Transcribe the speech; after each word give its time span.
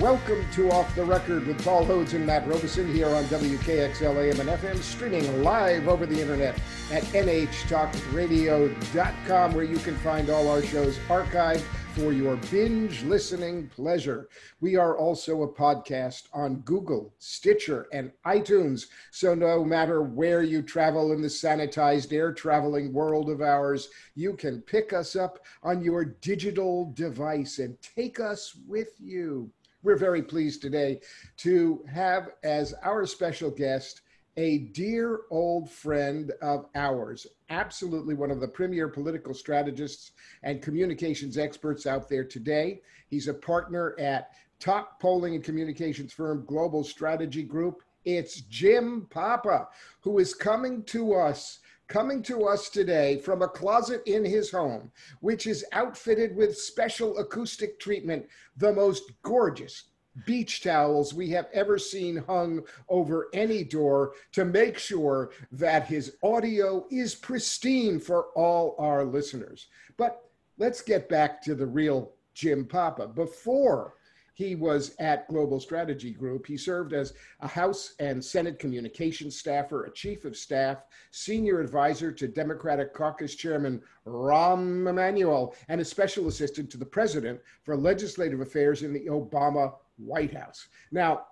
Welcome 0.00 0.50
to 0.52 0.70
Off 0.70 0.96
the 0.96 1.04
Record 1.04 1.46
with 1.46 1.62
Paul 1.62 1.84
Hodes 1.84 2.14
and 2.14 2.24
Matt 2.26 2.48
Robison 2.48 2.90
here 2.92 3.08
on 3.08 3.24
WKXL 3.24 4.16
AM 4.16 4.40
and 4.40 4.48
FM, 4.48 4.78
streaming 4.78 5.42
live 5.42 5.86
over 5.86 6.06
the 6.06 6.18
internet 6.18 6.58
at 6.90 7.02
nhtalkradio.com, 7.04 9.54
where 9.54 9.64
you 9.64 9.76
can 9.76 9.94
find 9.98 10.30
all 10.30 10.48
our 10.48 10.62
shows 10.62 10.96
archived 11.08 11.60
for 11.94 12.10
your 12.10 12.36
binge 12.50 13.02
listening 13.02 13.68
pleasure. 13.68 14.30
We 14.60 14.76
are 14.76 14.96
also 14.96 15.42
a 15.42 15.52
podcast 15.52 16.22
on 16.32 16.60
Google, 16.60 17.12
Stitcher, 17.18 17.86
and 17.92 18.12
iTunes. 18.24 18.86
So 19.10 19.34
no 19.34 19.62
matter 19.62 20.02
where 20.02 20.42
you 20.42 20.62
travel 20.62 21.12
in 21.12 21.20
the 21.20 21.28
sanitized 21.28 22.14
air 22.14 22.32
traveling 22.32 22.94
world 22.94 23.28
of 23.28 23.42
ours, 23.42 23.90
you 24.14 24.32
can 24.34 24.62
pick 24.62 24.94
us 24.94 25.16
up 25.16 25.40
on 25.62 25.82
your 25.82 26.06
digital 26.06 26.90
device 26.94 27.58
and 27.58 27.76
take 27.82 28.18
us 28.18 28.56
with 28.66 28.94
you. 28.98 29.50
We're 29.84 29.96
very 29.96 30.22
pleased 30.22 30.62
today 30.62 31.00
to 31.38 31.84
have 31.92 32.30
as 32.44 32.72
our 32.84 33.04
special 33.04 33.50
guest 33.50 34.02
a 34.36 34.58
dear 34.58 35.22
old 35.28 35.68
friend 35.68 36.30
of 36.40 36.66
ours, 36.76 37.26
absolutely 37.50 38.14
one 38.14 38.30
of 38.30 38.40
the 38.40 38.46
premier 38.46 38.86
political 38.86 39.34
strategists 39.34 40.12
and 40.44 40.62
communications 40.62 41.36
experts 41.36 41.84
out 41.84 42.08
there 42.08 42.22
today. 42.22 42.80
He's 43.08 43.26
a 43.26 43.34
partner 43.34 43.96
at 43.98 44.30
top 44.60 45.00
polling 45.00 45.34
and 45.34 45.42
communications 45.42 46.12
firm 46.12 46.44
Global 46.46 46.84
Strategy 46.84 47.42
Group. 47.42 47.82
It's 48.04 48.42
Jim 48.42 49.08
Papa, 49.10 49.66
who 50.00 50.20
is 50.20 50.32
coming 50.32 50.84
to 50.84 51.14
us 51.14 51.58
coming 51.88 52.22
to 52.22 52.46
us 52.46 52.68
today 52.68 53.18
from 53.18 53.42
a 53.42 53.48
closet 53.48 54.02
in 54.06 54.24
his 54.24 54.50
home, 54.50 54.90
which 55.20 55.46
is 55.46 55.64
outfitted 55.72 56.34
with 56.36 56.56
special 56.56 57.18
acoustic 57.18 57.78
treatment, 57.78 58.26
the 58.56 58.72
most 58.72 59.12
gorgeous, 59.22 59.84
beach 60.26 60.62
towels 60.62 61.14
we 61.14 61.30
have 61.30 61.48
ever 61.52 61.78
seen 61.78 62.16
hung 62.16 62.62
over 62.88 63.28
any 63.32 63.64
door 63.64 64.12
to 64.32 64.44
make 64.44 64.78
sure 64.78 65.30
that 65.50 65.86
his 65.86 66.16
audio 66.22 66.86
is 66.90 67.14
pristine 67.14 67.98
for 67.98 68.26
all 68.34 68.74
our 68.78 69.04
listeners. 69.04 69.68
But 69.96 70.22
let's 70.58 70.82
get 70.82 71.08
back 71.08 71.42
to 71.42 71.54
the 71.54 71.66
real 71.66 72.12
Jim 72.34 72.66
Papa. 72.66 73.08
Before 73.08 73.94
he 74.34 74.54
was 74.54 74.94
at 74.98 75.28
Global 75.28 75.60
Strategy 75.60 76.10
Group. 76.10 76.46
He 76.46 76.56
served 76.56 76.92
as 76.92 77.12
a 77.40 77.48
House 77.48 77.94
and 77.98 78.24
Senate 78.24 78.58
communications 78.58 79.38
staffer, 79.38 79.84
a 79.84 79.92
chief 79.92 80.24
of 80.24 80.36
staff, 80.36 80.84
senior 81.10 81.60
advisor 81.60 82.10
to 82.12 82.28
Democratic 82.28 82.94
Caucus 82.94 83.34
Chairman 83.34 83.82
Rahm 84.06 84.88
Emanuel, 84.88 85.54
and 85.68 85.80
a 85.80 85.84
special 85.84 86.28
assistant 86.28 86.70
to 86.70 86.78
the 86.78 86.86
president 86.86 87.40
for 87.62 87.76
legislative 87.76 88.40
affairs 88.40 88.82
in 88.82 88.92
the 88.92 89.06
Obama 89.06 89.74
White 89.98 90.34
House. 90.34 90.68
Now, 90.90 91.26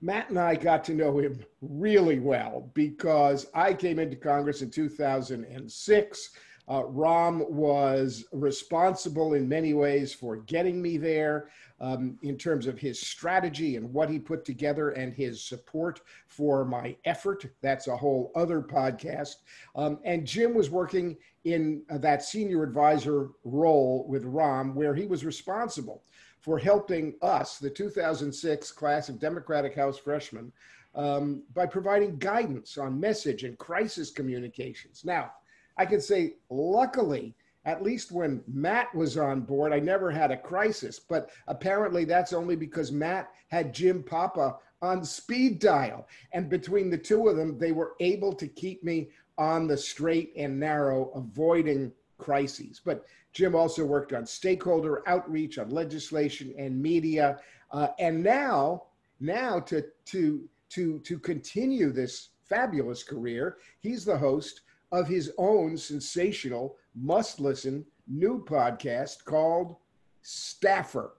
Matt 0.00 0.30
and 0.30 0.38
I 0.38 0.54
got 0.54 0.84
to 0.84 0.94
know 0.94 1.18
him 1.18 1.44
really 1.60 2.20
well 2.20 2.70
because 2.74 3.46
I 3.52 3.74
came 3.74 3.98
into 3.98 4.16
Congress 4.16 4.62
in 4.62 4.70
2006. 4.70 6.30
Uh, 6.68 6.82
Rahm 6.82 7.48
was 7.50 8.24
responsible 8.32 9.34
in 9.34 9.48
many 9.48 9.74
ways 9.74 10.14
for 10.14 10.36
getting 10.36 10.80
me 10.80 10.96
there 10.96 11.48
um, 11.80 12.16
in 12.22 12.38
terms 12.38 12.66
of 12.66 12.78
his 12.78 13.00
strategy 13.00 13.76
and 13.76 13.92
what 13.92 14.08
he 14.08 14.18
put 14.18 14.44
together 14.44 14.90
and 14.90 15.12
his 15.12 15.42
support 15.42 16.00
for 16.28 16.64
my 16.64 16.96
effort. 17.04 17.44
That's 17.60 17.88
a 17.88 17.96
whole 17.96 18.30
other 18.36 18.60
podcast. 18.60 19.36
Um, 19.74 19.98
and 20.04 20.26
Jim 20.26 20.54
was 20.54 20.70
working 20.70 21.16
in 21.44 21.82
uh, 21.90 21.98
that 21.98 22.22
senior 22.22 22.62
advisor 22.62 23.30
role 23.44 24.06
with 24.08 24.24
Rahm, 24.24 24.74
where 24.74 24.94
he 24.94 25.06
was 25.06 25.24
responsible 25.24 26.04
for 26.40 26.58
helping 26.58 27.14
us, 27.22 27.58
the 27.58 27.70
2006 27.70 28.70
class 28.72 29.08
of 29.08 29.18
Democratic 29.18 29.74
House 29.74 29.98
freshmen, 29.98 30.52
um, 30.94 31.42
by 31.54 31.66
providing 31.66 32.18
guidance 32.18 32.76
on 32.78 33.00
message 33.00 33.44
and 33.44 33.58
crisis 33.58 34.10
communications. 34.10 35.04
Now, 35.04 35.32
I 35.82 35.86
can 35.86 36.00
say, 36.00 36.34
luckily, 36.48 37.34
at 37.64 37.82
least 37.82 38.12
when 38.12 38.40
Matt 38.46 38.94
was 38.94 39.18
on 39.18 39.40
board, 39.40 39.72
I 39.72 39.80
never 39.80 40.12
had 40.12 40.30
a 40.30 40.36
crisis, 40.36 41.00
but 41.00 41.30
apparently 41.48 42.04
that's 42.04 42.32
only 42.32 42.54
because 42.54 42.92
Matt 42.92 43.30
had 43.48 43.74
Jim 43.74 44.04
Papa 44.04 44.58
on 44.80 45.04
speed 45.04 45.58
dial. 45.58 46.06
And 46.32 46.48
between 46.48 46.88
the 46.88 46.98
two 46.98 47.26
of 47.26 47.36
them, 47.36 47.58
they 47.58 47.72
were 47.72 47.94
able 47.98 48.32
to 48.32 48.46
keep 48.46 48.84
me 48.84 49.08
on 49.38 49.66
the 49.66 49.76
straight 49.76 50.32
and 50.36 50.60
narrow, 50.60 51.10
avoiding 51.16 51.90
crises. 52.16 52.80
But 52.84 53.04
Jim 53.32 53.56
also 53.56 53.84
worked 53.84 54.12
on 54.12 54.24
stakeholder 54.24 55.02
outreach, 55.08 55.58
on 55.58 55.70
legislation 55.70 56.54
and 56.56 56.80
media, 56.80 57.40
uh, 57.72 57.88
and 57.98 58.22
now, 58.22 58.84
now 59.18 59.58
to 59.58 59.82
to 60.04 60.48
to 60.68 61.00
to 61.00 61.18
continue 61.18 61.90
this 61.90 62.28
fabulous 62.44 63.02
career, 63.02 63.56
he's 63.80 64.04
the 64.04 64.16
host 64.16 64.60
of 64.92 65.08
his 65.08 65.32
own 65.38 65.76
sensational, 65.76 66.76
must-listen 66.94 67.84
new 68.06 68.44
podcast 68.44 69.24
called 69.24 69.76
Staffer. 70.20 71.14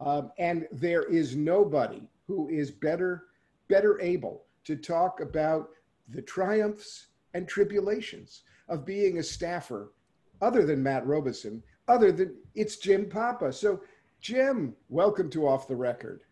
Um, 0.00 0.32
and 0.38 0.66
there 0.72 1.04
is 1.04 1.36
nobody 1.36 2.02
who 2.26 2.48
is 2.48 2.70
better 2.70 3.24
better 3.68 4.00
able 4.00 4.44
to 4.64 4.76
talk 4.76 5.20
about 5.20 5.70
the 6.08 6.20
triumphs 6.20 7.06
and 7.32 7.48
tribulations 7.48 8.42
of 8.68 8.84
being 8.84 9.18
a 9.18 9.22
staffer 9.22 9.92
other 10.42 10.66
than 10.66 10.82
Matt 10.82 11.06
Robison, 11.06 11.62
other 11.88 12.12
than 12.12 12.34
it's 12.54 12.76
Jim 12.76 13.08
Papa. 13.08 13.52
So, 13.52 13.80
Jim, 14.20 14.74
welcome 14.88 15.30
to 15.30 15.46
Off 15.46 15.68
the 15.68 15.76
Record. 15.76 16.22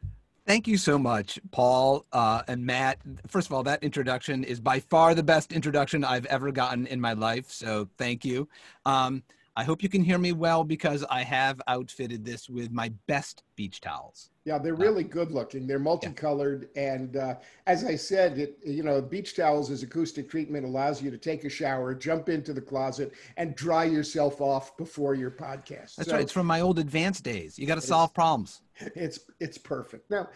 Thank 0.50 0.66
you 0.66 0.78
so 0.78 0.98
much, 0.98 1.38
Paul 1.52 2.04
uh, 2.12 2.42
and 2.48 2.66
Matt. 2.66 2.98
First 3.28 3.46
of 3.46 3.52
all, 3.52 3.62
that 3.62 3.84
introduction 3.84 4.42
is 4.42 4.58
by 4.58 4.80
far 4.80 5.14
the 5.14 5.22
best 5.22 5.52
introduction 5.52 6.02
I've 6.02 6.26
ever 6.26 6.50
gotten 6.50 6.88
in 6.88 7.00
my 7.00 7.12
life. 7.12 7.48
So, 7.52 7.88
thank 7.98 8.24
you. 8.24 8.48
Um, 8.84 9.22
I 9.54 9.62
hope 9.62 9.80
you 9.80 9.88
can 9.88 10.02
hear 10.02 10.18
me 10.18 10.32
well 10.32 10.64
because 10.64 11.04
I 11.08 11.22
have 11.22 11.62
outfitted 11.68 12.24
this 12.24 12.48
with 12.48 12.72
my 12.72 12.92
best 13.06 13.44
beach 13.54 13.80
towels. 13.80 14.30
Yeah, 14.44 14.58
they're 14.58 14.74
really 14.74 15.04
good 15.04 15.30
looking. 15.30 15.68
They're 15.68 15.78
multicolored, 15.78 16.68
yeah. 16.74 16.94
and 16.94 17.16
uh, 17.16 17.34
as 17.68 17.84
I 17.84 17.94
said, 17.94 18.38
it, 18.38 18.58
you 18.64 18.82
know, 18.82 19.00
beach 19.00 19.36
towels 19.36 19.70
as 19.70 19.84
acoustic 19.84 20.28
treatment 20.28 20.64
allows 20.64 21.00
you 21.00 21.12
to 21.12 21.18
take 21.18 21.44
a 21.44 21.48
shower, 21.48 21.94
jump 21.94 22.28
into 22.28 22.52
the 22.52 22.60
closet, 22.60 23.12
and 23.36 23.54
dry 23.54 23.84
yourself 23.84 24.40
off 24.40 24.76
before 24.76 25.14
your 25.14 25.30
podcast. 25.30 25.94
That's 25.94 26.08
so, 26.08 26.12
right. 26.14 26.22
It's 26.22 26.32
from 26.32 26.46
my 26.46 26.60
old 26.60 26.80
advanced 26.80 27.22
days. 27.22 27.56
You 27.56 27.66
got 27.66 27.76
to 27.76 27.80
solve 27.82 28.12
problems. 28.14 28.62
It's 28.94 29.20
it's 29.40 29.58
perfect. 29.58 30.10
Now, 30.10 30.28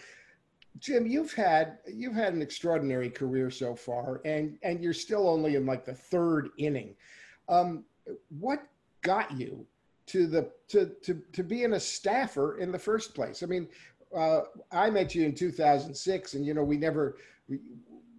Jim, 0.78 1.06
you've 1.06 1.32
had 1.32 1.78
you've 1.86 2.14
had 2.14 2.34
an 2.34 2.42
extraordinary 2.42 3.10
career 3.10 3.50
so 3.50 3.74
far, 3.74 4.20
and 4.24 4.58
and 4.62 4.82
you're 4.82 4.92
still 4.92 5.28
only 5.28 5.56
in 5.56 5.66
like 5.66 5.84
the 5.84 5.94
third 5.94 6.50
inning. 6.58 6.94
Um, 7.48 7.84
what 8.38 8.66
got 9.02 9.30
you 9.32 9.66
to 10.06 10.26
the 10.26 10.50
to 10.68 10.92
to 11.02 11.22
to 11.32 11.42
being 11.42 11.74
a 11.74 11.80
staffer 11.80 12.58
in 12.58 12.72
the 12.72 12.78
first 12.78 13.14
place. 13.14 13.42
I 13.42 13.46
mean, 13.46 13.68
uh, 14.16 14.42
I 14.72 14.90
met 14.90 15.14
you 15.14 15.24
in 15.24 15.34
2006, 15.34 16.34
and 16.34 16.44
you 16.44 16.54
know 16.54 16.64
we 16.64 16.76
never. 16.76 17.16
We, 17.48 17.60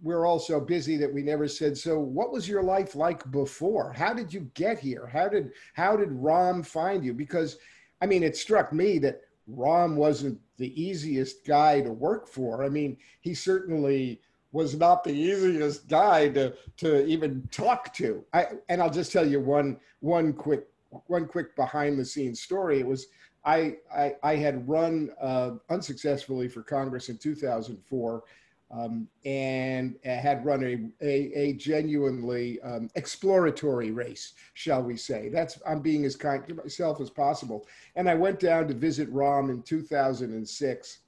we're 0.02 0.26
all 0.26 0.38
so 0.38 0.60
busy 0.60 0.98
that 0.98 1.12
we 1.12 1.22
never 1.22 1.48
said 1.48 1.76
so 1.76 1.98
what 1.98 2.30
was 2.30 2.46
your 2.46 2.62
life 2.62 2.94
like 2.94 3.28
before 3.30 3.94
how 3.94 4.12
did 4.12 4.32
you 4.32 4.48
get 4.52 4.78
here 4.78 5.06
how 5.06 5.26
did 5.26 5.50
how 5.72 5.96
did 5.96 6.10
Rahm 6.10 6.64
find 6.64 7.02
you 7.02 7.14
because 7.14 7.56
i 8.02 8.06
mean 8.06 8.22
it 8.22 8.36
struck 8.36 8.74
me 8.74 8.98
that 8.98 9.22
Rahm 9.50 9.94
wasn't 9.94 10.40
the 10.56 10.80
easiest 10.80 11.44
guy 11.46 11.80
to 11.82 11.92
work 11.92 12.26
for 12.26 12.64
i 12.64 12.68
mean 12.68 12.96
he 13.20 13.34
certainly 13.34 14.20
was 14.52 14.74
not 14.74 15.04
the 15.04 15.12
easiest 15.12 15.86
guy 15.88 16.28
to 16.30 16.54
to 16.78 17.04
even 17.06 17.46
talk 17.52 17.92
to 17.92 18.24
i 18.32 18.46
and 18.68 18.80
i'll 18.80 18.90
just 18.90 19.12
tell 19.12 19.26
you 19.26 19.38
one 19.38 19.78
one 20.00 20.32
quick 20.32 20.66
one 21.06 21.26
quick 21.26 21.54
behind 21.56 21.98
the 21.98 22.04
scenes 22.04 22.40
story. 22.40 22.80
It 22.80 22.86
was 22.86 23.06
I 23.44 23.76
I, 23.94 24.14
I 24.22 24.36
had 24.36 24.68
run 24.68 25.10
uh, 25.20 25.52
unsuccessfully 25.70 26.48
for 26.48 26.62
Congress 26.62 27.08
in 27.08 27.18
2004. 27.18 28.22
Um, 28.68 29.06
and 29.24 29.94
had 30.02 30.44
run 30.44 30.64
a, 30.64 31.04
a, 31.04 31.32
a 31.38 31.52
genuinely 31.52 32.60
um, 32.62 32.90
exploratory 32.96 33.92
race, 33.92 34.32
shall 34.54 34.82
we 34.82 34.96
say. 34.96 35.28
That's 35.28 35.60
I'm 35.64 35.80
being 35.80 36.04
as 36.04 36.16
kind 36.16 36.44
to 36.48 36.54
myself 36.54 37.00
as 37.00 37.08
possible. 37.08 37.66
And 37.94 38.10
I 38.10 38.14
went 38.14 38.40
down 38.40 38.66
to 38.66 38.74
visit 38.74 39.12
Rahm 39.14 39.50
in 39.50 39.62
2006 39.62 40.98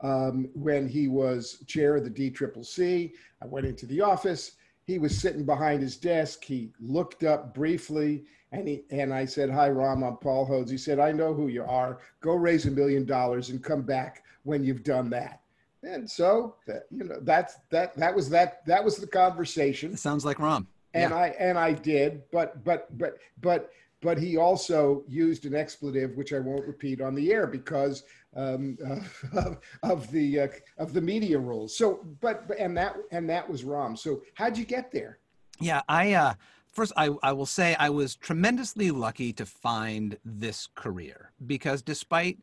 um, 0.00 0.48
when 0.54 0.88
he 0.88 1.06
was 1.06 1.62
chair 1.68 1.96
of 1.96 2.04
the 2.04 2.10
DCCC. 2.10 3.12
I 3.40 3.46
went 3.46 3.66
into 3.66 3.86
the 3.86 4.00
office. 4.00 4.52
He 4.84 4.98
was 4.98 5.16
sitting 5.16 5.44
behind 5.44 5.82
his 5.82 5.96
desk. 5.96 6.44
He 6.44 6.72
looked 6.80 7.22
up 7.22 7.54
briefly 7.54 8.24
and 8.52 8.66
he 8.66 8.84
and 8.90 9.12
I 9.12 9.24
said, 9.26 9.50
"Hi, 9.50 9.68
Rahm. 9.68 10.06
I'm 10.06 10.16
Paul 10.16 10.46
Hodes." 10.46 10.70
He 10.70 10.78
said, 10.78 10.98
"I 10.98 11.12
know 11.12 11.34
who 11.34 11.48
you 11.48 11.64
are. 11.64 11.98
Go 12.20 12.34
raise 12.34 12.66
a 12.66 12.70
million 12.70 13.04
dollars 13.04 13.50
and 13.50 13.62
come 13.62 13.82
back 13.82 14.24
when 14.44 14.64
you've 14.64 14.84
done 14.84 15.10
that." 15.10 15.42
And 15.82 16.10
so, 16.10 16.56
that, 16.66 16.84
you 16.90 17.04
know, 17.04 17.18
that's 17.22 17.56
that. 17.70 17.96
That 17.96 18.14
was 18.14 18.28
that. 18.30 18.66
That 18.66 18.84
was 18.84 18.96
the 18.96 19.06
conversation. 19.06 19.92
It 19.92 19.98
sounds 19.98 20.24
like 20.24 20.38
Rahm. 20.38 20.66
And 20.94 21.10
yeah. 21.10 21.16
I 21.16 21.26
and 21.38 21.58
I 21.58 21.72
did, 21.72 22.22
but 22.32 22.64
but 22.64 22.96
but 22.98 23.18
but 23.40 23.70
but 24.00 24.18
he 24.18 24.36
also 24.36 25.04
used 25.08 25.44
an 25.44 25.54
expletive, 25.54 26.16
which 26.16 26.32
I 26.32 26.38
won't 26.38 26.66
repeat 26.66 27.00
on 27.00 27.14
the 27.14 27.32
air 27.32 27.46
because 27.46 28.04
um, 28.36 28.78
uh, 29.36 29.54
of, 29.82 30.10
the 30.10 30.40
uh, 30.40 30.48
of 30.78 30.92
the 30.92 31.00
media 31.00 31.38
rules. 31.38 31.76
So, 31.76 32.06
but 32.20 32.50
and 32.58 32.76
that 32.76 32.96
and 33.10 33.28
that 33.28 33.48
was 33.48 33.62
Rahm. 33.62 33.98
So, 33.98 34.22
how'd 34.34 34.56
you 34.56 34.64
get 34.64 34.92
there? 34.92 35.18
Yeah, 35.60 35.82
I 35.88 36.12
uh, 36.14 36.34
first 36.72 36.92
I, 36.96 37.10
I 37.22 37.32
will 37.32 37.46
say 37.46 37.74
I 37.76 37.90
was 37.90 38.14
tremendously 38.14 38.90
lucky 38.90 39.32
to 39.34 39.46
find 39.46 40.16
this 40.24 40.68
career 40.74 41.32
because 41.46 41.82
despite 41.82 42.38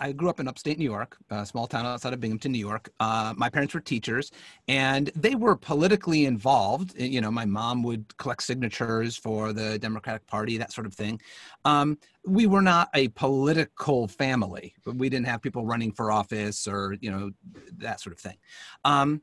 I 0.00 0.12
grew 0.12 0.30
up 0.30 0.40
in 0.40 0.48
upstate 0.48 0.78
New 0.78 0.84
York, 0.84 1.18
a 1.28 1.44
small 1.44 1.66
town 1.66 1.84
outside 1.84 2.14
of 2.14 2.20
Binghamton, 2.20 2.52
New 2.52 2.58
York. 2.58 2.90
Uh, 3.00 3.34
my 3.36 3.50
parents 3.50 3.74
were 3.74 3.80
teachers, 3.80 4.32
and 4.66 5.10
they 5.14 5.34
were 5.34 5.54
politically 5.54 6.24
involved. 6.24 6.98
You 6.98 7.20
know, 7.20 7.30
my 7.30 7.44
mom 7.44 7.82
would 7.82 8.16
collect 8.16 8.42
signatures 8.42 9.16
for 9.16 9.52
the 9.52 9.78
Democratic 9.78 10.26
Party, 10.26 10.56
that 10.56 10.72
sort 10.72 10.86
of 10.86 10.94
thing. 10.94 11.20
Um, 11.66 11.98
we 12.26 12.46
were 12.46 12.62
not 12.62 12.88
a 12.94 13.08
political 13.08 14.08
family. 14.08 14.74
We 14.86 15.10
didn't 15.10 15.26
have 15.26 15.42
people 15.42 15.66
running 15.66 15.92
for 15.92 16.10
office 16.10 16.66
or 16.66 16.96
you 17.00 17.10
know 17.10 17.30
that 17.78 18.00
sort 18.00 18.14
of 18.14 18.20
thing. 18.20 18.38
Um, 18.84 19.22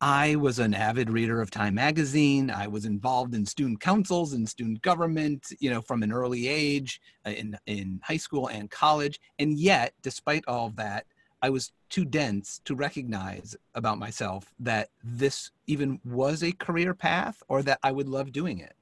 I 0.00 0.36
was 0.36 0.60
an 0.60 0.74
avid 0.74 1.10
reader 1.10 1.40
of 1.40 1.50
Time 1.50 1.74
magazine. 1.74 2.50
I 2.50 2.68
was 2.68 2.84
involved 2.84 3.34
in 3.34 3.44
student 3.44 3.80
councils 3.80 4.32
and 4.32 4.48
student 4.48 4.80
government, 4.82 5.52
you 5.58 5.70
know, 5.70 5.80
from 5.80 6.04
an 6.04 6.12
early 6.12 6.46
age 6.46 7.00
uh, 7.26 7.30
in, 7.30 7.58
in 7.66 8.00
high 8.04 8.16
school 8.16 8.46
and 8.46 8.70
college. 8.70 9.20
And 9.40 9.58
yet, 9.58 9.94
despite 10.02 10.44
all 10.46 10.66
of 10.66 10.76
that, 10.76 11.06
I 11.42 11.50
was 11.50 11.72
too 11.88 12.04
dense 12.04 12.60
to 12.64 12.76
recognize 12.76 13.56
about 13.74 13.98
myself 13.98 14.52
that 14.60 14.88
this 15.02 15.50
even 15.66 16.00
was 16.04 16.44
a 16.44 16.52
career 16.52 16.94
path 16.94 17.42
or 17.48 17.62
that 17.62 17.80
I 17.82 17.90
would 17.90 18.08
love 18.08 18.30
doing 18.30 18.60
it. 18.60 18.74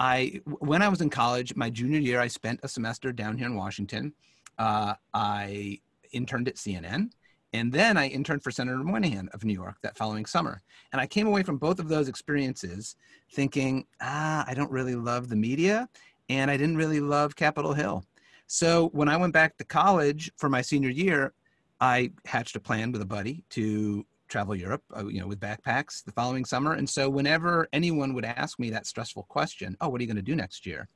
I, 0.00 0.40
when 0.58 0.82
I 0.82 0.88
was 0.88 1.00
in 1.00 1.10
college, 1.10 1.54
my 1.54 1.70
junior 1.70 2.00
year, 2.00 2.20
I 2.20 2.26
spent 2.26 2.60
a 2.64 2.68
semester 2.68 3.12
down 3.12 3.38
here 3.38 3.46
in 3.46 3.54
Washington. 3.54 4.12
Uh, 4.58 4.94
I 5.14 5.80
interned 6.12 6.48
at 6.48 6.56
CNN. 6.56 7.10
And 7.52 7.70
then 7.70 7.96
I 7.96 8.08
interned 8.08 8.42
for 8.42 8.50
Senator 8.50 8.78
Moynihan 8.78 9.28
of 9.34 9.44
New 9.44 9.52
York 9.52 9.76
that 9.82 9.96
following 9.96 10.24
summer. 10.24 10.62
And 10.92 11.00
I 11.00 11.06
came 11.06 11.26
away 11.26 11.42
from 11.42 11.58
both 11.58 11.78
of 11.78 11.88
those 11.88 12.08
experiences 12.08 12.96
thinking, 13.32 13.84
ah, 14.00 14.44
I 14.46 14.54
don't 14.54 14.70
really 14.70 14.94
love 14.94 15.28
the 15.28 15.36
media 15.36 15.88
and 16.28 16.50
I 16.50 16.56
didn't 16.56 16.76
really 16.76 17.00
love 17.00 17.36
Capitol 17.36 17.74
Hill. 17.74 18.04
So 18.46 18.88
when 18.92 19.08
I 19.08 19.16
went 19.16 19.32
back 19.32 19.56
to 19.58 19.64
college 19.64 20.30
for 20.36 20.48
my 20.48 20.62
senior 20.62 20.88
year, 20.88 21.32
I 21.80 22.12
hatched 22.26 22.56
a 22.56 22.60
plan 22.60 22.92
with 22.92 23.02
a 23.02 23.06
buddy 23.06 23.44
to 23.50 24.06
travel 24.28 24.54
Europe, 24.54 24.82
uh, 24.96 25.06
you 25.06 25.20
know, 25.20 25.26
with 25.26 25.40
backpacks 25.40 26.02
the 26.02 26.12
following 26.12 26.44
summer. 26.44 26.72
And 26.72 26.88
so 26.88 27.10
whenever 27.10 27.68
anyone 27.72 28.14
would 28.14 28.24
ask 28.24 28.58
me 28.58 28.70
that 28.70 28.86
stressful 28.86 29.24
question, 29.24 29.76
oh, 29.80 29.88
what 29.88 30.00
are 30.00 30.04
you 30.04 30.08
going 30.08 30.16
to 30.16 30.22
do 30.22 30.36
next 30.36 30.64
year? 30.64 30.88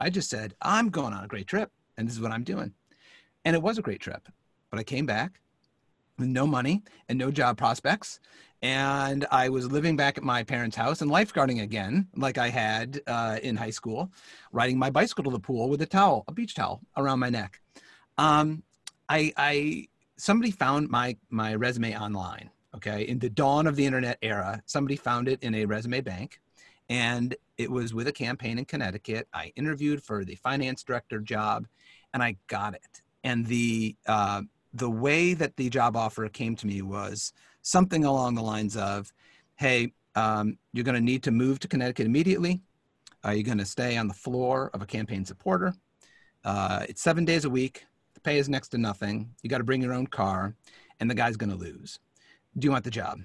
I 0.00 0.10
just 0.10 0.30
said, 0.30 0.54
I'm 0.60 0.88
going 0.88 1.12
on 1.12 1.24
a 1.24 1.28
great 1.28 1.46
trip 1.46 1.70
and 1.96 2.08
this 2.08 2.14
is 2.14 2.20
what 2.20 2.32
I'm 2.32 2.42
doing. 2.42 2.72
And 3.44 3.54
it 3.54 3.62
was 3.62 3.78
a 3.78 3.82
great 3.82 4.00
trip. 4.00 4.28
But 4.70 4.80
I 4.80 4.82
came 4.82 5.06
back 5.06 5.40
with 6.20 6.28
no 6.28 6.46
money 6.46 6.82
and 7.08 7.18
no 7.18 7.30
job 7.30 7.56
prospects. 7.56 8.20
And 8.62 9.26
I 9.30 9.48
was 9.48 9.72
living 9.72 9.96
back 9.96 10.18
at 10.18 10.22
my 10.22 10.42
parents' 10.44 10.76
house 10.76 11.00
and 11.00 11.10
lifeguarding 11.10 11.62
again, 11.62 12.08
like 12.14 12.36
I 12.36 12.50
had 12.50 13.00
uh, 13.06 13.38
in 13.42 13.56
high 13.56 13.70
school, 13.70 14.12
riding 14.52 14.78
my 14.78 14.90
bicycle 14.90 15.24
to 15.24 15.30
the 15.30 15.40
pool 15.40 15.68
with 15.70 15.80
a 15.80 15.86
towel, 15.86 16.24
a 16.28 16.32
beach 16.32 16.54
towel 16.54 16.82
around 16.96 17.20
my 17.20 17.30
neck. 17.30 17.60
Um, 18.18 18.62
I, 19.08 19.32
I 19.36 19.88
somebody 20.16 20.50
found 20.50 20.90
my 20.90 21.16
my 21.30 21.54
resume 21.54 21.96
online. 21.96 22.50
Okay, 22.76 23.02
in 23.02 23.18
the 23.18 23.30
dawn 23.30 23.66
of 23.66 23.74
the 23.74 23.84
internet 23.84 24.18
era, 24.22 24.62
somebody 24.66 24.94
found 24.94 25.26
it 25.26 25.42
in 25.42 25.54
a 25.56 25.64
resume 25.64 26.02
bank, 26.02 26.40
and 26.88 27.34
it 27.58 27.68
was 27.68 27.92
with 27.92 28.06
a 28.06 28.12
campaign 28.12 28.58
in 28.58 28.64
Connecticut. 28.64 29.26
I 29.34 29.52
interviewed 29.56 30.02
for 30.02 30.24
the 30.24 30.36
finance 30.36 30.84
director 30.84 31.18
job, 31.18 31.66
and 32.14 32.22
I 32.22 32.36
got 32.46 32.74
it. 32.74 33.02
And 33.24 33.44
the 33.46 33.96
uh, 34.06 34.42
the 34.72 34.90
way 34.90 35.34
that 35.34 35.56
the 35.56 35.68
job 35.68 35.96
offer 35.96 36.28
came 36.28 36.56
to 36.56 36.66
me 36.66 36.82
was 36.82 37.32
something 37.62 38.04
along 38.04 38.34
the 38.34 38.42
lines 38.42 38.76
of, 38.76 39.12
hey, 39.56 39.92
um, 40.14 40.56
you're 40.72 40.84
going 40.84 40.94
to 40.94 41.00
need 41.00 41.22
to 41.24 41.30
move 41.30 41.58
to 41.60 41.68
Connecticut 41.68 42.06
immediately. 42.06 42.60
Are 43.22 43.34
you 43.34 43.42
going 43.42 43.58
to 43.58 43.66
stay 43.66 43.96
on 43.96 44.08
the 44.08 44.14
floor 44.14 44.70
of 44.72 44.82
a 44.82 44.86
campaign 44.86 45.24
supporter? 45.24 45.74
Uh, 46.44 46.86
it's 46.88 47.02
seven 47.02 47.24
days 47.24 47.44
a 47.44 47.50
week. 47.50 47.84
The 48.14 48.20
pay 48.20 48.38
is 48.38 48.48
next 48.48 48.68
to 48.68 48.78
nothing. 48.78 49.30
You 49.42 49.50
got 49.50 49.58
to 49.58 49.64
bring 49.64 49.82
your 49.82 49.92
own 49.92 50.06
car, 50.06 50.54
and 50.98 51.10
the 51.10 51.14
guy's 51.14 51.36
going 51.36 51.50
to 51.50 51.56
lose. 51.56 51.98
Do 52.58 52.66
you 52.66 52.72
want 52.72 52.84
the 52.84 52.90
job? 52.90 53.20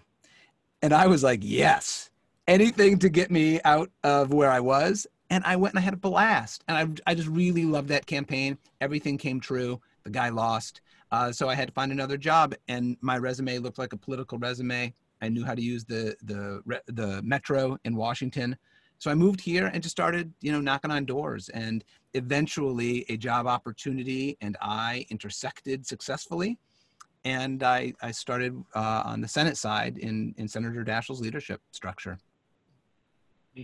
And 0.82 0.94
I 0.94 1.08
was 1.08 1.24
like, 1.24 1.40
yes, 1.42 2.10
anything 2.48 3.00
to 3.00 3.10
get 3.10 3.32
me 3.32 3.60
out 3.64 3.90
of 4.04 4.34
where 4.34 4.52
I 4.52 4.60
was. 4.60 5.08
And 5.30 5.44
I 5.46 5.56
went 5.56 5.74
and 5.74 5.80
I 5.80 5.84
had 5.84 5.96
a 5.96 5.98
blast. 5.98 6.64
And 6.68 7.00
I, 7.06 7.12
I 7.12 7.16
just 7.16 7.28
really 7.28 7.66
loved 7.66 7.88
that 7.90 8.06
campaign. 8.06 8.58
Everything 8.82 9.18
came 9.18 9.40
true. 9.40 9.82
The 10.04 10.12
guy 10.12 10.30
lost. 10.30 10.82
Uh, 11.12 11.32
so 11.32 11.48
I 11.48 11.56
had 11.56 11.68
to 11.68 11.74
find 11.74 11.92
another 11.92 12.18
job, 12.18 12.56
and 12.68 12.98
my 13.02 13.18
resume 13.18 13.60
looked 13.60 13.78
like 13.78 13.94
a 13.94 13.98
political 13.98 14.38
resume. 14.38 14.94
I 15.22 15.30
knew 15.30 15.46
how 15.46 15.56
to 15.56 15.62
use 15.62 15.86
the 15.86 16.16
the 16.24 16.62
the 16.88 17.22
metro 17.24 17.78
in 17.86 17.96
Washington, 17.96 18.58
so 18.98 19.12
I 19.12 19.14
moved 19.14 19.42
here 19.42 19.68
and 19.68 19.84
just 19.84 19.96
started, 19.96 20.34
you 20.42 20.52
know, 20.52 20.62
knocking 20.62 20.92
on 20.92 21.06
doors. 21.06 21.50
And 21.50 21.84
eventually, 22.14 23.06
a 23.10 23.18
job 23.18 23.48
opportunity 23.48 24.38
and 24.42 24.58
I 24.62 25.06
intersected 25.10 25.86
successfully, 25.86 26.58
and 27.24 27.64
I 27.64 27.94
I 28.02 28.12
started 28.12 28.56
uh, 28.74 29.04
on 29.06 29.22
the 29.22 29.28
Senate 29.28 29.58
side 29.58 29.98
in 29.98 30.34
in 30.38 30.48
Senator 30.48 30.84
Daschle's 30.84 31.22
leadership 31.22 31.62
structure. 31.72 32.18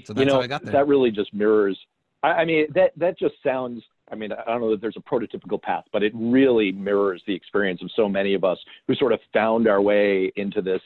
So 0.06 0.14
that's 0.14 0.20
you 0.20 0.26
know, 0.26 0.36
how 0.36 0.42
I 0.42 0.48
got 0.48 0.64
there. 0.64 0.74
That 0.74 0.88
really 0.88 1.12
just 1.12 1.34
mirrors. 1.34 1.78
I, 2.24 2.30
I 2.30 2.46
mean, 2.46 2.68
that 2.74 2.92
that 2.98 3.18
just 3.18 3.36
sounds 3.44 3.84
I 4.12 4.16
mean, 4.16 4.32
I 4.32 4.44
don't 4.46 4.62
know 4.62 4.72
that 4.72 4.82
there's 4.82 4.98
a 4.98 5.02
prototypical 5.02 5.62
path, 5.62 5.86
but 5.94 6.04
it 6.04 6.12
really 6.16 6.72
mirrors 6.72 7.24
the 7.26 7.34
experience 7.34 7.82
of 7.82 7.90
so 7.96 8.10
many 8.10 8.34
of 8.34 8.44
us 8.44 8.58
who 8.88 8.96
sort 8.96 9.14
of 9.14 9.20
found 9.34 9.68
our 9.68 9.82
way 9.82 10.32
into 10.36 10.62
this 10.62 10.82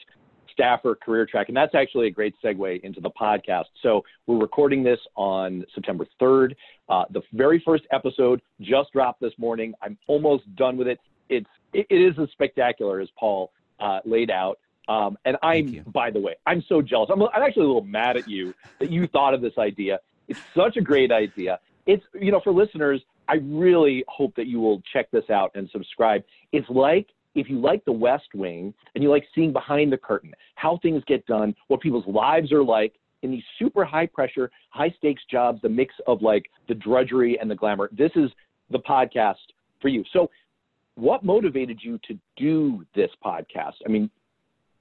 staffer 0.52 0.94
career 0.94 1.26
track. 1.26 1.48
And 1.48 1.56
that's 1.56 1.74
actually 1.74 2.06
a 2.06 2.10
great 2.10 2.34
segue 2.42 2.80
into 2.82 3.00
the 3.00 3.10
podcast. 3.10 3.66
So 3.82 4.04
we're 4.26 4.38
recording 4.38 4.82
this 4.82 5.00
on 5.14 5.64
September 5.74 6.06
3rd. 6.20 6.54
Uh, 6.88 7.04
the 7.10 7.20
very 7.32 7.60
first 7.64 7.84
episode 7.90 8.40
just 8.60 8.92
dropped 8.92 9.20
this 9.20 9.34
morning. 9.38 9.74
I'm 9.82 9.98
almost 10.06 10.54
done 10.56 10.76
with 10.76 10.88
it. 10.88 10.98
It's 11.28 11.48
it, 11.72 11.86
it 11.90 12.00
is 12.00 12.18
as 12.18 12.30
spectacular 12.30 13.00
as 13.00 13.08
Paul 13.18 13.52
uh, 13.80 14.00
laid 14.04 14.30
out. 14.30 14.58
Um, 14.88 15.18
and 15.24 15.36
I'm, 15.42 15.84
by 15.92 16.10
the 16.10 16.20
way, 16.20 16.36
I'm 16.46 16.64
so 16.68 16.80
jealous. 16.80 17.10
I'm, 17.12 17.20
I'm 17.20 17.42
actually 17.42 17.64
a 17.64 17.66
little 17.66 17.82
mad 17.82 18.16
at 18.16 18.28
you 18.28 18.54
that 18.78 18.90
you 18.90 19.08
thought 19.08 19.34
of 19.34 19.40
this 19.40 19.58
idea. 19.58 19.98
It's 20.28 20.40
such 20.54 20.76
a 20.76 20.80
great 20.80 21.10
idea. 21.10 21.58
It's, 21.86 22.04
you 22.14 22.32
know, 22.32 22.40
for 22.40 22.52
listeners, 22.52 23.02
I 23.28 23.36
really 23.42 24.04
hope 24.08 24.34
that 24.36 24.46
you 24.46 24.60
will 24.60 24.82
check 24.92 25.10
this 25.10 25.28
out 25.30 25.50
and 25.54 25.68
subscribe. 25.70 26.22
It's 26.52 26.68
like 26.70 27.08
if 27.34 27.50
you 27.50 27.60
like 27.60 27.84
The 27.84 27.92
West 27.92 28.28
Wing 28.34 28.72
and 28.94 29.04
you 29.04 29.10
like 29.10 29.24
seeing 29.34 29.52
behind 29.52 29.92
the 29.92 29.98
curtain, 29.98 30.32
how 30.54 30.78
things 30.82 31.02
get 31.06 31.26
done, 31.26 31.54
what 31.68 31.80
people's 31.80 32.06
lives 32.06 32.50
are 32.52 32.64
like 32.64 32.94
in 33.22 33.30
these 33.30 33.42
super 33.58 33.84
high 33.84 34.06
pressure, 34.06 34.50
high 34.70 34.94
stakes 34.98 35.22
jobs, 35.30 35.60
the 35.62 35.68
mix 35.68 35.94
of 36.06 36.22
like 36.22 36.46
the 36.68 36.74
drudgery 36.74 37.38
and 37.38 37.50
the 37.50 37.54
glamour. 37.54 37.90
This 37.92 38.12
is 38.16 38.30
the 38.70 38.78
podcast 38.78 39.34
for 39.80 39.88
you. 39.88 40.04
So, 40.12 40.30
what 40.94 41.22
motivated 41.24 41.80
you 41.82 41.98
to 42.08 42.18
do 42.38 42.84
this 42.94 43.10
podcast? 43.22 43.74
I 43.84 43.90
mean, 43.90 44.10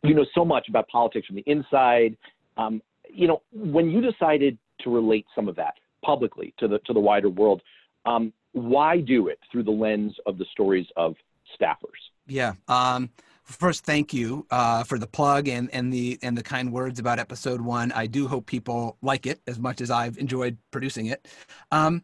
you 0.04 0.14
know 0.14 0.26
so 0.34 0.46
much 0.46 0.70
about 0.70 0.88
politics 0.88 1.28
from 1.28 1.36
the 1.36 1.44
inside. 1.46 2.16
Um, 2.58 2.82
you 3.10 3.28
know, 3.28 3.42
when 3.52 3.90
you 3.90 4.02
decided 4.02 4.58
to 4.82 4.90
relate 4.90 5.26
some 5.36 5.50
of 5.50 5.56
that 5.58 5.74
publicly 6.04 6.54
to 6.60 6.68
the 6.68 6.80
to 6.80 6.94
the 6.94 7.00
wider 7.00 7.30
world, 7.30 7.62
um, 8.06 8.34
why 8.54 9.00
do 9.00 9.28
it 9.28 9.40
through 9.52 9.64
the 9.64 9.72
lens 9.72 10.16
of 10.26 10.38
the 10.38 10.46
stories 10.52 10.88
of 10.96 11.16
staffers? 11.60 12.12
Yeah. 12.28 12.54
Um, 12.68 13.10
first, 13.44 13.86
thank 13.86 14.14
you 14.14 14.46
uh, 14.50 14.84
for 14.84 14.98
the 14.98 15.08
plug 15.08 15.48
and, 15.48 15.70
and 15.74 15.92
the 15.94 16.18
and 16.22 16.38
the 16.38 16.44
kind 16.44 16.72
words 16.72 17.00
about 17.00 17.20
episode 17.20 17.62
one. 17.62 17.92
I 17.92 18.08
do 18.08 18.28
hope 18.28 18.46
people 18.46 18.98
like 19.02 19.26
it 19.26 19.42
as 19.48 19.60
much 19.60 19.82
as 19.82 19.92
I've 19.92 20.18
enjoyed 20.18 20.58
producing 20.72 21.08
it. 21.08 21.28
Um, 21.72 22.04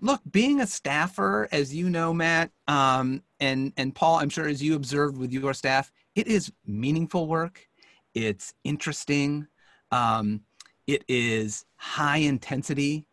look, 0.00 0.20
being 0.30 0.60
a 0.60 0.66
staffer, 0.66 1.48
as 1.52 1.74
you 1.74 1.90
know, 1.90 2.12
Matt, 2.12 2.50
um, 2.68 3.22
and 3.38 3.72
and 3.76 3.94
Paul, 3.94 4.16
I'm 4.16 4.30
sure 4.30 4.48
as 4.48 4.62
you 4.62 4.74
observed 4.74 5.18
with 5.18 5.32
your 5.32 5.54
staff, 5.54 5.92
it 6.14 6.26
is 6.26 6.52
meaningful 6.66 7.26
work. 7.26 7.68
It's 8.14 8.54
interesting. 8.64 9.46
Um, 9.90 10.40
it 10.86 11.04
is 11.06 11.64
high 11.76 12.18
intensity 12.18 13.06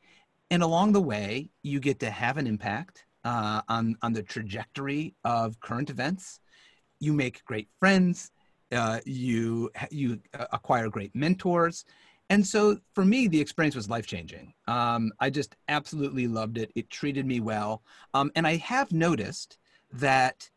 and 0.51 0.63
along 0.63 0.93
the 0.93 1.01
way, 1.01 1.51
you 1.63 1.79
get 1.79 1.99
to 1.99 2.09
have 2.09 2.37
an 2.37 2.47
impact 2.47 3.05
uh, 3.23 3.61
on, 3.67 3.95
on 4.01 4.13
the 4.13 4.23
trajectory 4.23 5.15
of 5.23 5.59
current 5.59 5.89
events. 5.89 6.39
You 6.99 7.13
make 7.13 7.43
great 7.45 7.69
friends. 7.79 8.31
Uh, 8.71 8.99
you, 9.05 9.71
you 9.89 10.19
acquire 10.51 10.89
great 10.89 11.15
mentors. 11.15 11.85
And 12.29 12.45
so 12.45 12.77
for 12.93 13.03
me, 13.03 13.27
the 13.27 13.41
experience 13.41 13.75
was 13.75 13.89
life 13.89 14.05
changing. 14.05 14.53
Um, 14.67 15.11
I 15.19 15.31
just 15.31 15.55
absolutely 15.67 16.27
loved 16.27 16.59
it. 16.59 16.71
It 16.75 16.89
treated 16.89 17.25
me 17.25 17.39
well. 17.39 17.81
Um, 18.13 18.31
and 18.35 18.45
I 18.45 18.57
have 18.57 18.91
noticed 18.91 19.57
that 19.91 20.49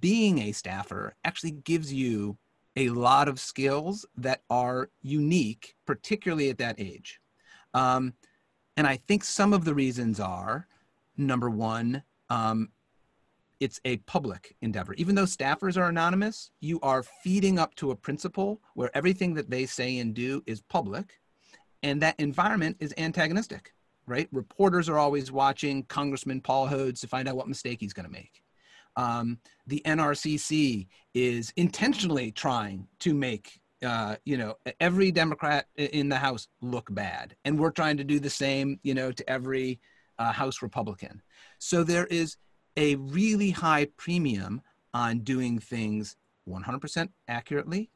being 0.00 0.40
a 0.40 0.52
staffer 0.52 1.14
actually 1.24 1.52
gives 1.52 1.92
you 1.92 2.36
a 2.74 2.88
lot 2.88 3.28
of 3.28 3.38
skills 3.38 4.04
that 4.16 4.42
are 4.50 4.90
unique, 5.02 5.74
particularly 5.86 6.50
at 6.50 6.58
that 6.58 6.76
age. 6.78 7.20
Um, 7.74 8.14
And 8.78 8.86
I 8.86 8.94
think 8.96 9.24
some 9.24 9.52
of 9.52 9.64
the 9.64 9.74
reasons 9.74 10.20
are 10.20 10.68
number 11.16 11.50
one, 11.50 12.04
um, 12.30 12.68
it's 13.58 13.80
a 13.84 13.96
public 13.96 14.54
endeavor. 14.62 14.94
Even 14.94 15.16
though 15.16 15.24
staffers 15.24 15.76
are 15.76 15.88
anonymous, 15.88 16.52
you 16.60 16.78
are 16.80 17.02
feeding 17.02 17.58
up 17.58 17.74
to 17.74 17.90
a 17.90 17.96
principal 17.96 18.62
where 18.74 18.96
everything 18.96 19.34
that 19.34 19.50
they 19.50 19.66
say 19.66 19.98
and 19.98 20.14
do 20.14 20.44
is 20.46 20.60
public, 20.60 21.18
and 21.82 22.00
that 22.00 22.14
environment 22.20 22.76
is 22.78 22.94
antagonistic, 22.98 23.74
right? 24.06 24.28
Reporters 24.30 24.88
are 24.88 24.98
always 24.98 25.32
watching 25.32 25.82
Congressman 25.82 26.40
Paul 26.40 26.68
Hodes 26.68 27.00
to 27.00 27.08
find 27.08 27.28
out 27.28 27.34
what 27.34 27.48
mistake 27.48 27.80
he's 27.80 27.92
going 27.92 28.06
to 28.06 28.12
make. 28.12 28.44
Um, 28.94 29.38
the 29.66 29.82
NRCC 29.86 30.86
is 31.14 31.52
intentionally 31.56 32.30
trying 32.30 32.86
to 33.00 33.12
make 33.12 33.60
uh, 33.84 34.16
you 34.24 34.36
know 34.36 34.56
every 34.80 35.10
Democrat 35.10 35.66
in 35.76 36.08
the 36.08 36.16
House 36.16 36.48
look 36.60 36.92
bad, 36.92 37.36
and 37.44 37.58
we're 37.58 37.70
trying 37.70 37.96
to 37.98 38.04
do 38.04 38.20
the 38.20 38.30
same, 38.30 38.80
you 38.82 38.94
know, 38.94 39.12
to 39.12 39.28
every 39.30 39.80
uh, 40.18 40.32
House 40.32 40.62
Republican. 40.62 41.22
So 41.58 41.84
there 41.84 42.06
is 42.06 42.36
a 42.76 42.96
really 42.96 43.50
high 43.50 43.88
premium 43.96 44.62
on 44.94 45.20
doing 45.20 45.58
things 45.58 46.16
100% 46.48 47.08
accurately 47.28 47.90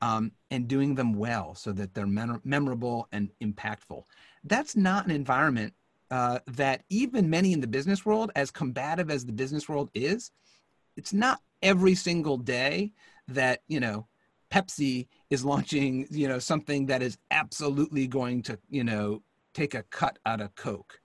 um, 0.00 0.32
and 0.50 0.68
doing 0.68 0.94
them 0.94 1.12
well 1.14 1.54
so 1.54 1.72
that 1.72 1.94
they're 1.94 2.06
mem- 2.06 2.40
memorable 2.44 3.08
and 3.12 3.30
impactful. 3.42 4.04
That's 4.44 4.76
not 4.76 5.04
an 5.04 5.10
environment 5.10 5.74
uh, 6.10 6.38
that 6.46 6.84
even 6.88 7.28
many 7.28 7.52
in 7.52 7.60
the 7.60 7.66
business 7.66 8.06
world, 8.06 8.30
as 8.34 8.50
combative 8.50 9.10
as 9.10 9.26
the 9.26 9.32
business 9.32 9.68
world 9.68 9.90
is, 9.94 10.30
it's 10.96 11.12
not 11.12 11.40
every 11.62 11.94
single 11.94 12.38
day 12.38 12.92
that, 13.28 13.60
you 13.68 13.80
know, 13.80 14.06
Pepsi 14.50 15.08
is 15.30 15.44
launching, 15.44 16.06
you 16.10 16.28
know, 16.28 16.38
something 16.38 16.86
that 16.86 17.02
is 17.02 17.18
absolutely 17.30 18.06
going 18.06 18.42
to, 18.42 18.58
you 18.70 18.84
know, 18.84 19.22
take 19.54 19.74
a 19.74 19.82
cut 19.84 20.18
out 20.26 20.40
of 20.40 20.54
Coke. 20.54 21.00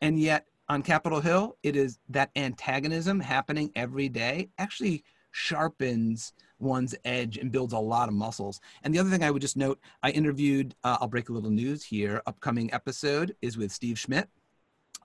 And 0.00 0.20
yet 0.20 0.46
on 0.68 0.82
Capitol 0.82 1.20
Hill, 1.20 1.56
it 1.62 1.76
is 1.76 1.98
that 2.08 2.30
antagonism 2.36 3.20
happening 3.20 3.70
every 3.74 4.08
day 4.08 4.48
actually 4.58 5.04
sharpens 5.30 6.32
one's 6.58 6.94
edge 7.04 7.36
and 7.36 7.52
builds 7.52 7.72
a 7.72 7.78
lot 7.78 8.08
of 8.08 8.14
muscles. 8.14 8.60
And 8.82 8.94
the 8.94 8.98
other 8.98 9.10
thing 9.10 9.22
I 9.22 9.30
would 9.30 9.42
just 9.42 9.56
note, 9.56 9.78
I 10.02 10.10
interviewed, 10.10 10.74
uh, 10.82 10.96
I'll 11.00 11.08
break 11.08 11.28
a 11.28 11.32
little 11.32 11.50
news 11.50 11.84
here, 11.84 12.22
upcoming 12.26 12.72
episode 12.72 13.36
is 13.42 13.58
with 13.58 13.70
Steve 13.70 13.98
Schmidt. 13.98 14.28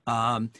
Um, 0.07 0.51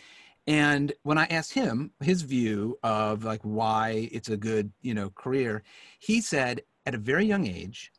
and 0.48 0.92
when 1.04 1.18
I 1.18 1.26
asked 1.26 1.54
him 1.54 1.92
his 2.02 2.24
view 2.24 2.78
of 2.84 3.24
like 3.24 3.42
why 3.44 4.10
it's 4.12 4.30
a 4.30 4.38
good, 4.38 4.72
you 4.82 4.94
know, 4.94 5.10
career, 5.10 5.64
he 6.00 6.20
said 6.20 6.62
at 6.86 6.96
a 6.96 6.98
very 6.98 7.26
young 7.26 7.48
age, 7.48 7.92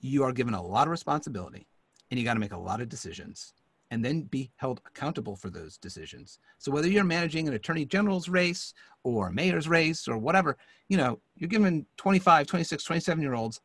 you 0.00 0.24
are 0.24 0.32
given 0.32 0.54
a 0.54 0.62
lot 0.62 0.86
of 0.86 0.90
responsibility 0.90 1.66
and 2.10 2.18
you 2.18 2.24
got 2.24 2.34
to 2.34 2.40
make 2.40 2.52
a 2.52 2.58
lot 2.58 2.80
of 2.80 2.88
decisions 2.88 3.54
and 3.90 4.04
then 4.04 4.22
be 4.22 4.50
held 4.56 4.80
accountable 4.86 5.36
for 5.36 5.50
those 5.50 5.76
decisions. 5.76 6.38
So 6.58 6.72
whether 6.72 6.88
you're 6.88 7.04
managing 7.04 7.46
an 7.46 7.54
attorney 7.54 7.84
general's 7.84 8.28
race 8.28 8.72
or 9.04 9.28
a 9.28 9.32
mayor's 9.32 9.68
race 9.68 10.08
or 10.08 10.16
whatever, 10.16 10.56
you 10.88 10.96
know, 10.96 11.20
you're 11.36 11.48
given 11.48 11.86
25, 11.98 12.46
26, 12.46 12.84
27 12.84 13.22
year 13.22 13.34
olds 13.34 13.60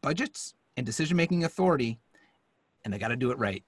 budgets 0.00 0.54
and 0.76 0.84
decision 0.84 1.16
making 1.16 1.44
authority 1.44 1.98
and 2.84 2.92
they 2.92 2.98
got 2.98 3.08
to 3.08 3.16
do 3.16 3.30
it 3.30 3.38
right. 3.38 3.62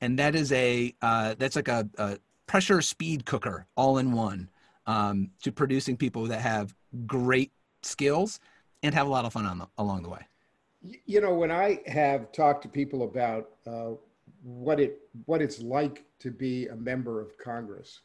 And 0.00 0.18
that 0.18 0.34
is 0.34 0.52
a, 0.52 0.94
uh, 1.02 1.34
that's 1.38 1.56
like 1.56 1.68
a, 1.68 1.88
a, 1.98 2.18
pressure 2.46 2.80
speed 2.80 3.26
cooker 3.26 3.66
all 3.76 3.98
in 3.98 4.10
one 4.10 4.48
um, 4.86 5.30
to 5.42 5.52
producing 5.52 5.96
people 5.98 6.24
that 6.26 6.40
have 6.40 6.74
great 7.06 7.52
skills 7.82 8.40
and 8.82 8.94
have 8.94 9.06
a 9.06 9.10
lot 9.10 9.24
of 9.24 9.32
fun 9.32 9.46
on 9.46 9.58
the, 9.58 9.68
along 9.78 10.02
the 10.02 10.08
way. 10.08 10.26
You 11.06 11.20
know, 11.20 11.34
when 11.34 11.50
I 11.50 11.80
have 11.86 12.30
talked 12.32 12.62
to 12.62 12.68
people 12.68 13.02
about 13.02 13.50
uh, 13.66 13.90
what 14.42 14.80
it 14.80 15.00
what 15.26 15.42
it's 15.42 15.60
like 15.60 16.04
to 16.20 16.30
be 16.30 16.66
a 16.68 16.76
member 16.76 17.20
of 17.20 17.36
Congress. 17.38 18.00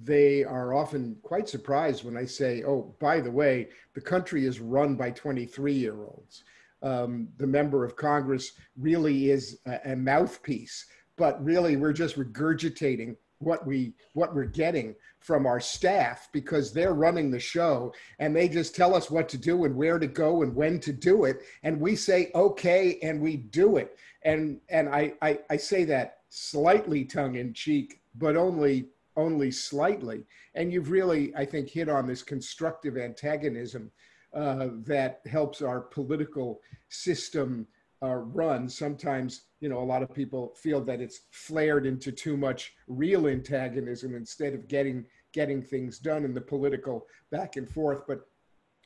They 0.00 0.44
are 0.44 0.74
often 0.74 1.16
quite 1.22 1.48
surprised 1.48 2.04
when 2.04 2.16
I 2.16 2.24
say, 2.24 2.62
"Oh, 2.62 2.94
by 3.00 3.20
the 3.20 3.30
way, 3.30 3.68
the 3.94 4.00
country 4.00 4.46
is 4.46 4.60
run 4.60 4.94
by 4.94 5.10
23-year-olds. 5.10 6.44
Um, 6.82 7.28
the 7.38 7.46
member 7.46 7.84
of 7.84 7.96
Congress 7.96 8.52
really 8.76 9.30
is 9.30 9.58
a, 9.66 9.92
a 9.92 9.96
mouthpiece, 9.96 10.86
but 11.16 11.42
really 11.44 11.76
we're 11.76 11.92
just 11.92 12.16
regurgitating 12.16 13.16
what 13.38 13.66
we 13.66 13.92
what 14.14 14.34
we're 14.34 14.44
getting 14.44 14.94
from 15.20 15.46
our 15.46 15.60
staff 15.60 16.28
because 16.32 16.72
they're 16.72 16.94
running 16.94 17.30
the 17.30 17.38
show 17.38 17.92
and 18.18 18.34
they 18.34 18.48
just 18.48 18.74
tell 18.74 18.94
us 18.94 19.10
what 19.10 19.28
to 19.28 19.38
do 19.38 19.64
and 19.64 19.76
where 19.76 19.98
to 19.98 20.06
go 20.06 20.42
and 20.42 20.54
when 20.54 20.80
to 20.80 20.92
do 20.92 21.24
it 21.24 21.42
and 21.62 21.80
we 21.80 21.94
say 21.94 22.30
okay 22.34 22.98
and 23.02 23.20
we 23.20 23.36
do 23.36 23.76
it 23.76 23.96
and 24.22 24.60
and 24.68 24.88
I, 24.88 25.14
I, 25.22 25.38
I 25.50 25.56
say 25.56 25.84
that 25.84 26.18
slightly 26.28 27.04
tongue 27.04 27.36
in 27.36 27.52
cheek, 27.52 28.00
but 28.16 28.36
only 28.36 28.88
only 29.16 29.50
slightly. 29.50 30.24
And 30.54 30.72
you've 30.72 30.90
really, 30.90 31.34
I 31.34 31.44
think, 31.44 31.68
hit 31.68 31.88
on 31.88 32.06
this 32.06 32.22
constructive 32.22 32.96
antagonism 32.96 33.90
uh, 34.32 34.68
that 34.84 35.22
helps 35.28 35.60
our 35.60 35.80
political 35.80 36.60
system 36.88 37.66
uh, 38.02 38.14
run. 38.14 38.68
Sometimes, 38.68 39.42
you 39.60 39.68
know, 39.68 39.78
a 39.78 39.84
lot 39.84 40.02
of 40.02 40.14
people 40.14 40.54
feel 40.56 40.80
that 40.84 41.00
it's 41.00 41.22
flared 41.30 41.86
into 41.86 42.12
too 42.12 42.36
much 42.36 42.72
real 42.86 43.28
antagonism 43.28 44.14
instead 44.14 44.54
of 44.54 44.68
getting 44.68 45.04
getting 45.34 45.62
things 45.62 45.98
done 45.98 46.24
in 46.24 46.32
the 46.32 46.40
political 46.40 47.06
back 47.30 47.56
and 47.56 47.68
forth. 47.68 48.02
But 48.06 48.20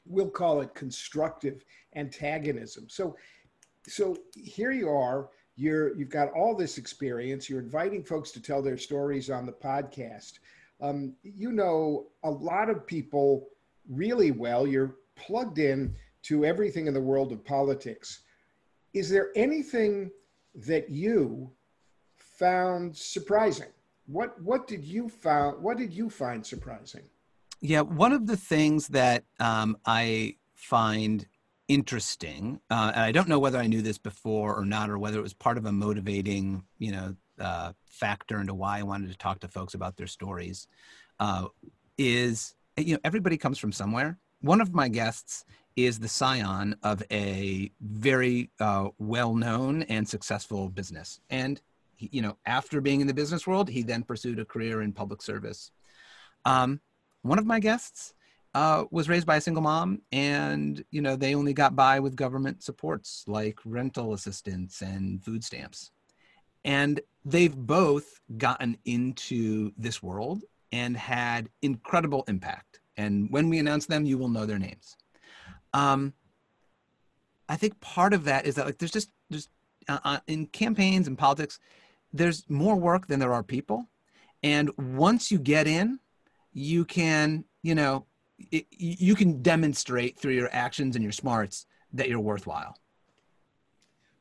we'll 0.07 0.31
call 0.31 0.61
it 0.61 0.75
constructive 0.75 1.65
antagonism. 1.95 2.89
So 2.89 3.17
so 3.87 4.17
here 4.35 4.73
you 4.73 4.89
are 4.89 5.29
you're 5.57 5.95
you've 5.97 6.09
got 6.09 6.33
all 6.33 6.57
this 6.57 6.79
experience 6.79 7.49
you're 7.49 7.61
inviting 7.61 8.03
folks 8.03 8.31
to 8.31 8.41
tell 8.41 8.63
their 8.63 8.79
stories 8.79 9.31
on 9.31 9.47
the 9.47 9.53
podcast 9.53 10.39
um, 10.81 11.15
you 11.23 11.53
know 11.53 12.07
a 12.25 12.31
lot 12.31 12.71
of 12.71 12.87
people 12.87 13.49
really 13.89 14.31
well 14.31 14.67
you're 14.67 14.97
plugged 15.17 15.59
in 15.59 15.95
to 16.23 16.45
everything 16.45 16.87
in 16.87 16.95
the 16.95 17.01
world 17.01 17.33
of 17.33 17.45
politics 17.45 18.23
is 18.95 19.11
there 19.11 19.31
anything 19.35 20.11
that 20.55 20.91
you 20.91 21.51
found 22.17 22.97
surprising 22.97 23.69
what 24.07 24.41
what 24.43 24.67
did 24.67 24.85
you 24.85 25.09
found 25.09 25.63
what 25.63 25.77
did 25.77 25.93
you 25.93 26.11
find 26.11 26.45
surprising 26.45 27.05
yeah 27.61 27.81
one 27.81 28.13
of 28.13 28.27
the 28.27 28.37
things 28.37 28.89
that 28.89 29.25
um, 29.41 29.77
i 29.87 30.35
find 30.55 31.27
interesting. 31.73 32.61
Uh, 32.71 32.93
and 32.95 33.05
I 33.05 33.13
don't 33.13 33.29
know 33.29 33.39
whether 33.39 33.59
I 33.59 33.67
knew 33.67 33.83
this 33.83 33.99
before 33.99 34.55
or 34.55 34.65
not, 34.65 34.91
or 34.91 34.99
whether 34.99 35.19
it 35.19 35.23
was 35.23 35.35
part 35.35 35.57
of 35.57 35.65
a 35.65 35.73
motivating, 35.73 36.65
you 36.79 36.93
know, 36.93 37.17
uh, 37.41 37.73
factor 37.87 38.41
into 38.41 38.55
why 38.55 38.79
I 38.79 38.83
wanted 38.83 39.11
to 39.11 39.17
talk 39.17 39.41
to 39.41 39.49
folks 39.49 39.75
about 39.75 39.97
their 39.97 40.07
stories. 40.07 40.67
Uh, 41.19 41.47
is 41.99 42.55
you 42.77 42.95
know 42.95 43.01
everybody 43.05 43.37
comes 43.37 43.59
from 43.59 43.73
somewhere. 43.73 44.19
One 44.43 44.61
of 44.61 44.75
my 44.75 44.89
guests 44.89 45.45
is 45.77 46.01
the 46.01 46.09
scion 46.09 46.75
of 46.83 47.01
a 47.13 47.71
very 47.81 48.51
uh, 48.59 48.89
well-known 48.99 49.85
and 49.85 50.07
successful 50.07 50.69
business, 50.69 51.21
and 51.31 51.61
he, 51.95 52.09
you 52.11 52.23
know 52.23 52.37
after 52.45 52.81
being 52.81 53.01
in 53.01 53.07
the 53.07 53.15
business 53.15 53.47
world, 53.47 53.69
he 53.69 53.83
then 53.83 54.03
pursued 54.03 54.41
a 54.41 54.45
career 54.45 54.83
in 54.83 54.93
public 54.93 55.23
service. 55.23 55.71
Um, 56.45 56.81
one 57.23 57.39
of 57.39 57.47
my 57.47 57.61
guests 57.61 58.15
uh, 58.55 58.85
was 58.91 59.09
raised 59.09 59.27
by 59.27 59.37
a 59.37 59.41
single 59.41 59.63
mom 59.63 60.03
and 60.11 60.85
you 60.91 61.01
know 61.01 61.15
they 61.15 61.37
only 61.37 61.53
got 61.53 61.77
by 61.77 62.01
with 62.01 62.17
government 62.17 62.65
supports 62.65 63.25
like 63.29 63.61
rental 63.65 64.13
assistance 64.13 64.83
and 64.83 65.23
food 65.25 65.45
stamps. 65.45 65.93
And 66.65 67.01
they've 67.25 67.57
both 67.57 68.21
gotten 68.39 68.77
into 68.85 69.73
this 69.79 70.03
world 70.03 70.43
and 70.73 70.97
had 70.97 71.49
incredible 71.63 72.25
impact 72.27 72.82
and 72.97 73.31
when 73.31 73.49
we 73.49 73.59
announce 73.59 73.87
them 73.87 74.05
you 74.05 74.19
will 74.19 74.29
know 74.29 74.47
their 74.47 74.59
names. 74.59 74.97
Um, 75.75 76.13
i 77.49 77.57
think 77.57 77.79
part 77.81 78.15
of 78.15 78.25
that 78.25 78.47
is 78.47 78.55
that 78.55 78.67
like 78.67 78.79
there's 78.79 78.93
just 78.93 79.11
there's 79.29 79.49
uh, 79.89 79.99
uh 80.05 80.19
in 80.27 80.47
campaigns 80.47 81.09
and 81.09 81.19
politics 81.19 81.59
there's 82.13 82.49
more 82.49 82.77
work 82.77 83.07
than 83.07 83.19
there 83.19 83.33
are 83.33 83.43
people. 83.43 83.89
And 84.43 84.71
once 84.77 85.31
you 85.31 85.39
get 85.39 85.67
in 85.67 85.99
you 86.53 86.85
can 86.85 87.45
you 87.63 87.75
know 87.75 88.07
it, 88.51 88.67
you 88.71 89.15
can 89.15 89.43
demonstrate 89.43 90.19
through 90.19 90.35
your 90.35 90.51
actions 90.53 90.97
and 90.97 91.03
your 91.03 91.13
smarts 91.13 91.67
that 91.93 92.09
you're 92.09 92.21
worthwhile. 92.21 92.77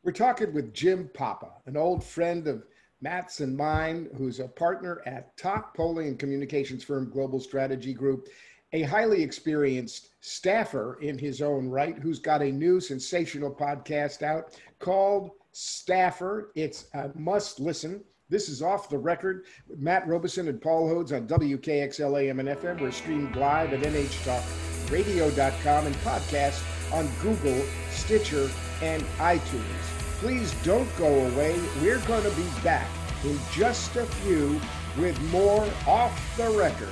We're 0.03 0.11
talking 0.11 0.53
with 0.53 0.73
Jim 0.73 1.09
Papa, 1.13 1.51
an 1.65 1.77
old 1.77 2.03
friend 2.03 2.47
of 2.47 2.63
Matt's 3.01 3.39
and 3.39 3.55
mine, 3.55 4.09
who's 4.15 4.39
a 4.39 4.47
partner 4.47 5.01
at 5.05 5.35
top 5.37 5.75
polling 5.75 6.07
and 6.07 6.19
communications 6.19 6.83
firm 6.83 7.09
Global 7.09 7.39
Strategy 7.39 7.93
Group, 7.93 8.27
a 8.73 8.83
highly 8.83 9.21
experienced 9.21 10.09
staffer 10.21 10.97
in 11.01 11.17
his 11.17 11.41
own 11.41 11.67
right, 11.67 11.97
who's 11.97 12.19
got 12.19 12.41
a 12.41 12.51
new 12.51 12.79
sensational 12.79 13.53
podcast 13.53 14.21
out 14.21 14.57
called 14.79 15.31
Staffer. 15.51 16.51
It's 16.55 16.85
a 16.93 17.11
must 17.15 17.59
listen. 17.59 18.01
This 18.29 18.47
is 18.47 18.61
Off 18.61 18.87
the 18.87 18.97
Record 18.97 19.45
Matt 19.77 20.07
Robison 20.07 20.47
and 20.47 20.61
Paul 20.61 20.87
Hodes 20.87 21.11
on 21.11 21.27
WKXL 21.27 22.21
AM 22.21 22.39
and 22.39 22.47
FM. 22.47 22.79
We're 22.79 22.91
streamed 22.91 23.35
live 23.35 23.73
at 23.73 23.81
nhtalkradio.com 23.81 25.85
and 25.85 25.95
podcast 25.95 26.93
on 26.93 27.09
Google, 27.21 27.61
Stitcher, 27.89 28.49
and 28.81 29.03
iTunes. 29.17 29.81
Please 30.19 30.53
don't 30.63 30.87
go 30.97 31.07
away. 31.07 31.59
We're 31.81 31.99
going 32.05 32.23
to 32.23 32.35
be 32.37 32.47
back 32.63 32.87
in 33.25 33.37
just 33.51 33.97
a 33.97 34.05
few 34.05 34.61
with 34.97 35.19
more 35.31 35.67
off 35.85 36.37
the 36.37 36.49
record. 36.51 36.87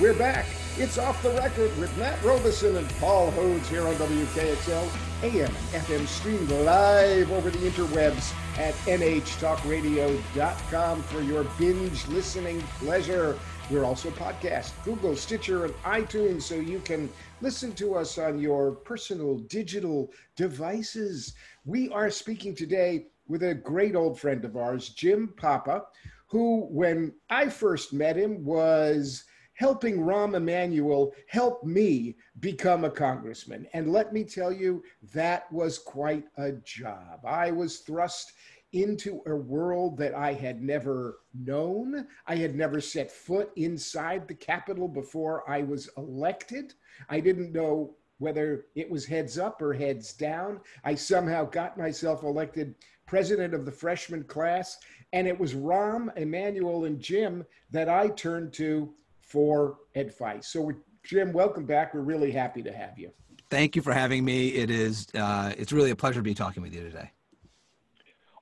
We're 0.00 0.14
back. 0.14 0.46
It's 0.78 0.96
off 0.96 1.22
the 1.22 1.28
record 1.32 1.76
with 1.76 1.94
Matt 1.98 2.24
Robison 2.24 2.78
and 2.78 2.88
Paul 3.00 3.30
Hodes 3.32 3.66
here 3.66 3.86
on 3.86 3.94
WKXL, 3.96 4.88
AM 5.22 5.54
and 5.74 5.84
FM 5.84 6.06
streamed 6.06 6.50
live 6.50 7.30
over 7.30 7.50
the 7.50 7.58
interwebs 7.58 8.32
at 8.56 8.72
nhtalkradio.com 8.86 11.02
for 11.02 11.20
your 11.20 11.44
binge 11.58 12.08
listening 12.08 12.62
pleasure. 12.78 13.38
We're 13.70 13.84
also 13.84 14.08
podcast, 14.12 14.72
Google, 14.86 15.14
Stitcher, 15.14 15.66
and 15.66 15.74
iTunes, 15.84 16.40
so 16.42 16.54
you 16.54 16.78
can 16.78 17.10
listen 17.42 17.74
to 17.74 17.94
us 17.94 18.16
on 18.16 18.38
your 18.38 18.72
personal 18.72 19.36
digital 19.36 20.10
devices. 20.34 21.34
We 21.66 21.90
are 21.90 22.08
speaking 22.08 22.54
today 22.54 23.08
with 23.28 23.42
a 23.42 23.54
great 23.54 23.94
old 23.94 24.18
friend 24.18 24.46
of 24.46 24.56
ours, 24.56 24.88
Jim 24.88 25.34
Papa, 25.36 25.82
who, 26.28 26.68
when 26.70 27.12
I 27.28 27.50
first 27.50 27.92
met 27.92 28.16
him, 28.16 28.46
was 28.46 29.24
helping 29.60 29.98
Rahm 29.98 30.34
Emanuel 30.34 31.12
help 31.26 31.62
me 31.62 32.16
become 32.38 32.86
a 32.86 32.90
congressman. 32.90 33.66
And 33.74 33.92
let 33.92 34.10
me 34.10 34.24
tell 34.24 34.50
you, 34.50 34.82
that 35.12 35.52
was 35.52 35.78
quite 35.78 36.24
a 36.38 36.52
job. 36.52 37.26
I 37.26 37.50
was 37.50 37.80
thrust 37.80 38.32
into 38.72 39.20
a 39.26 39.36
world 39.36 39.98
that 39.98 40.14
I 40.14 40.32
had 40.32 40.62
never 40.62 41.18
known. 41.34 42.06
I 42.26 42.36
had 42.36 42.54
never 42.54 42.80
set 42.80 43.12
foot 43.12 43.50
inside 43.56 44.26
the 44.26 44.34
Capitol 44.34 44.88
before 44.88 45.44
I 45.46 45.60
was 45.60 45.90
elected. 45.98 46.72
I 47.10 47.20
didn't 47.20 47.52
know 47.52 47.96
whether 48.16 48.64
it 48.74 48.90
was 48.90 49.04
heads 49.04 49.36
up 49.36 49.60
or 49.60 49.74
heads 49.74 50.14
down. 50.14 50.60
I 50.84 50.94
somehow 50.94 51.44
got 51.44 51.76
myself 51.76 52.22
elected 52.22 52.76
president 53.04 53.52
of 53.52 53.66
the 53.66 53.72
freshman 53.72 54.24
class, 54.24 54.78
and 55.12 55.28
it 55.28 55.38
was 55.38 55.52
Rahm, 55.52 56.16
Emanuel, 56.16 56.86
and 56.86 56.98
Jim 56.98 57.44
that 57.70 57.90
I 57.90 58.08
turned 58.08 58.54
to 58.54 58.94
for 59.30 59.76
advice. 59.94 60.48
So, 60.48 60.72
Jim, 61.04 61.32
welcome 61.32 61.64
back. 61.64 61.94
We're 61.94 62.00
really 62.00 62.32
happy 62.32 62.62
to 62.62 62.72
have 62.72 62.98
you. 62.98 63.10
Thank 63.48 63.74
you 63.76 63.82
for 63.82 63.92
having 63.92 64.24
me. 64.24 64.48
It 64.48 64.70
is 64.70 65.06
uh, 65.14 65.52
it's 65.56 65.72
really 65.72 65.90
a 65.90 65.96
pleasure 65.96 66.20
to 66.20 66.22
be 66.22 66.34
talking 66.34 66.62
with 66.62 66.74
you 66.74 66.82
today. 66.82 67.10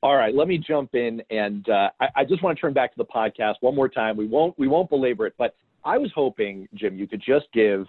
All 0.03 0.17
right, 0.17 0.35
let 0.35 0.47
me 0.47 0.59
jump 0.59 0.95
in, 0.95 1.23
and 1.31 1.69
uh, 1.69 1.91
I, 2.01 2.09
I, 2.17 2.25
just 2.25 2.41
want 2.41 2.57
to 2.57 2.61
turn 2.61 2.73
back 2.73 2.93
to 2.93 2.99
the 2.99 3.05
podcast 3.05 3.55
one 3.61 3.75
more 3.75 3.89
time. 3.89 4.17
We 4.17 4.27
won't 4.27 4.57
we 4.59 4.69
won't 4.69 4.89
belabor 4.89 5.27
it, 5.27 5.35
but 5.37 5.57
I 5.85 5.99
was 5.99 6.13
hoping, 6.15 6.69
Jim, 6.75 6.97
you 6.97 7.07
could 7.07 7.23
just 7.25 7.47
give 7.53 7.87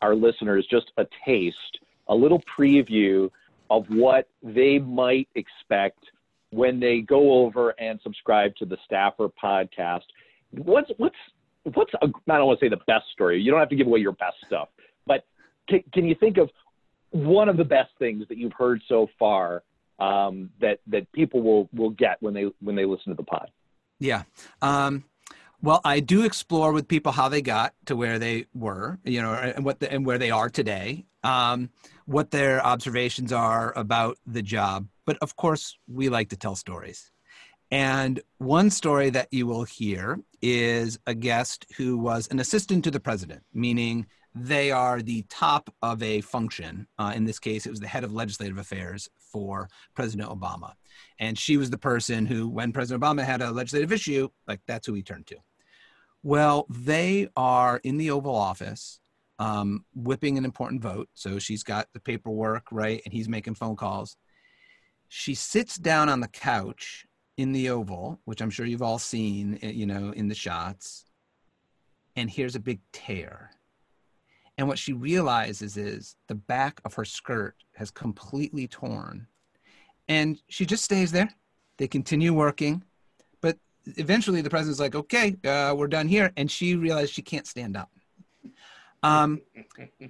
our 0.00 0.14
listeners 0.14 0.66
just 0.70 0.90
a 0.96 1.06
taste, 1.26 1.78
a 2.08 2.14
little 2.14 2.42
preview 2.58 3.30
of 3.68 3.84
what 3.88 4.28
they 4.42 4.78
might 4.78 5.28
expect 5.34 5.98
when 6.50 6.80
they 6.80 7.00
go 7.00 7.44
over 7.44 7.70
and 7.78 8.00
subscribe 8.02 8.56
to 8.56 8.64
the 8.64 8.78
Staffer 8.84 9.28
podcast. 9.28 10.04
What's 10.52 10.90
what's 10.96 11.16
what's 11.64 11.92
a, 11.94 12.06
I 12.06 12.38
don't 12.38 12.46
want 12.46 12.60
to 12.60 12.66
say 12.66 12.68
the 12.68 12.80
best 12.86 13.06
story. 13.12 13.40
You 13.40 13.50
don't 13.50 13.60
have 13.60 13.68
to 13.70 13.76
give 13.76 13.86
away 13.86 14.00
your 14.00 14.12
best 14.12 14.36
stuff, 14.46 14.68
but 15.06 15.24
can, 15.68 15.82
can 15.92 16.06
you 16.06 16.14
think 16.14 16.38
of 16.38 16.50
one 17.10 17.48
of 17.48 17.56
the 17.56 17.64
best 17.64 17.90
things 17.98 18.24
that 18.28 18.38
you've 18.38 18.52
heard 18.52 18.80
so 18.88 19.08
far 19.18 19.62
um, 19.98 20.50
that 20.60 20.80
that 20.86 21.10
people 21.12 21.42
will 21.42 21.68
will 21.74 21.90
get 21.90 22.16
when 22.20 22.34
they 22.34 22.46
when 22.60 22.74
they 22.74 22.84
listen 22.84 23.10
to 23.10 23.16
the 23.16 23.22
pod? 23.22 23.50
Yeah. 23.98 24.22
Um, 24.62 25.04
well, 25.62 25.82
I 25.84 26.00
do 26.00 26.24
explore 26.24 26.72
with 26.72 26.88
people 26.88 27.12
how 27.12 27.28
they 27.28 27.42
got 27.42 27.74
to 27.84 27.94
where 27.94 28.18
they 28.18 28.46
were, 28.54 28.98
you 29.04 29.20
know, 29.20 29.34
and 29.34 29.62
what 29.62 29.80
the, 29.80 29.92
and 29.92 30.06
where 30.06 30.16
they 30.16 30.30
are 30.30 30.48
today, 30.48 31.04
um, 31.22 31.68
what 32.06 32.30
their 32.30 32.64
observations 32.64 33.30
are 33.30 33.76
about 33.76 34.16
the 34.26 34.40
job. 34.40 34.88
But 35.04 35.18
of 35.20 35.36
course, 35.36 35.76
we 35.86 36.08
like 36.08 36.30
to 36.30 36.36
tell 36.36 36.56
stories. 36.56 37.10
And 37.70 38.20
one 38.38 38.70
story 38.70 39.10
that 39.10 39.28
you 39.30 39.46
will 39.46 39.64
hear 39.64 40.18
is 40.42 40.98
a 41.06 41.14
guest 41.14 41.66
who 41.76 41.98
was 41.98 42.26
an 42.28 42.40
assistant 42.40 42.84
to 42.84 42.90
the 42.90 43.00
president, 43.00 43.42
meaning 43.54 44.06
they 44.34 44.70
are 44.70 45.02
the 45.02 45.22
top 45.28 45.72
of 45.82 46.02
a 46.02 46.20
function. 46.20 46.86
Uh, 46.98 47.12
in 47.14 47.24
this 47.24 47.38
case, 47.38 47.66
it 47.66 47.70
was 47.70 47.80
the 47.80 47.88
head 47.88 48.04
of 48.04 48.12
legislative 48.12 48.58
affairs 48.58 49.08
for 49.18 49.68
President 49.94 50.28
Obama. 50.28 50.72
And 51.18 51.38
she 51.38 51.56
was 51.56 51.70
the 51.70 51.78
person 51.78 52.26
who, 52.26 52.48
when 52.48 52.72
President 52.72 53.02
Obama 53.02 53.24
had 53.24 53.42
a 53.42 53.50
legislative 53.50 53.92
issue, 53.92 54.28
like 54.48 54.60
that's 54.66 54.86
who 54.86 54.94
he 54.94 55.02
turned 55.02 55.26
to. 55.28 55.36
Well, 56.22 56.66
they 56.68 57.28
are 57.36 57.80
in 57.82 57.96
the 57.96 58.10
Oval 58.10 58.34
Office 58.34 59.00
um, 59.38 59.84
whipping 59.94 60.36
an 60.36 60.44
important 60.44 60.82
vote. 60.82 61.08
So 61.14 61.38
she's 61.38 61.62
got 61.62 61.88
the 61.92 62.00
paperwork, 62.00 62.64
right? 62.70 63.00
And 63.04 63.12
he's 63.12 63.28
making 63.28 63.54
phone 63.54 63.76
calls. 63.76 64.16
She 65.08 65.34
sits 65.34 65.76
down 65.76 66.08
on 66.08 66.20
the 66.20 66.28
couch 66.28 67.06
in 67.40 67.52
the 67.52 67.70
oval, 67.70 68.20
which 68.26 68.42
I'm 68.42 68.50
sure 68.50 68.66
you've 68.66 68.82
all 68.82 68.98
seen, 68.98 69.58
eh, 69.62 69.70
you 69.70 69.86
know, 69.86 70.12
in 70.14 70.28
the 70.28 70.34
shots. 70.34 71.06
And 72.14 72.28
here's 72.28 72.54
a 72.54 72.60
big 72.60 72.80
tear. 72.92 73.50
And 74.58 74.68
what 74.68 74.78
she 74.78 74.92
realizes 74.92 75.78
is 75.78 76.16
the 76.28 76.34
back 76.34 76.82
of 76.84 76.92
her 76.94 77.04
skirt 77.06 77.54
has 77.76 77.90
completely 77.90 78.68
torn. 78.68 79.26
And 80.06 80.38
she 80.48 80.66
just 80.66 80.84
stays 80.84 81.12
there. 81.12 81.30
They 81.78 81.88
continue 81.88 82.34
working. 82.34 82.84
But 83.40 83.56
eventually 83.86 84.42
the 84.42 84.50
president's 84.50 84.80
like, 84.80 84.94
okay, 84.94 85.34
uh, 85.42 85.74
we're 85.74 85.86
done 85.88 86.08
here. 86.08 86.32
And 86.36 86.50
she 86.50 86.76
realizes 86.76 87.08
she 87.08 87.22
can't 87.22 87.46
stand 87.46 87.74
up 87.74 87.90
um 89.02 89.40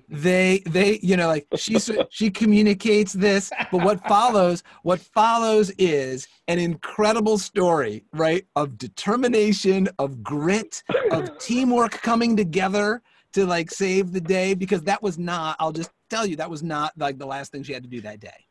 they 0.09 0.63
they 0.67 0.99
you 1.01 1.17
know 1.17 1.29
like 1.29 1.47
she 1.57 1.77
she 2.11 2.31
communicates 2.31 3.13
this 3.13 3.53
but 3.71 3.85
what 3.85 4.05
follows 4.09 4.65
what 4.83 4.99
follows 5.01 5.71
is 5.79 6.27
an 6.49 6.59
incredible 6.59 7.39
story 7.39 8.05
right 8.13 8.47
of 8.57 8.77
determination 8.79 9.89
of 9.99 10.23
grit 10.25 10.83
of 11.13 11.39
teamwork 11.39 11.93
coming 12.03 12.37
together 12.37 13.01
to 13.33 13.47
like 13.47 13.71
save 13.71 14.11
the 14.11 14.21
day 14.21 14.55
because 14.55 14.83
that 14.83 15.01
was 15.01 15.19
not 15.19 15.55
i'll 15.61 15.73
just 15.73 15.93
tell 16.11 16.27
you 16.27 16.37
that 16.37 16.51
was 16.51 16.63
not 16.63 16.93
like 16.99 17.19
the 17.19 17.27
last 17.27 17.53
thing 17.53 17.63
she 17.63 17.73
had 17.73 17.85
to 17.85 17.89
do 17.89 18.01
that 18.03 18.21
day. 18.21 18.47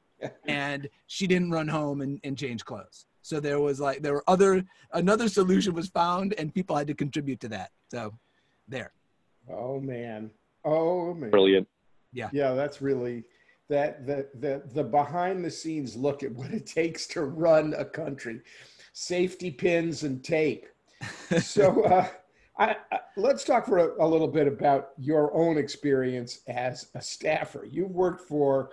And 0.48 0.90
she 1.08 1.28
didn't 1.28 1.52
run 1.52 1.68
home 1.68 2.02
and, 2.02 2.20
and 2.24 2.38
change 2.38 2.66
clothes. 2.66 3.06
So 3.22 3.40
there 3.40 3.60
was 3.60 3.80
like 3.80 4.02
there 4.02 4.14
were 4.14 4.24
other 4.28 4.64
another 4.94 5.30
solution 5.30 5.74
was 5.74 5.90
found 5.90 6.34
and 6.38 6.54
people 6.54 6.76
had 6.76 6.88
to 6.88 6.96
contribute 6.96 7.40
to 7.42 7.50
that. 7.50 7.72
So 7.92 8.14
there 8.68 8.92
Oh 9.52 9.80
man. 9.80 10.32
Oh 10.66 11.14
man. 11.14 11.30
Brilliant. 11.30 11.68
Yeah. 12.14 12.30
Yeah, 12.32 12.54
that's 12.54 12.82
really 12.82 13.24
that 13.70 14.06
the 14.06 14.28
the 14.40 14.64
the 14.74 14.84
behind 14.84 15.46
the 15.46 15.52
scenes 15.52 15.96
look 15.96 16.24
at 16.24 16.32
what 16.32 16.52
it 16.52 16.66
takes 16.66 17.08
to 17.08 17.22
run 17.22 17.74
a 17.78 17.86
country. 17.86 18.42
Safety 18.94 19.52
pins 19.52 20.04
and 20.04 20.24
tape. 20.24 20.66
so 21.42 21.84
uh, 21.86 22.08
I, 22.58 22.76
I, 22.92 23.00
let's 23.16 23.44
talk 23.44 23.66
for 23.66 23.78
a, 23.78 24.06
a, 24.06 24.08
little 24.08 24.28
bit 24.28 24.48
about 24.48 24.90
your 24.98 25.34
own 25.34 25.58
experience 25.58 26.42
as 26.48 26.90
a 26.96 27.02
staffer. 27.02 27.66
You've 27.66 27.92
worked 27.92 28.22
for 28.28 28.72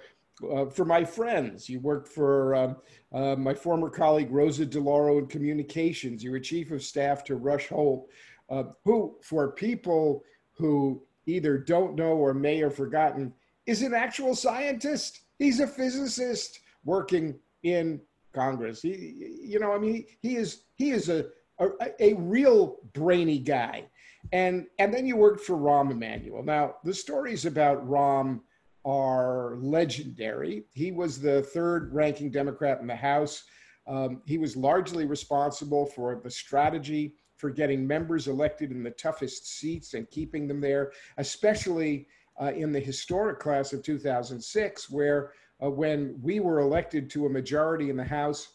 uh, 0.52 0.66
for 0.66 0.84
my 0.84 1.04
friends. 1.04 1.68
You 1.68 1.80
worked 1.80 2.08
for 2.08 2.54
um, 2.54 2.76
uh, 3.12 3.36
my 3.36 3.54
former 3.54 3.88
colleague 3.88 4.30
Rosa 4.30 4.66
DeLauro 4.66 5.18
in 5.18 5.26
communications. 5.26 6.24
You 6.24 6.30
were 6.30 6.40
chief 6.40 6.70
of 6.70 6.82
staff 6.82 7.22
to 7.24 7.36
Rush 7.36 7.68
Holt, 7.68 8.08
uh, 8.50 8.64
who, 8.84 9.16
for 9.22 9.52
people 9.52 10.24
who 10.56 11.02
either 11.26 11.58
don't 11.58 11.96
know 11.96 12.12
or 12.12 12.34
may 12.34 12.58
have 12.58 12.74
forgotten, 12.74 13.32
is 13.66 13.82
an 13.82 13.94
actual 13.94 14.34
scientist. 14.34 15.20
He's 15.38 15.60
a 15.60 15.66
physicist 15.66 16.60
working 16.84 17.38
in 17.62 18.00
Congress. 18.32 18.82
He, 18.82 19.40
you 19.42 19.58
know, 19.58 19.72
I 19.72 19.78
mean, 19.78 20.06
he 20.20 20.36
is 20.36 20.62
he 20.76 20.90
is 20.90 21.08
a 21.08 21.26
a, 21.58 21.70
a 22.00 22.14
real 22.14 22.76
brainy 22.92 23.38
guy. 23.38 23.84
And 24.32 24.66
and 24.78 24.92
then 24.92 25.06
you 25.06 25.16
worked 25.16 25.40
for 25.40 25.56
Rahm 25.56 25.90
Emanuel. 25.90 26.42
Now 26.42 26.76
the 26.84 26.94
stories 26.94 27.44
about 27.44 27.88
Rahm 27.88 28.40
are 28.84 29.56
legendary. 29.56 30.64
He 30.72 30.92
was 30.92 31.20
the 31.20 31.42
third 31.42 31.92
ranking 31.92 32.30
Democrat 32.30 32.80
in 32.80 32.86
the 32.86 32.96
House. 32.96 33.44
Um, 33.86 34.22
he 34.26 34.38
was 34.38 34.56
largely 34.56 35.06
responsible 35.06 35.86
for 35.86 36.20
the 36.22 36.30
strategy 36.30 37.14
for 37.36 37.50
getting 37.50 37.86
members 37.86 38.28
elected 38.28 38.70
in 38.70 38.82
the 38.82 38.90
toughest 38.90 39.46
seats 39.46 39.94
and 39.94 40.10
keeping 40.10 40.48
them 40.48 40.60
there, 40.60 40.92
especially 41.18 42.06
uh, 42.40 42.52
in 42.54 42.72
the 42.72 42.80
historic 42.80 43.38
class 43.38 43.72
of 43.72 43.82
2006, 43.82 44.90
where 44.90 45.32
uh, 45.62 45.70
when 45.70 46.18
we 46.22 46.40
were 46.40 46.60
elected 46.60 47.08
to 47.10 47.26
a 47.26 47.30
majority 47.30 47.90
in 47.90 47.96
the 47.96 48.04
House, 48.04 48.48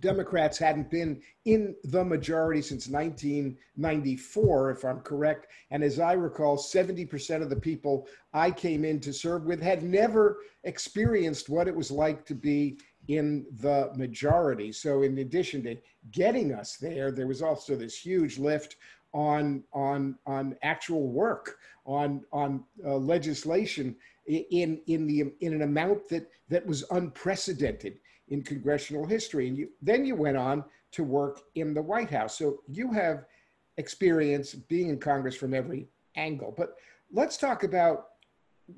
Democrats 0.00 0.56
hadn't 0.56 0.90
been 0.90 1.20
in 1.44 1.74
the 1.84 2.02
majority 2.02 2.62
since 2.62 2.88
1994, 2.88 4.70
if 4.70 4.84
I'm 4.84 5.00
correct. 5.00 5.48
And 5.70 5.84
as 5.84 5.98
I 5.98 6.12
recall, 6.12 6.56
70% 6.56 7.42
of 7.42 7.50
the 7.50 7.56
people 7.56 8.06
I 8.32 8.50
came 8.50 8.84
in 8.84 9.00
to 9.00 9.12
serve 9.12 9.44
with 9.44 9.60
had 9.60 9.82
never 9.82 10.38
experienced 10.64 11.50
what 11.50 11.68
it 11.68 11.76
was 11.76 11.90
like 11.90 12.24
to 12.26 12.34
be 12.34 12.78
in 13.08 13.46
the 13.60 13.90
majority. 13.96 14.72
So, 14.72 15.02
in 15.02 15.18
addition 15.18 15.62
to 15.64 15.76
getting 16.10 16.52
us 16.52 16.76
there, 16.76 17.10
there 17.10 17.26
was 17.26 17.42
also 17.42 17.76
this 17.76 17.98
huge 17.98 18.38
lift 18.38 18.76
on 19.12 19.62
on 19.72 20.16
on 20.26 20.56
actual 20.62 21.08
work 21.08 21.58
on 21.84 22.24
on 22.32 22.64
uh, 22.84 22.96
legislation 22.96 23.96
in 24.26 24.80
in 24.86 25.06
the 25.06 25.32
in 25.40 25.52
an 25.52 25.62
amount 25.62 26.08
that 26.08 26.30
that 26.48 26.66
was 26.66 26.84
unprecedented 26.90 27.98
in 28.28 28.42
congressional 28.42 29.06
history. 29.06 29.48
And 29.48 29.56
you 29.56 29.68
then 29.80 30.04
you 30.04 30.14
went 30.14 30.36
on 30.36 30.64
to 30.92 31.04
work 31.04 31.40
in 31.54 31.74
the 31.74 31.82
White 31.82 32.10
House. 32.10 32.36
So 32.36 32.60
you 32.68 32.92
have 32.92 33.24
experience 33.78 34.54
being 34.54 34.90
in 34.90 34.98
Congress 34.98 35.34
from 35.34 35.54
every 35.54 35.88
angle. 36.16 36.54
But 36.56 36.74
let's 37.10 37.36
talk 37.36 37.64
about 37.64 38.08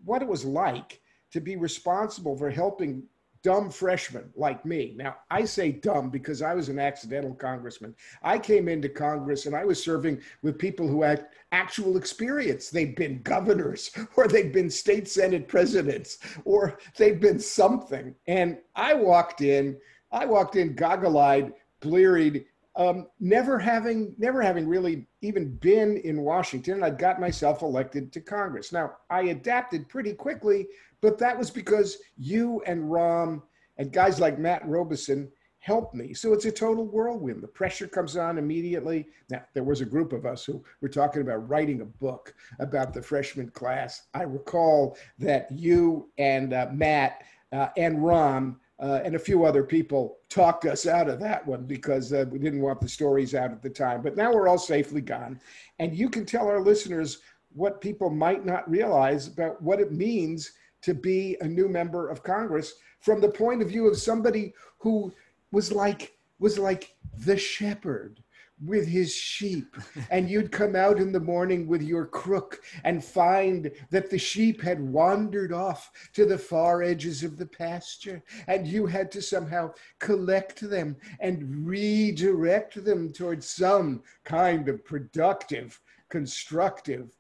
what 0.05 0.23
it 0.23 0.29
was 0.29 0.45
like 0.45 1.01
to 1.33 1.41
be 1.41 1.57
responsible 1.57 2.37
for 2.37 2.51
helping 2.51 3.03
dumb 3.45 3.71
freshmen 3.71 4.31
like 4.35 4.65
me. 4.65 4.95
Now, 4.97 5.17
I 5.31 5.45
say 5.45 5.71
dumb 5.71 6.09
because 6.09 6.41
I 6.41 6.55
was 6.55 6.71
an 6.71 6.79
accidental 6.79 7.35
congressman. 7.35 7.95
I 8.23 8.39
came 8.39 8.69
into 8.69 8.89
Congress 8.89 9.45
and 9.45 9.55
I 9.55 9.67
was 9.67 9.83
serving 9.83 10.23
with 10.43 10.59
people 10.59 10.89
who 10.89 11.03
had 11.03 11.27
actual 11.53 11.99
experience. 11.99 12.71
They'd 12.71 12.97
been 12.97 13.21
governors 13.23 13.91
or 14.17 14.27
they'd 14.27 14.53
been 14.53 14.71
state 14.71 15.07
senate 15.07 15.47
presidents 15.47 16.19
or 16.45 16.79
they'd 16.97 17.21
been 17.21 17.39
something. 17.39 18.15
And 18.27 18.59
I 18.75 18.95
walked 18.95 19.43
in, 19.43 19.77
I 20.11 20.25
walked 20.25 20.57
in 20.57 20.75
goggle 20.75 21.19
eyed, 21.19 21.53
bleary 21.81 22.47
um, 22.77 23.07
never 23.21 23.59
having 23.59 24.15
never 24.19 24.43
having 24.43 24.67
really 24.67 25.07
even 25.23 25.55
been 25.57 25.99
in 25.99 26.23
Washington, 26.23 26.83
I'd 26.83 26.99
got 26.99 27.21
myself 27.21 27.63
elected 27.63 28.13
to 28.13 28.21
Congress. 28.21 28.73
Now 28.73 28.93
I 29.11 29.25
adapted 29.25 29.89
pretty 29.89 30.13
quickly, 30.13 30.67
but 31.01 31.19
that 31.19 31.39
was 31.39 31.51
because 31.51 31.99
you 32.17 32.63
and 32.67 32.85
Rahm 32.85 33.43
and 33.79 33.93
guys 33.93 34.21
like 34.21 34.39
Matt 34.39 34.67
Robison 34.67 35.31
helped 35.59 35.95
me. 35.95 36.13
So 36.13 36.35
it's 36.35 36.45
a 36.45 36.53
total 36.53 36.85
whirlwind. 36.85 37.43
The 37.43 37.49
pressure 37.49 37.87
comes 37.87 38.17
on 38.17 38.39
immediately. 38.39 39.07
Now 39.31 39.43
there 39.55 39.65
was 39.65 39.81
a 39.81 39.87
group 39.87 40.13
of 40.13 40.27
us 40.27 40.45
who 40.45 40.63
were 40.83 40.91
talking 40.91 41.23
about 41.23 41.49
writing 41.49 41.81
a 41.81 41.87
book 41.87 42.35
about 42.59 42.93
the 42.93 43.01
freshman 43.01 43.49
class. 43.51 44.03
I 44.13 44.25
recall 44.25 44.99
that 45.19 45.51
you 45.51 46.11
and 46.19 46.53
uh, 46.53 46.69
Matt 46.73 47.23
uh, 47.53 47.69
and 47.77 47.99
Rahm 47.99 48.57
uh, 48.85 49.01
and 49.03 49.15
a 49.15 49.19
few 49.19 49.47
other 49.47 49.65
people 49.65 50.19
talked 50.29 50.67
us 50.67 50.87
out 50.87 51.09
of 51.09 51.19
that 51.19 51.47
one 51.47 51.65
because 51.65 52.13
uh, 52.13 52.27
we 52.31 52.39
didn't 52.39 52.61
want 52.61 52.83
the 52.83 52.89
stories 52.89 53.35
out 53.35 53.51
at 53.51 53.63
the 53.63 53.71
time. 53.71 54.03
But 54.03 54.15
now 54.15 54.31
we're 54.31 54.47
all 54.47 54.59
safely 54.59 55.01
gone. 55.01 55.41
And 55.79 55.97
you 55.97 56.11
can 56.11 56.27
tell 56.27 56.49
our 56.49 56.61
listeners 56.61 57.21
what 57.55 57.81
people 57.81 58.11
might 58.11 58.45
not 58.45 58.69
realize 58.71 59.27
about 59.29 59.63
what 59.63 59.81
it 59.81 59.91
means 59.91 60.53
to 60.83 60.93
be 60.93 61.35
a 61.41 61.49
new 61.49 61.67
member 61.67 62.11
of 62.11 62.23
Congress 62.23 62.75
from 63.01 63.23
the 63.23 63.29
point 63.29 63.63
of 63.63 63.69
view 63.69 63.89
of 63.89 63.97
somebody 63.97 64.53
who 64.77 65.11
was 65.51 65.73
like 65.73 66.19
was 66.39 66.59
like 66.59 66.95
the 67.25 67.39
shepherd 67.39 68.23
with 68.63 68.87
his 68.87 69.15
sheep, 69.15 69.77
and 70.11 70.31
you'd 70.31 70.53
come 70.53 70.77
out 70.77 70.99
in 70.99 71.13
the 71.13 71.21
morning 71.21 71.67
with 71.67 71.83
your 71.83 72.07
crook 72.07 72.63
and 72.85 73.05
find 73.05 73.71
that 73.91 74.11
the 74.11 74.19
sheep 74.19 74.63
had 74.63 74.81
wandered 74.81 75.53
off 75.53 75.91
to 76.13 76.25
the 76.25 76.39
far 76.39 76.83
edges 76.83 77.23
of 77.23 77.37
the 77.37 77.47
pasture, 77.47 78.23
and 78.47 78.67
you 78.67 78.87
had 78.87 79.11
to 79.11 79.21
somehow 79.21 79.73
collect 79.99 80.61
them 80.61 80.97
and 81.21 81.67
redirect 81.67 82.85
them 82.85 83.13
towards 83.13 83.49
some 83.49 84.03
kind 84.25 84.69
of 84.69 84.85
productive, 84.85 85.81
constructive 86.09 87.11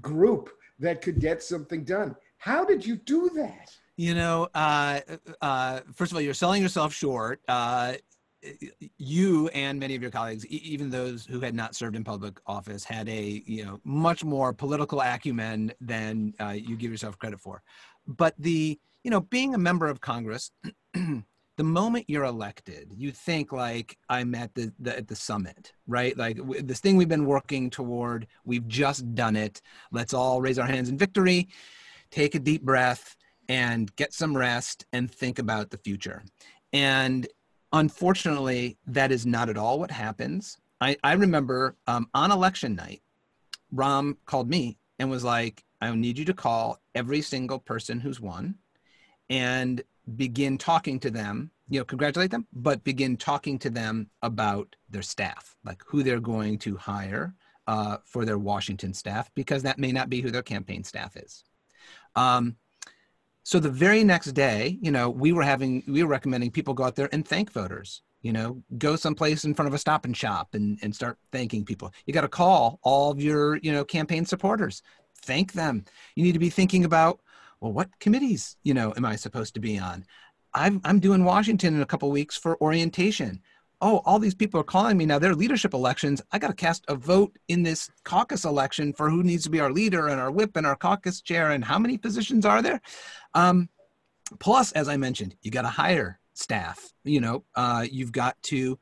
group 0.00 0.50
that 0.78 1.02
could 1.02 1.20
get 1.20 1.42
something 1.42 1.84
done. 1.84 2.16
How 2.38 2.64
did 2.64 2.84
you 2.84 2.96
do 2.96 3.30
that? 3.36 3.70
You 3.96 4.14
know, 4.14 4.48
uh, 4.54 5.00
uh, 5.42 5.80
first 5.94 6.10
of 6.10 6.16
all, 6.16 6.22
you're 6.22 6.32
selling 6.32 6.62
yourself 6.62 6.94
short. 6.94 7.40
Uh, 7.46 7.94
you 8.98 9.48
and 9.48 9.78
many 9.78 9.94
of 9.94 10.02
your 10.02 10.10
colleagues, 10.10 10.46
even 10.46 10.90
those 10.90 11.26
who 11.26 11.40
had 11.40 11.54
not 11.54 11.74
served 11.74 11.96
in 11.96 12.04
public 12.04 12.38
office, 12.46 12.84
had 12.84 13.08
a 13.08 13.42
you 13.46 13.64
know 13.64 13.80
much 13.84 14.24
more 14.24 14.52
political 14.52 15.00
acumen 15.00 15.72
than 15.80 16.34
uh, 16.40 16.50
you 16.50 16.76
give 16.76 16.90
yourself 16.90 17.18
credit 17.18 17.40
for. 17.40 17.62
But 18.06 18.34
the 18.38 18.78
you 19.04 19.10
know 19.10 19.20
being 19.20 19.54
a 19.54 19.58
member 19.58 19.86
of 19.86 20.00
Congress, 20.00 20.50
the 20.94 21.64
moment 21.64 22.06
you're 22.08 22.24
elected, 22.24 22.92
you 22.96 23.10
think 23.12 23.52
like 23.52 23.98
I'm 24.08 24.34
at 24.34 24.54
the, 24.54 24.72
the 24.78 24.96
at 24.96 25.08
the 25.08 25.16
summit, 25.16 25.72
right? 25.86 26.16
Like 26.16 26.38
w- 26.38 26.62
this 26.62 26.80
thing 26.80 26.96
we've 26.96 27.08
been 27.08 27.26
working 27.26 27.68
toward, 27.68 28.26
we've 28.44 28.66
just 28.66 29.14
done 29.14 29.36
it. 29.36 29.60
Let's 29.92 30.14
all 30.14 30.40
raise 30.40 30.58
our 30.58 30.66
hands 30.66 30.88
in 30.88 30.96
victory, 30.96 31.48
take 32.10 32.34
a 32.34 32.38
deep 32.38 32.62
breath, 32.62 33.16
and 33.48 33.94
get 33.96 34.14
some 34.14 34.34
rest, 34.36 34.86
and 34.94 35.10
think 35.10 35.38
about 35.38 35.70
the 35.70 35.78
future. 35.78 36.22
And 36.72 37.26
Unfortunately, 37.72 38.76
that 38.86 39.12
is 39.12 39.26
not 39.26 39.48
at 39.48 39.56
all 39.56 39.78
what 39.78 39.90
happens. 39.90 40.58
I, 40.80 40.96
I 41.04 41.12
remember 41.12 41.76
um, 41.86 42.08
on 42.14 42.32
election 42.32 42.74
night, 42.74 43.02
Rahm 43.74 44.16
called 44.26 44.48
me 44.48 44.78
and 44.98 45.10
was 45.10 45.24
like, 45.24 45.64
I 45.80 45.94
need 45.94 46.18
you 46.18 46.24
to 46.26 46.34
call 46.34 46.78
every 46.94 47.22
single 47.22 47.58
person 47.58 48.00
who's 48.00 48.20
won 48.20 48.56
and 49.28 49.82
begin 50.16 50.58
talking 50.58 50.98
to 51.00 51.10
them, 51.10 51.50
you 51.68 51.78
know, 51.78 51.84
congratulate 51.84 52.30
them, 52.30 52.46
but 52.52 52.82
begin 52.82 53.16
talking 53.16 53.58
to 53.60 53.70
them 53.70 54.10
about 54.22 54.74
their 54.90 55.02
staff, 55.02 55.56
like 55.64 55.82
who 55.86 56.02
they're 56.02 56.20
going 56.20 56.58
to 56.58 56.76
hire 56.76 57.34
uh, 57.66 57.98
for 58.04 58.24
their 58.24 58.38
Washington 58.38 58.92
staff, 58.92 59.30
because 59.34 59.62
that 59.62 59.78
may 59.78 59.92
not 59.92 60.10
be 60.10 60.20
who 60.20 60.30
their 60.30 60.42
campaign 60.42 60.82
staff 60.82 61.16
is. 61.16 61.44
Um, 62.16 62.56
so 63.50 63.58
the 63.58 63.68
very 63.68 64.04
next 64.04 64.30
day, 64.30 64.78
you 64.80 64.92
know, 64.92 65.10
we 65.10 65.32
were 65.32 65.42
having, 65.42 65.82
we 65.88 66.04
were 66.04 66.08
recommending 66.08 66.52
people 66.52 66.72
go 66.72 66.84
out 66.84 66.94
there 66.94 67.08
and 67.10 67.26
thank 67.26 67.50
voters. 67.50 68.00
You 68.22 68.32
know, 68.32 68.62
go 68.78 68.94
someplace 68.94 69.44
in 69.44 69.54
front 69.54 69.66
of 69.66 69.74
a 69.74 69.78
stop 69.78 70.04
and 70.04 70.16
shop 70.16 70.54
and, 70.54 70.78
and 70.82 70.94
start 70.94 71.18
thanking 71.32 71.64
people. 71.64 71.92
You 72.06 72.14
got 72.14 72.20
to 72.20 72.28
call 72.28 72.78
all 72.84 73.10
of 73.10 73.20
your, 73.20 73.56
you 73.56 73.72
know, 73.72 73.84
campaign 73.84 74.24
supporters, 74.24 74.82
thank 75.22 75.52
them. 75.52 75.84
You 76.14 76.22
need 76.22 76.34
to 76.34 76.38
be 76.38 76.48
thinking 76.48 76.84
about, 76.84 77.22
well, 77.60 77.72
what 77.72 77.88
committees, 77.98 78.56
you 78.62 78.72
know, 78.72 78.94
am 78.96 79.04
I 79.04 79.16
supposed 79.16 79.54
to 79.54 79.60
be 79.60 79.80
on? 79.80 80.04
I'm, 80.54 80.80
I'm 80.84 81.00
doing 81.00 81.24
Washington 81.24 81.74
in 81.74 81.82
a 81.82 81.86
couple 81.86 82.08
weeks 82.12 82.36
for 82.36 82.56
orientation 82.62 83.40
oh, 83.80 84.02
all 84.04 84.18
these 84.18 84.34
people 84.34 84.60
are 84.60 84.64
calling 84.64 84.96
me 84.96 85.06
now. 85.06 85.18
They're 85.18 85.34
leadership 85.34 85.74
elections. 85.74 86.20
I 86.32 86.38
got 86.38 86.48
to 86.48 86.54
cast 86.54 86.84
a 86.88 86.94
vote 86.94 87.36
in 87.48 87.62
this 87.62 87.90
caucus 88.04 88.44
election 88.44 88.92
for 88.92 89.08
who 89.08 89.22
needs 89.22 89.44
to 89.44 89.50
be 89.50 89.60
our 89.60 89.72
leader 89.72 90.08
and 90.08 90.20
our 90.20 90.30
whip 90.30 90.56
and 90.56 90.66
our 90.66 90.76
caucus 90.76 91.20
chair. 91.20 91.50
And 91.52 91.64
how 91.64 91.78
many 91.78 91.96
positions 91.96 92.44
are 92.44 92.62
there? 92.62 92.80
Um, 93.34 93.68
plus, 94.38 94.72
as 94.72 94.88
I 94.88 94.96
mentioned, 94.96 95.36
you 95.42 95.50
got 95.50 95.62
to 95.62 95.68
hire 95.68 96.20
staff. 96.34 96.92
You 97.04 97.20
know, 97.20 97.44
uh, 97.54 97.86
you've 97.90 98.12
got 98.12 98.40
to 98.44 98.78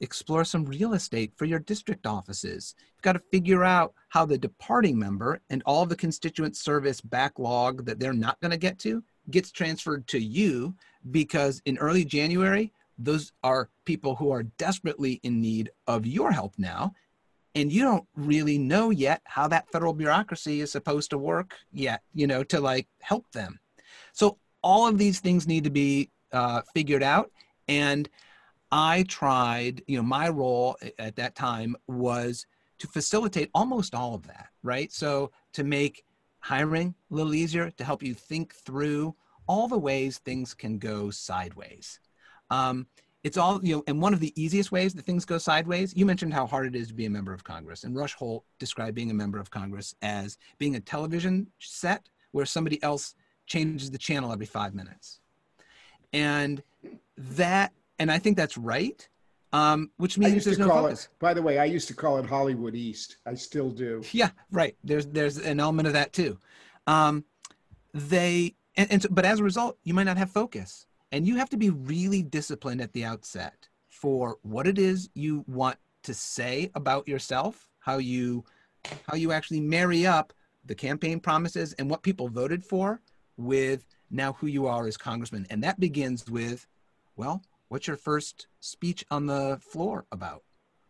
explore 0.00 0.44
some 0.44 0.64
real 0.64 0.94
estate 0.94 1.32
for 1.36 1.44
your 1.44 1.60
district 1.60 2.06
offices. 2.06 2.74
You've 2.96 3.02
got 3.02 3.12
to 3.12 3.22
figure 3.30 3.62
out 3.62 3.94
how 4.08 4.26
the 4.26 4.36
departing 4.36 4.98
member 4.98 5.40
and 5.48 5.62
all 5.64 5.86
the 5.86 5.96
constituent 5.96 6.56
service 6.56 7.00
backlog 7.00 7.84
that 7.86 8.00
they're 8.00 8.12
not 8.12 8.40
going 8.40 8.50
to 8.50 8.56
get 8.56 8.80
to 8.80 9.04
gets 9.30 9.52
transferred 9.52 10.08
to 10.08 10.18
you 10.18 10.74
because 11.12 11.62
in 11.64 11.78
early 11.78 12.04
January, 12.04 12.72
those 13.04 13.32
are 13.42 13.70
people 13.84 14.16
who 14.16 14.30
are 14.30 14.42
desperately 14.42 15.20
in 15.22 15.40
need 15.40 15.70
of 15.86 16.06
your 16.06 16.32
help 16.32 16.54
now. 16.58 16.94
And 17.54 17.70
you 17.70 17.82
don't 17.82 18.06
really 18.16 18.56
know 18.56 18.90
yet 18.90 19.20
how 19.24 19.46
that 19.48 19.70
federal 19.70 19.92
bureaucracy 19.92 20.62
is 20.62 20.72
supposed 20.72 21.10
to 21.10 21.18
work 21.18 21.54
yet 21.70 22.02
you 22.14 22.26
know 22.26 22.42
to 22.44 22.60
like 22.60 22.88
help 23.00 23.30
them. 23.32 23.60
So 24.12 24.38
all 24.62 24.86
of 24.86 24.98
these 24.98 25.20
things 25.20 25.46
need 25.46 25.64
to 25.64 25.70
be 25.70 26.10
uh, 26.32 26.62
figured 26.74 27.02
out. 27.02 27.30
And 27.68 28.08
i 28.74 29.02
tried 29.02 29.82
you 29.86 29.98
know 29.98 30.02
my 30.02 30.30
role 30.30 30.78
at 30.98 31.14
that 31.14 31.34
time 31.34 31.76
was 31.88 32.46
to 32.78 32.86
facilitate 32.86 33.50
almost 33.54 33.94
all 33.94 34.14
of 34.14 34.26
that 34.26 34.48
right? 34.62 34.92
So 34.92 35.30
to 35.52 35.64
make 35.64 36.04
hiring 36.40 36.94
a 37.10 37.14
little 37.14 37.34
easier 37.34 37.70
to 37.70 37.84
help 37.84 38.02
you 38.02 38.14
think 38.14 38.54
through 38.54 39.14
all 39.46 39.68
the 39.68 39.78
ways 39.78 40.18
things 40.18 40.54
can 40.54 40.78
go 40.78 41.10
sideways 41.10 42.00
um, 42.52 42.86
it's 43.24 43.36
all, 43.36 43.60
you 43.64 43.76
know, 43.76 43.84
and 43.86 44.02
one 44.02 44.12
of 44.12 44.20
the 44.20 44.32
easiest 44.40 44.72
ways 44.72 44.92
that 44.94 45.04
things 45.04 45.24
go 45.24 45.38
sideways, 45.38 45.96
you 45.96 46.04
mentioned 46.04 46.34
how 46.34 46.46
hard 46.46 46.66
it 46.66 46.76
is 46.76 46.88
to 46.88 46.94
be 46.94 47.06
a 47.06 47.10
member 47.10 47.32
of 47.32 47.44
Congress. 47.44 47.84
And 47.84 47.96
Rush 47.96 48.14
Holt 48.14 48.44
described 48.58 48.94
being 48.94 49.10
a 49.10 49.14
member 49.14 49.38
of 49.38 49.50
Congress 49.50 49.94
as 50.02 50.38
being 50.58 50.76
a 50.76 50.80
television 50.80 51.46
set 51.60 52.08
where 52.32 52.44
somebody 52.44 52.82
else 52.82 53.14
changes 53.46 53.90
the 53.90 53.98
channel 53.98 54.32
every 54.32 54.46
five 54.46 54.74
minutes. 54.74 55.20
And 56.12 56.62
that, 57.16 57.72
and 57.98 58.10
I 58.10 58.18
think 58.18 58.36
that's 58.36 58.58
right. 58.58 59.08
Um, 59.54 59.90
which 59.98 60.16
means 60.16 60.44
there's 60.44 60.58
no 60.58 60.68
focus. 60.68 61.04
It, 61.04 61.18
by 61.18 61.34
the 61.34 61.42
way, 61.42 61.58
I 61.58 61.66
used 61.66 61.86
to 61.88 61.94
call 61.94 62.16
it 62.16 62.24
Hollywood 62.24 62.74
East. 62.74 63.18
I 63.26 63.34
still 63.34 63.70
do. 63.70 64.02
Yeah, 64.10 64.30
right. 64.50 64.74
There's 64.82 65.04
there's 65.04 65.36
an 65.36 65.60
element 65.60 65.86
of 65.88 65.92
that 65.92 66.14
too. 66.14 66.38
Um, 66.86 67.26
they 67.92 68.54
and, 68.76 68.90
and 68.90 69.02
so, 69.02 69.10
but 69.10 69.26
as 69.26 69.40
a 69.40 69.44
result, 69.44 69.76
you 69.84 69.92
might 69.92 70.04
not 70.04 70.16
have 70.16 70.30
focus. 70.30 70.86
And 71.12 71.26
you 71.26 71.36
have 71.36 71.50
to 71.50 71.58
be 71.58 71.68
really 71.68 72.22
disciplined 72.22 72.80
at 72.80 72.92
the 72.94 73.04
outset 73.04 73.68
for 73.90 74.38
what 74.42 74.66
it 74.66 74.78
is 74.78 75.10
you 75.14 75.44
want 75.46 75.76
to 76.04 76.14
say 76.14 76.70
about 76.74 77.06
yourself, 77.06 77.68
how 77.78 77.98
you 77.98 78.44
how 79.06 79.14
you 79.14 79.30
actually 79.30 79.60
marry 79.60 80.04
up 80.06 80.32
the 80.64 80.74
campaign 80.74 81.20
promises 81.20 81.72
and 81.74 81.88
what 81.88 82.02
people 82.02 82.28
voted 82.28 82.64
for 82.64 83.00
with 83.36 83.86
now 84.10 84.32
who 84.32 84.48
you 84.48 84.66
are 84.66 84.88
as 84.88 84.96
congressman. 84.96 85.46
And 85.50 85.62
that 85.62 85.78
begins 85.78 86.28
with 86.28 86.66
Well, 87.14 87.42
what's 87.68 87.86
your 87.86 87.96
first 87.96 88.46
speech 88.60 89.04
on 89.10 89.26
the 89.26 89.60
floor 89.60 90.06
about? 90.10 90.42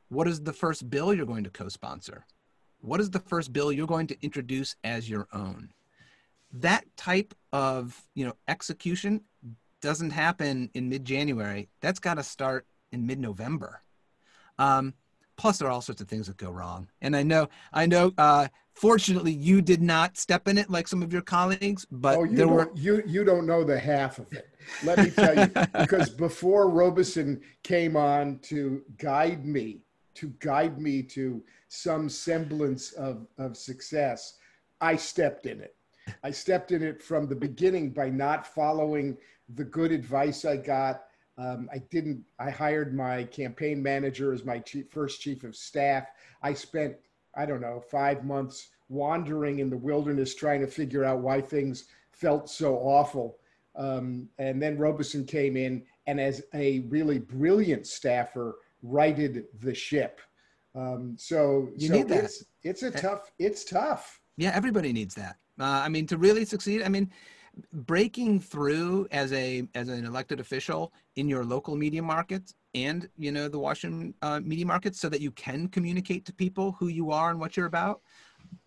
What 0.09 0.29
is 0.29 0.41
the 0.41 0.53
first 0.53 0.89
bill 0.89 1.13
you're 1.13 1.27
going 1.27 1.45
to 1.45 1.51
co 1.51 1.69
sponsor? 1.69 2.25
What 2.81 3.01
is 3.01 3.11
the 3.11 3.19
first 3.19 3.53
bill 3.53 3.73
you're 3.73 3.87
going 3.87 4.07
to 4.07 4.23
introduce 4.23 4.77
as 4.85 5.11
your 5.11 5.27
own? 5.33 5.71
That 6.53 6.85
type 6.97 7.35
of 7.53 8.01
you 8.15 8.25
know 8.25 8.37
execution 8.47 9.23
doesn't 9.83 10.11
happen 10.11 10.71
in 10.73 10.89
mid-January. 10.89 11.69
That's 11.81 11.99
got 12.01 12.15
to 12.15 12.23
start 12.23 12.67
in 12.91 13.07
mid-November. 13.07 13.83
Um, 14.59 14.95
plus, 15.37 15.59
there 15.59 15.69
are 15.69 15.71
all 15.71 15.83
sorts 15.83 16.01
of 16.01 16.09
things 16.09 16.29
that 16.29 16.39
go 16.39 16.51
wrong. 16.51 16.89
And 17.03 17.15
I 17.15 17.23
know, 17.23 17.49
I 17.73 17.85
know. 17.85 18.13
Uh, 18.17 18.49
fortunately, 18.73 19.33
you 19.33 19.61
did 19.61 19.83
not 19.83 20.17
step 20.17 20.49
in 20.49 20.57
it 20.57 20.71
like 20.71 20.89
some 20.89 21.03
of 21.03 21.13
your 21.13 21.23
colleagues, 21.23 21.87
but 21.91 22.17
oh, 22.17 22.25
you 22.25 22.37
there 22.37 22.49
were. 22.49 22.71
You 22.75 23.03
you 23.07 23.25
don't 23.25 23.45
know 23.45 23.65
the 23.65 23.79
half 23.79 24.19
of 24.19 24.33
it. 24.33 24.49
Let 24.83 24.99
me 24.99 25.11
tell 25.11 25.37
you, 25.37 25.47
because 25.79 26.09
before 26.09 26.71
Robison 26.71 27.43
came 27.63 27.97
on 27.97 28.39
to 28.45 28.83
guide 28.97 29.45
me 29.45 29.83
to 30.15 30.29
guide 30.39 30.79
me 30.79 31.03
to 31.03 31.43
some 31.69 32.09
semblance 32.09 32.93
of, 32.93 33.27
of 33.39 33.57
success, 33.57 34.35
I 34.81 34.97
stepped 34.97 35.47
in 35.47 35.61
it. 35.61 35.77
I 36.23 36.31
stepped 36.31 36.73
in 36.73 36.83
it 36.83 37.03
from 37.03 37.29
the 37.29 37.37
beginning 37.37 37.91
by 37.91 38.11
not 38.11 38.47
following 38.47 39.17
the 39.55 39.65
good 39.65 39.93
advice 39.93 40.45
I 40.45 40.57
got. 40.57 41.05
Um, 41.39 41.69
I 41.73 41.79
didn't, 41.91 42.23
I 42.39 42.51
hired 42.51 42.95
my 42.95 43.25
campaign 43.25 43.83
manager 43.83 44.33
as 44.33 44.45
my 44.45 44.59
chief, 44.59 44.91
first 44.91 45.21
chief 45.21 45.45
of 45.45 45.57
staff. 45.57 46.09
I 46.43 46.53
spent, 46.55 46.97
I 47.35 47.47
don't 47.47 47.61
know, 47.61 47.81
five 47.81 48.25
months 48.25 48.69
wandering 48.89 49.59
in 49.61 49.71
the 49.71 49.77
wilderness 49.77 50.35
trying 50.35 50.61
to 50.61 50.67
figure 50.67 51.05
out 51.05 51.21
why 51.21 51.41
things 51.41 51.85
felt 52.13 52.51
so 52.51 52.77
awful. 52.77 53.39
Um, 53.75 54.29
and 54.39 54.61
then 54.61 54.77
Robison 54.77 55.25
came 55.25 55.57
in, 55.57 55.83
and 56.07 56.21
as 56.21 56.43
a 56.53 56.81
really 56.81 57.19
brilliant 57.19 57.87
staffer, 57.87 58.57
righted 58.83 59.47
the 59.61 59.75
ship. 59.75 60.21
Um, 60.75 61.17
so 61.19 61.71
you 61.77 61.89
so 61.89 61.95
need 61.95 62.09
that. 62.09 62.25
It's, 62.25 62.45
it's 62.63 62.83
a 62.83 62.91
tough. 62.91 63.33
It's 63.39 63.65
tough. 63.65 64.21
Yeah, 64.37 64.53
everybody 64.55 64.93
needs 64.93 65.15
that. 65.15 65.37
Uh, 65.59 65.65
I 65.65 65.89
mean, 65.89 66.07
to 66.09 66.19
really 66.19 66.45
succeed, 66.45 66.83
I 66.83 66.89
mean, 66.89 67.11
breaking 67.73 68.41
through 68.41 69.07
as 69.11 69.33
a 69.33 69.67
as 69.75 69.89
an 69.89 70.05
elected 70.05 70.41
official 70.41 70.93
in 71.17 71.29
your 71.29 71.45
local 71.45 71.77
media 71.77 72.03
market 72.03 72.55
and 72.75 73.09
you 73.19 73.33
know 73.33 73.49
the 73.49 73.59
Washington 73.59 74.15
uh, 74.23 74.41
media 74.41 74.67
markets, 74.67 75.01
so 75.01 75.09
that 75.09 75.21
you 75.21 75.31
can 75.33 75.69
communicate 75.69 76.25
to 76.25 76.33
people 76.33 76.73
who 76.73 76.89
you 76.89 77.11
are 77.11 77.31
and 77.31 77.39
what 77.39 77.57
you're 77.57 77.67
about, 77.67 78.01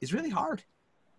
is 0.02 0.14
really 0.14 0.30
hard. 0.30 0.64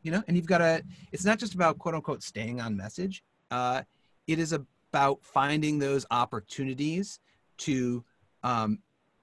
You 0.03 0.13
know, 0.13 0.23
and 0.29 0.37
you've 0.37 0.47
got 0.47 0.59
to. 0.59 0.83
It's 1.13 1.25
not 1.25 1.39
just 1.39 1.55
about 1.55 1.79
quote 1.79 1.95
unquote 1.95 2.23
staying 2.23 2.61
on 2.61 2.77
message. 2.77 3.25
Uh, 3.51 3.83
it 4.27 4.39
is 4.39 4.53
about 4.53 5.19
finding 5.23 5.79
those 5.79 6.07
opportunities 6.11 7.19
to 7.59 8.05
um, 8.43 8.79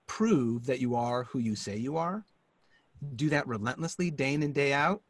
prove 0.08 0.66
that 0.66 0.80
you 0.80 0.96
are 0.96 1.24
who 1.26 1.40
you 1.40 1.56
say 1.56 1.78
you 1.78 1.98
are. 1.98 2.26
Do 3.16 3.30
that 3.30 3.48
relentlessly, 3.48 4.12
day 4.12 4.34
in 4.34 4.44
and 4.44 4.54
day 4.54 4.74
out. 4.74 5.02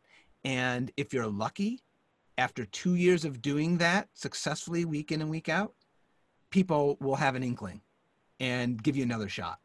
And 0.44 0.92
if 0.98 1.14
you're 1.14 1.28
lucky, 1.28 1.82
after 2.38 2.66
two 2.66 2.96
years 2.96 3.26
of 3.26 3.42
doing 3.42 3.78
that 3.78 4.10
successfully, 4.14 4.86
week 4.86 5.12
in 5.12 5.22
and 5.22 5.30
week 5.30 5.50
out, 5.50 5.74
people 6.50 6.98
will 7.00 7.16
have 7.16 7.36
an 7.36 7.44
inkling 7.44 7.82
and 8.40 8.82
give 8.82 8.96
you 8.96 9.04
another 9.04 9.30
shot. 9.30 9.60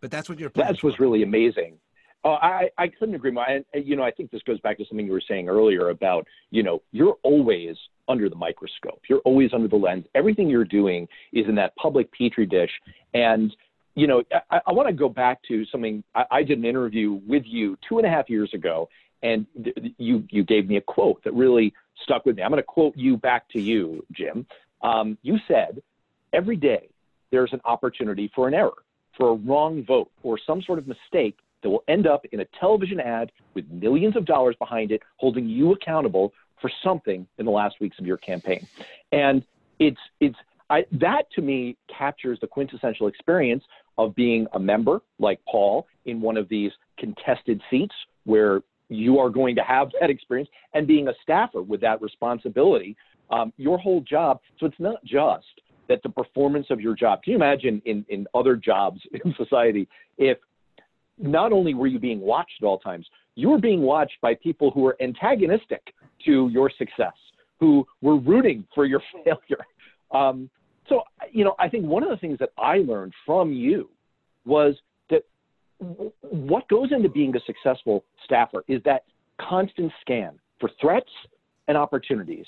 But 0.00 0.10
that's 0.10 0.28
what 0.28 0.38
you're. 0.38 0.50
That's 0.54 0.82
was 0.82 0.98
really 0.98 1.22
amazing. 1.22 1.78
Oh, 2.24 2.32
I, 2.40 2.70
I 2.78 2.88
couldn't 2.88 3.14
agree 3.14 3.30
more. 3.30 3.44
And, 3.46 3.66
you 3.74 3.96
know, 3.96 4.02
I 4.02 4.10
think 4.10 4.30
this 4.30 4.40
goes 4.42 4.58
back 4.60 4.78
to 4.78 4.84
something 4.88 5.04
you 5.04 5.12
were 5.12 5.22
saying 5.28 5.46
earlier 5.46 5.90
about, 5.90 6.26
you 6.50 6.62
know, 6.62 6.80
you're 6.90 7.16
always 7.22 7.76
under 8.08 8.30
the 8.30 8.36
microscope. 8.36 9.02
You're 9.10 9.20
always 9.20 9.52
under 9.52 9.68
the 9.68 9.76
lens. 9.76 10.06
Everything 10.14 10.48
you're 10.48 10.64
doing 10.64 11.06
is 11.34 11.46
in 11.48 11.54
that 11.56 11.76
public 11.76 12.10
petri 12.12 12.46
dish. 12.46 12.70
And 13.12 13.54
you 13.94 14.06
know, 14.06 14.22
I, 14.50 14.60
I 14.66 14.72
want 14.72 14.88
to 14.88 14.94
go 14.94 15.08
back 15.08 15.40
to 15.48 15.64
something. 15.66 16.02
I, 16.14 16.24
I, 16.30 16.42
did 16.42 16.58
an 16.58 16.64
interview 16.64 17.20
with 17.26 17.44
you 17.46 17.78
two 17.88 17.98
and 17.98 18.06
a 18.06 18.10
half 18.10 18.28
years 18.28 18.52
ago, 18.52 18.88
and 19.24 19.46
you 19.98 20.22
you 20.30 20.44
gave 20.44 20.68
me 20.68 20.76
a 20.76 20.80
quote 20.80 21.24
that 21.24 21.32
really 21.34 21.72
stuck 22.02 22.24
with 22.26 22.36
me. 22.36 22.42
I'm 22.42 22.50
going 22.50 22.62
to 22.62 22.62
quote 22.62 22.96
you 22.96 23.16
back 23.16 23.48
to 23.50 23.60
you, 23.60 24.06
Jim. 24.12 24.46
Um, 24.82 25.18
you 25.22 25.38
said, 25.48 25.82
"Every 26.32 26.56
day 26.56 26.88
there's 27.32 27.52
an 27.52 27.60
opportunity 27.64 28.30
for 28.34 28.46
an 28.46 28.54
error, 28.54 28.84
for 29.16 29.30
a 29.30 29.34
wrong 29.34 29.82
vote, 29.82 30.10
or 30.22 30.38
some 30.38 30.62
sort 30.62 30.78
of 30.78 30.86
mistake 30.86 31.38
that 31.62 31.70
will 31.70 31.82
end 31.88 32.06
up 32.06 32.26
in 32.32 32.40
a 32.40 32.44
television 32.60 33.00
ad 33.00 33.32
with 33.54 33.68
millions 33.70 34.14
of 34.14 34.26
dollars 34.26 34.54
behind 34.58 34.92
it, 34.92 35.02
holding 35.16 35.48
you 35.48 35.72
accountable 35.72 36.32
for 36.60 36.70
something 36.84 37.26
in 37.38 37.46
the 37.46 37.50
last 37.50 37.80
weeks 37.80 37.98
of 37.98 38.06
your 38.06 38.18
campaign." 38.18 38.66
And 39.10 39.42
it's 39.78 40.00
it's 40.20 40.36
I, 40.68 40.84
that 40.92 41.30
to 41.32 41.42
me 41.42 41.76
captures 41.88 42.38
the 42.40 42.46
quintessential 42.46 43.06
experience 43.06 43.64
of 43.96 44.14
being 44.14 44.46
a 44.52 44.58
member 44.58 45.00
like 45.18 45.40
Paul 45.50 45.86
in 46.04 46.20
one 46.20 46.36
of 46.36 46.48
these 46.48 46.72
contested 46.98 47.62
seats 47.70 47.94
where 48.24 48.62
you 48.88 49.18
are 49.18 49.30
going 49.30 49.54
to 49.56 49.62
have 49.62 49.88
that 50.00 50.10
experience 50.10 50.48
and 50.74 50.86
being 50.86 51.08
a 51.08 51.12
staffer 51.22 51.62
with 51.62 51.80
that 51.80 52.00
responsibility. 52.02 52.96
Um, 53.30 53.52
your 53.56 53.78
whole 53.78 54.02
job. 54.02 54.40
So 54.60 54.66
it's 54.66 54.78
not 54.78 55.02
just 55.04 55.46
that 55.88 56.02
the 56.02 56.10
performance 56.10 56.66
of 56.70 56.80
your 56.80 56.94
job. 56.94 57.22
Can 57.22 57.32
you 57.32 57.36
imagine 57.36 57.80
in, 57.84 58.04
in 58.08 58.26
other 58.34 58.56
jobs 58.56 59.00
in 59.24 59.34
society 59.36 59.88
if 60.18 60.38
not 61.18 61.52
only 61.52 61.74
were 61.74 61.86
you 61.86 61.98
being 61.98 62.20
watched 62.20 62.54
at 62.60 62.66
all 62.66 62.78
times, 62.78 63.06
you 63.34 63.48
were 63.48 63.58
being 63.58 63.82
watched 63.82 64.20
by 64.20 64.34
people 64.34 64.70
who 64.70 64.80
were 64.80 64.96
antagonistic 65.00 65.94
to 66.24 66.48
your 66.52 66.70
success, 66.76 67.14
who 67.60 67.86
were 68.00 68.18
rooting 68.18 68.66
for 68.74 68.84
your 68.84 69.00
failure. 69.24 69.64
Um, 70.12 70.50
so, 70.88 71.02
you 71.32 71.44
know, 71.44 71.54
I 71.58 71.68
think 71.68 71.86
one 71.86 72.02
of 72.02 72.10
the 72.10 72.16
things 72.16 72.38
that 72.40 72.50
I 72.58 72.78
learned 72.78 73.14
from 73.24 73.52
you 73.52 73.88
was 74.44 74.74
what 75.78 76.68
goes 76.68 76.92
into 76.92 77.08
being 77.08 77.34
a 77.36 77.40
successful 77.46 78.04
staffer 78.24 78.64
is 78.68 78.80
that 78.84 79.04
constant 79.40 79.92
scan 80.00 80.38
for 80.60 80.70
threats 80.80 81.10
and 81.68 81.76
opportunities. 81.76 82.46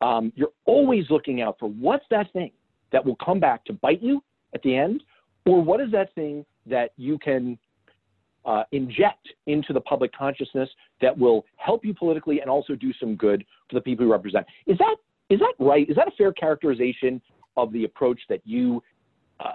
Um, 0.00 0.32
you're 0.36 0.52
always 0.64 1.04
looking 1.10 1.42
out 1.42 1.56
for 1.58 1.68
what's 1.68 2.04
that 2.10 2.32
thing 2.32 2.52
that 2.92 3.04
will 3.04 3.16
come 3.16 3.40
back 3.40 3.64
to 3.66 3.72
bite 3.72 4.02
you 4.02 4.22
at 4.54 4.62
the 4.62 4.76
end, 4.76 5.02
or 5.44 5.62
what 5.62 5.80
is 5.80 5.90
that 5.92 6.14
thing 6.14 6.44
that 6.66 6.92
you 6.96 7.18
can 7.18 7.58
uh, 8.44 8.62
inject 8.72 9.28
into 9.46 9.72
the 9.72 9.80
public 9.80 10.12
consciousness 10.12 10.68
that 11.00 11.16
will 11.16 11.44
help 11.56 11.84
you 11.84 11.92
politically 11.92 12.40
and 12.40 12.48
also 12.48 12.74
do 12.74 12.92
some 12.98 13.16
good 13.16 13.44
for 13.68 13.74
the 13.74 13.80
people 13.80 14.06
you 14.06 14.12
represent. 14.12 14.46
Is 14.66 14.78
that 14.78 14.96
is 15.30 15.38
that 15.40 15.52
right? 15.58 15.88
Is 15.90 15.96
that 15.96 16.08
a 16.08 16.12
fair 16.12 16.32
characterization 16.32 17.20
of 17.58 17.72
the 17.72 17.84
approach 17.84 18.20
that 18.30 18.40
you 18.44 18.82
uh, 19.40 19.52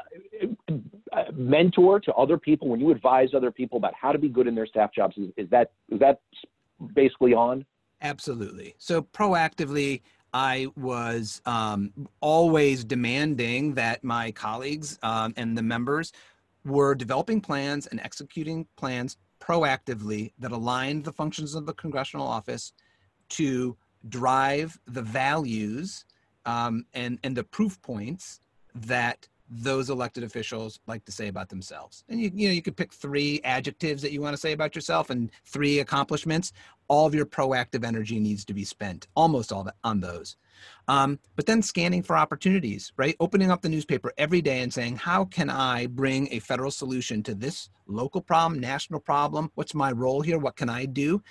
mentor 1.34 2.00
to 2.00 2.14
other 2.14 2.38
people 2.38 2.70
when 2.70 2.80
you 2.80 2.92
advise 2.92 3.30
other 3.34 3.52
people 3.52 3.78
about 3.78 3.94
how 3.94 4.12
to 4.12 4.20
be 4.20 4.30
good 4.30 4.48
in 4.48 4.56
their 4.56 4.66
staff 4.66 4.94
jobs? 4.94 5.18
Is, 5.18 5.30
is 5.38 5.50
that 5.50 5.72
is 5.90 6.00
that 6.00 6.22
basically 6.94 7.34
on? 7.34 7.66
Absolutely. 8.02 8.76
So 8.78 9.02
proactively, 9.02 10.02
I 10.34 10.68
was 10.76 11.42
um, 11.46 11.92
always 12.20 12.84
demanding 12.84 13.76
that 13.76 14.04
my 14.04 14.32
colleagues 14.32 15.00
um, 15.04 15.34
and 15.38 15.58
the 15.58 15.62
members 15.62 16.12
were 16.66 16.96
developing 16.96 17.40
plans 17.40 17.88
and 17.88 18.00
executing 18.02 18.66
plans 18.76 19.18
proactively 19.40 20.32
that 20.40 20.52
aligned 20.52 21.04
the 21.04 21.12
functions 21.12 21.56
of 21.56 21.66
the 21.66 21.74
congressional 21.74 22.26
office 22.26 22.74
to 23.30 23.76
drive 24.10 24.80
the 24.88 25.02
values 25.02 26.06
um, 26.46 26.86
and 26.94 27.20
and 27.24 27.38
the 27.38 27.44
proof 27.44 27.82
points 27.82 28.40
that 28.76 29.28
those 29.62 29.90
elected 29.90 30.24
officials 30.24 30.80
like 30.88 31.06
to 31.06 31.12
say 31.12 31.28
about 31.28 31.50
themselves. 31.50 32.04
And 32.10 32.20
you 32.20 32.32
you 32.34 32.48
know 32.48 32.54
you 32.54 32.62
could 32.62 32.78
pick 32.78 32.94
three 32.94 33.40
adjectives 33.44 34.02
that 34.02 34.12
you 34.12 34.22
want 34.22 34.34
to 34.34 34.42
say 34.42 34.52
about 34.52 34.76
yourself 34.76 35.10
and 35.10 35.32
three 35.46 35.80
accomplishments. 35.80 36.54
All 36.88 37.06
of 37.06 37.16
your 37.16 37.26
proactive 37.26 37.86
energy 37.86 38.20
needs 38.20 38.44
to 38.46 38.54
be 38.54 38.66
spent, 38.66 39.08
almost 39.16 39.52
all 39.52 39.68
on 39.84 40.02
those. 40.02 40.36
Um, 40.88 41.20
but 41.36 41.46
then 41.46 41.62
scanning 41.62 42.04
for 42.04 42.18
opportunities, 42.18 42.92
right? 42.98 43.16
Opening 43.20 43.52
up 43.52 43.62
the 43.62 43.70
newspaper 43.70 44.14
every 44.18 44.42
day 44.42 44.62
and 44.62 44.74
saying, 44.74 44.98
how 44.98 45.26
can 45.26 45.50
I 45.50 45.88
bring 45.88 46.28
a 46.32 46.40
federal 46.40 46.72
solution 46.72 47.24
to 47.24 47.36
this 47.36 47.70
local 47.88 48.22
problem, 48.22 48.60
national 48.60 49.00
problem? 49.00 49.52
What's 49.56 49.74
my 49.74 49.92
role 49.92 50.22
here? 50.22 50.38
What 50.38 50.56
can 50.56 50.70
I 50.70 50.86
do? 50.86 51.24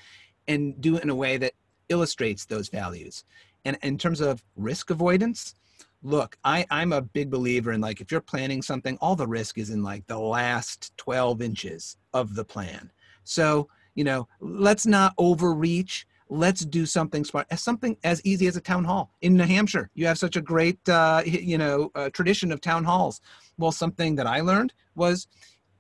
And 0.49 0.81
do 0.81 0.97
it 0.97 1.05
in 1.05 1.11
a 1.11 1.15
way 1.15 1.37
that 1.37 1.53
illustrates 1.89 2.47
those 2.47 2.69
values. 2.69 3.25
And 3.65 3.79
in 3.83 3.99
terms 3.99 4.21
of 4.21 4.43
risk 4.57 4.91
avoidance, 4.91 5.55
look, 6.03 6.37
I, 6.45 6.67
I'm 6.71 6.93
a 6.93 7.01
big 7.01 7.31
believer 7.31 7.73
in 7.73 7.81
like 7.81 8.01
if 8.01 8.11
you're 8.11 8.21
planning 8.21 8.63
something, 8.63 8.99
all 9.01 9.17
the 9.17 9.27
risk 9.27 9.59
is 9.59 9.71
in 9.71 9.83
like 9.83 10.07
the 10.07 10.19
last 10.19 10.97
12 10.97 11.43
inches 11.43 11.97
of 12.13 12.35
the 12.35 12.45
plan. 12.45 12.91
So, 13.25 13.69
you 13.95 14.05
know, 14.05 14.29
let's 14.41 14.87
not 14.87 15.15
overreach. 15.19 16.07
Let's 16.29 16.65
do 16.65 16.87
something 16.87 17.25
smart. 17.25 17.47
As 17.51 17.63
something 17.63 17.97
as 18.05 18.25
easy 18.25 18.47
as 18.47 18.57
a 18.57 18.61
town 18.61 18.85
hall 18.85 19.13
in 19.21 19.37
New 19.37 19.45
Hampshire. 19.45 19.91
You 19.95 20.07
have 20.07 20.19
such 20.19 20.37
a 20.37 20.41
great, 20.41 20.87
uh, 20.89 21.23
you 21.25 21.59
know, 21.59 21.91
uh, 21.95 22.11
tradition 22.11 22.51
of 22.53 22.61
town 22.61 22.85
halls. 22.85 23.21
Well, 23.59 23.73
something 23.73 24.17
that 24.17 24.27
I 24.27 24.41
learned 24.41 24.73
was 24.95 25.29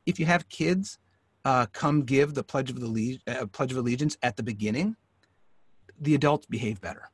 if 0.06 0.20
you 0.20 0.26
have 0.26 0.48
kids 0.48 0.98
uh, 1.44 1.66
come 1.72 2.02
give 2.02 2.34
the 2.34 2.44
pledge 2.44 2.70
of 2.70 2.80
the 2.80 3.18
uh, 3.26 3.46
pledge 3.46 3.72
of 3.72 3.78
allegiance 3.78 4.16
at 4.22 4.36
the 4.36 4.42
beginning, 4.42 4.96
the 6.00 6.14
adults 6.14 6.46
behave 6.46 6.80
better. 6.80 7.10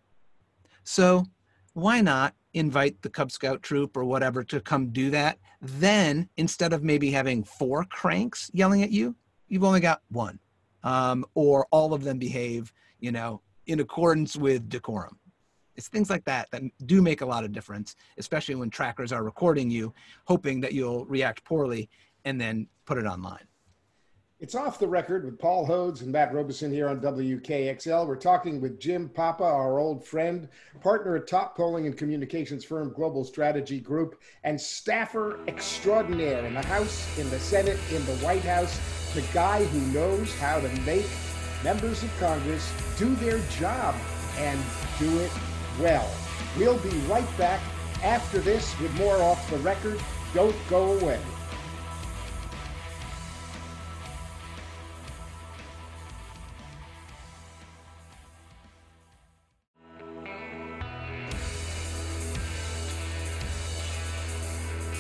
So 0.85 1.25
why 1.75 2.01
not 2.01 2.35
invite 2.55 3.01
the 3.03 3.11
Cub 3.11 3.31
Scout 3.31 3.63
troop 3.63 3.97
or 3.97 4.05
whatever 4.05 4.43
to 4.45 4.61
come 4.61 4.89
do 4.89 5.11
that? 5.11 5.39
Then 5.61 6.29
instead 6.37 6.73
of 6.73 6.83
maybe 6.83 7.11
having 7.11 7.45
four 7.45 7.85
cranks 7.85 8.51
yelling 8.53 8.83
at 8.83 8.91
you, 8.91 9.15
you've 9.49 9.65
only 9.65 9.81
got 9.81 10.03
one, 10.11 10.39
um, 10.83 11.25
or 11.35 11.67
all 11.71 11.93
of 11.95 12.05
them 12.05 12.19
behave, 12.19 12.73
you 13.01 13.13
know, 13.13 13.41
in 13.67 13.81
accordance 13.81 14.37
with 14.37 14.69
decorum. 14.69 15.19
It's 15.77 15.89
things 15.89 16.11
like 16.11 16.25
that 16.25 16.51
that 16.51 16.63
do 16.87 17.01
make 17.01 17.21
a 17.21 17.27
lot 17.27 17.45
of 17.45 17.53
difference, 17.53 17.95
especially 18.17 18.57
when 18.57 18.71
trackers 18.71 19.13
are 19.13 19.23
recording 19.23 19.71
you, 19.71 19.95
hoping 20.25 20.61
that 20.63 20.73
you'll 20.73 21.05
react 21.07 21.45
poorly 21.45 21.89
and 22.25 22.41
then 22.41 22.67
put 22.85 22.99
it 22.99 23.07
online. 23.07 23.47
It's 24.41 24.55
off 24.55 24.79
the 24.79 24.87
record 24.87 25.25
with 25.25 25.37
Paul 25.37 25.67
Hodes 25.67 26.03
and 26.03 26.13
Matt 26.13 26.33
Robison 26.33 26.73
here 26.73 26.89
on 26.89 27.01
WKXL. 27.01 28.07
We're 28.07 28.15
talking 28.15 28.61
with 28.61 28.79
Jim 28.79 29.09
Papa, 29.09 29.43
our 29.43 29.81
old 29.81 30.07
friend, 30.07 30.49
partner 30.81 31.17
at 31.17 31.27
top 31.27 31.57
polling 31.57 31.87
and 31.87 31.99
communications 31.99 32.65
firm 32.65 32.93
Global 32.93 33.25
Strategy 33.25 33.81
Group, 33.81 34.21
and 34.45 34.61
staffer 34.61 35.41
extraordinaire 35.49 36.47
in 36.47 36.55
the 36.55 36.65
House, 36.67 37.19
in 37.19 37.29
the 37.31 37.41
Senate, 37.41 37.81
in 37.91 38.07
the 38.07 38.15
White 38.19 38.45
House, 38.45 38.79
the 39.13 39.25
guy 39.35 39.65
who 39.65 39.93
knows 39.93 40.33
how 40.39 40.61
to 40.61 40.69
make 40.83 41.07
members 41.65 42.05
of 42.05 42.21
Congress 42.21 42.73
do 42.97 43.17
their 43.17 43.41
job 43.59 43.97
and 44.37 44.61
do 45.01 45.19
it 45.19 45.33
well. 45.81 46.09
We'll 46.57 46.79
be 46.79 46.97
right 47.09 47.39
back 47.39 47.61
after 48.05 48.39
this 48.39 48.79
with 48.79 48.95
more 48.99 49.17
off 49.17 49.51
the 49.51 49.59
record. 49.59 50.01
Don't 50.33 50.55
go 50.69 50.97
away. 51.01 51.21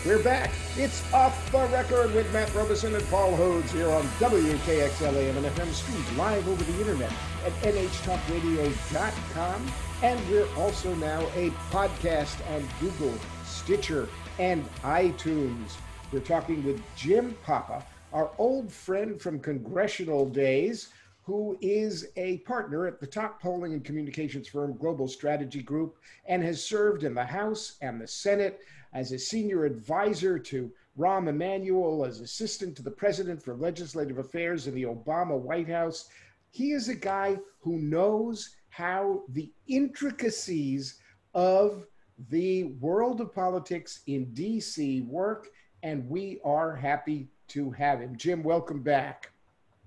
We're 0.08 0.22
back. 0.22 0.50
It's 0.78 1.02
off 1.12 1.52
the 1.52 1.66
record 1.66 2.14
with 2.14 2.32
Matt 2.32 2.54
Robison 2.54 2.94
and 2.94 3.06
Paul 3.08 3.32
Hodes 3.32 3.68
here 3.72 3.90
on 3.90 4.04
WKXL 4.18 5.12
AM 5.12 5.36
and 5.36 5.44
FM 5.44 5.70
streams 5.70 6.16
live 6.16 6.48
over 6.48 6.64
the 6.64 6.80
internet 6.80 7.12
at 7.44 7.52
nhtalkradio.com. 7.60 9.66
And 10.02 10.30
we're 10.30 10.48
also 10.56 10.94
now 10.94 11.20
a 11.34 11.50
podcast 11.70 12.40
on 12.54 12.66
Google, 12.80 13.12
Stitcher, 13.44 14.08
and 14.38 14.66
iTunes. 14.80 15.74
We're 16.10 16.20
talking 16.20 16.64
with 16.64 16.80
Jim 16.96 17.36
Papa, 17.44 17.84
our 18.14 18.30
old 18.38 18.72
friend 18.72 19.20
from 19.20 19.40
congressional 19.40 20.26
days, 20.26 20.88
who 21.24 21.58
is 21.60 22.06
a 22.16 22.38
partner 22.38 22.86
at 22.86 22.98
the 22.98 23.06
top 23.06 23.42
polling 23.42 23.74
and 23.74 23.84
communications 23.84 24.48
firm 24.48 24.74
Global 24.78 25.06
Strategy 25.06 25.60
Group 25.60 25.98
and 26.24 26.42
has 26.42 26.64
served 26.64 27.04
in 27.04 27.12
the 27.12 27.26
House 27.26 27.74
and 27.82 28.00
the 28.00 28.08
Senate 28.08 28.62
as 28.92 29.12
a 29.12 29.18
senior 29.18 29.64
advisor 29.64 30.38
to 30.38 30.70
Rahm 30.98 31.28
Emanuel, 31.28 32.04
as 32.04 32.20
assistant 32.20 32.76
to 32.76 32.82
the 32.82 32.90
president 32.90 33.42
for 33.42 33.54
legislative 33.54 34.18
affairs 34.18 34.66
in 34.66 34.74
the 34.74 34.82
Obama 34.82 35.38
White 35.38 35.68
House. 35.68 36.08
He 36.50 36.72
is 36.72 36.88
a 36.88 36.94
guy 36.94 37.38
who 37.60 37.78
knows 37.78 38.56
how 38.70 39.22
the 39.28 39.52
intricacies 39.68 40.98
of 41.34 41.86
the 42.30 42.64
world 42.80 43.20
of 43.20 43.32
politics 43.32 44.00
in 44.06 44.26
DC 44.26 45.06
work, 45.06 45.48
and 45.82 46.08
we 46.08 46.40
are 46.44 46.74
happy 46.74 47.28
to 47.48 47.70
have 47.70 48.00
him. 48.00 48.16
Jim, 48.16 48.42
welcome 48.42 48.82
back. 48.82 49.30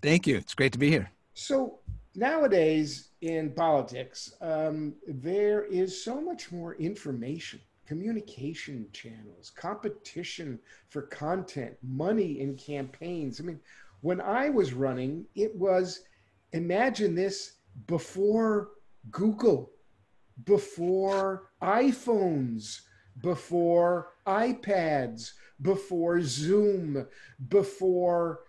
Thank 0.01 0.27
you. 0.27 0.37
It's 0.37 0.53
great 0.53 0.71
to 0.71 0.79
be 0.79 0.89
here. 0.89 1.11
So, 1.33 1.79
nowadays 2.15 3.09
in 3.21 3.51
politics, 3.51 4.33
um, 4.41 4.93
there 5.07 5.65
is 5.65 6.03
so 6.03 6.21
much 6.21 6.51
more 6.51 6.75
information 6.75 7.59
communication 7.91 8.88
channels, 8.93 9.51
competition 9.54 10.58
for 10.88 11.01
content, 11.01 11.75
money 11.84 12.39
in 12.39 12.56
campaigns. 12.56 13.41
I 13.41 13.43
mean, 13.43 13.60
when 13.99 14.21
I 14.21 14.47
was 14.47 14.71
running, 14.71 15.25
it 15.36 15.54
was 15.54 15.99
imagine 16.54 17.15
this 17.15 17.56
before 17.88 18.69
Google, 19.12 19.71
before 20.45 21.49
iPhones, 21.62 22.80
before 23.21 24.13
iPads, 24.25 25.34
before 25.62 26.21
Zoom, 26.21 27.06
before 27.49 28.43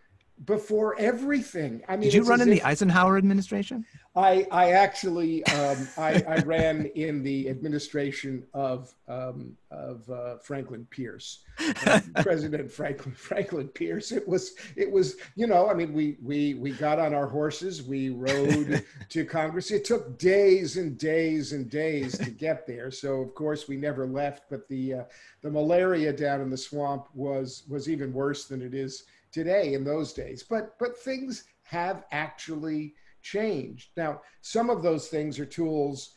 before 0.44 0.98
everything. 0.98 1.83
I 1.88 1.96
mean, 1.96 2.11
did 2.11 2.14
you 2.14 2.24
run 2.24 2.40
in 2.40 2.48
if, 2.48 2.59
the 2.59 2.62
Eisenhower 2.62 3.16
administration? 3.16 3.85
I 4.14 4.46
I 4.50 4.72
actually 4.72 5.44
um, 5.46 5.88
I, 5.96 6.22
I 6.28 6.38
ran 6.40 6.87
in 6.94 7.22
the 7.22 7.48
administration 7.48 8.44
of 8.52 8.92
um, 9.09 9.57
of 9.70 10.09
uh, 10.11 10.37
Franklin 10.38 10.87
Pierce, 10.90 11.40
uh, 11.87 12.00
President 12.22 12.70
Franklin 12.70 13.14
Franklin 13.14 13.68
Pierce. 13.68 14.12
It 14.12 14.26
was 14.26 14.55
it 14.76 14.90
was 14.90 15.16
you 15.35 15.46
know 15.46 15.68
I 15.68 15.74
mean 15.74 15.92
we 15.92 16.16
we 16.22 16.55
we 16.55 16.72
got 16.72 16.98
on 16.98 17.14
our 17.14 17.26
horses, 17.26 17.83
we 17.83 18.11
rode 18.11 18.85
to 19.09 19.24
Congress. 19.24 19.70
It 19.70 19.85
took 19.85 20.18
days 20.18 20.76
and 20.76 20.98
days 20.98 21.52
and 21.52 21.70
days 21.70 22.18
to 22.18 22.31
get 22.31 22.66
there. 22.66 22.90
So 22.90 23.20
of 23.20 23.35
course 23.35 23.68
we 23.68 23.76
never 23.76 24.07
left. 24.07 24.44
But 24.50 24.68
the 24.68 24.94
uh, 24.94 25.05
the 25.40 25.50
malaria 25.50 26.12
down 26.12 26.40
in 26.40 26.50
the 26.50 26.57
swamp 26.57 27.07
was 27.14 27.62
was 27.68 27.88
even 27.88 28.12
worse 28.12 28.46
than 28.46 28.61
it 28.61 28.74
is 28.74 29.05
today 29.33 29.75
in 29.75 29.85
those 29.85 30.12
days. 30.12 30.45
But 30.49 30.79
but 30.79 30.99
things 30.99 31.45
have 31.64 32.05
actually 32.12 32.95
changed. 33.23 33.90
Now, 33.97 34.21
some 34.42 34.68
of 34.68 34.83
those 34.83 35.09
things 35.09 35.38
are 35.38 35.47
tools, 35.47 36.14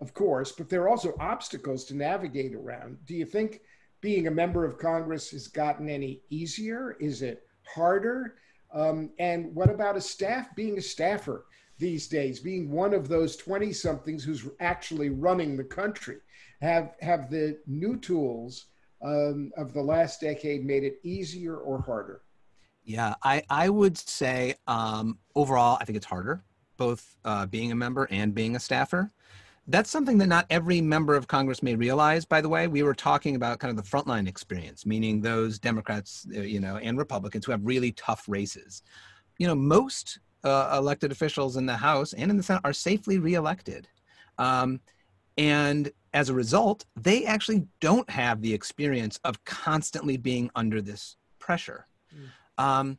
of 0.00 0.12
course, 0.14 0.52
but 0.52 0.68
they're 0.68 0.88
also 0.88 1.14
obstacles 1.18 1.84
to 1.86 1.96
navigate 1.96 2.54
around. 2.54 2.98
Do 3.06 3.14
you 3.14 3.24
think 3.24 3.62
being 4.00 4.26
a 4.26 4.32
member 4.32 4.64
of 4.64 4.78
Congress 4.78 5.30
has 5.30 5.48
gotten 5.48 5.88
any 5.88 6.22
easier? 6.30 6.96
Is 7.00 7.22
it 7.22 7.46
harder? 7.66 8.36
Um, 8.72 9.10
and 9.18 9.54
what 9.54 9.70
about 9.70 9.96
a 9.96 10.00
staff 10.00 10.54
being 10.54 10.78
a 10.78 10.82
staffer 10.82 11.46
these 11.78 12.08
days, 12.08 12.40
being 12.40 12.70
one 12.70 12.94
of 12.94 13.08
those 13.08 13.36
20 13.36 13.72
somethings 13.72 14.22
who's 14.24 14.48
actually 14.60 15.10
running 15.10 15.56
the 15.56 15.64
country? 15.64 16.18
Have, 16.60 16.94
have 17.00 17.30
the 17.30 17.58
new 17.66 17.96
tools 17.96 18.66
um, 19.02 19.50
of 19.56 19.72
the 19.72 19.82
last 19.82 20.20
decade 20.20 20.64
made 20.64 20.84
it 20.84 21.00
easier 21.02 21.56
or 21.56 21.80
harder? 21.80 22.22
Yeah, 22.90 23.14
I, 23.22 23.44
I 23.48 23.68
would 23.68 23.96
say 23.96 24.56
um, 24.66 25.18
overall, 25.36 25.78
I 25.80 25.84
think 25.84 25.96
it's 25.96 26.06
harder, 26.06 26.42
both 26.76 27.16
uh, 27.24 27.46
being 27.46 27.70
a 27.70 27.76
member 27.76 28.08
and 28.10 28.34
being 28.34 28.56
a 28.56 28.58
staffer. 28.58 29.12
That's 29.68 29.88
something 29.88 30.18
that 30.18 30.26
not 30.26 30.46
every 30.50 30.80
member 30.80 31.14
of 31.14 31.28
Congress 31.28 31.62
may 31.62 31.76
realize, 31.76 32.24
by 32.24 32.40
the 32.40 32.48
way. 32.48 32.66
We 32.66 32.82
were 32.82 32.94
talking 32.94 33.36
about 33.36 33.60
kind 33.60 33.70
of 33.70 33.76
the 33.76 33.88
frontline 33.88 34.26
experience, 34.26 34.84
meaning 34.84 35.20
those 35.20 35.60
Democrats, 35.60 36.26
uh, 36.36 36.40
you 36.40 36.58
know, 36.58 36.78
and 36.78 36.98
Republicans 36.98 37.46
who 37.46 37.52
have 37.52 37.64
really 37.64 37.92
tough 37.92 38.24
races. 38.26 38.82
You 39.38 39.46
know, 39.46 39.54
most 39.54 40.18
uh, 40.42 40.74
elected 40.76 41.12
officials 41.12 41.56
in 41.56 41.66
the 41.66 41.76
House 41.76 42.12
and 42.12 42.28
in 42.28 42.36
the 42.36 42.42
Senate 42.42 42.62
are 42.64 42.72
safely 42.72 43.20
reelected. 43.20 43.86
Um, 44.36 44.80
and 45.38 45.92
as 46.12 46.28
a 46.28 46.34
result, 46.34 46.86
they 46.96 47.24
actually 47.24 47.68
don't 47.80 48.10
have 48.10 48.42
the 48.42 48.52
experience 48.52 49.20
of 49.22 49.44
constantly 49.44 50.16
being 50.16 50.50
under 50.56 50.82
this 50.82 51.16
pressure. 51.38 51.86
Um, 52.60 52.98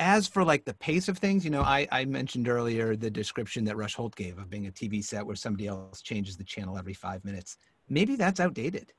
as 0.00 0.26
for 0.26 0.42
like 0.42 0.64
the 0.64 0.74
pace 0.74 1.08
of 1.08 1.18
things, 1.18 1.44
you 1.44 1.50
know, 1.50 1.62
I, 1.62 1.86
I 1.92 2.04
mentioned 2.04 2.48
earlier 2.48 2.96
the 2.96 3.10
description 3.10 3.64
that 3.66 3.76
Rush 3.76 3.94
Holt 3.94 4.16
gave 4.16 4.38
of 4.38 4.50
being 4.50 4.66
a 4.66 4.72
TV 4.72 5.02
set 5.04 5.24
where 5.24 5.36
somebody 5.36 5.68
else 5.68 6.02
changes 6.02 6.36
the 6.36 6.42
channel 6.42 6.76
every 6.76 6.94
five 6.94 7.24
minutes. 7.24 7.56
Maybe 7.88 8.16
that's 8.16 8.40
outdated. 8.40 8.92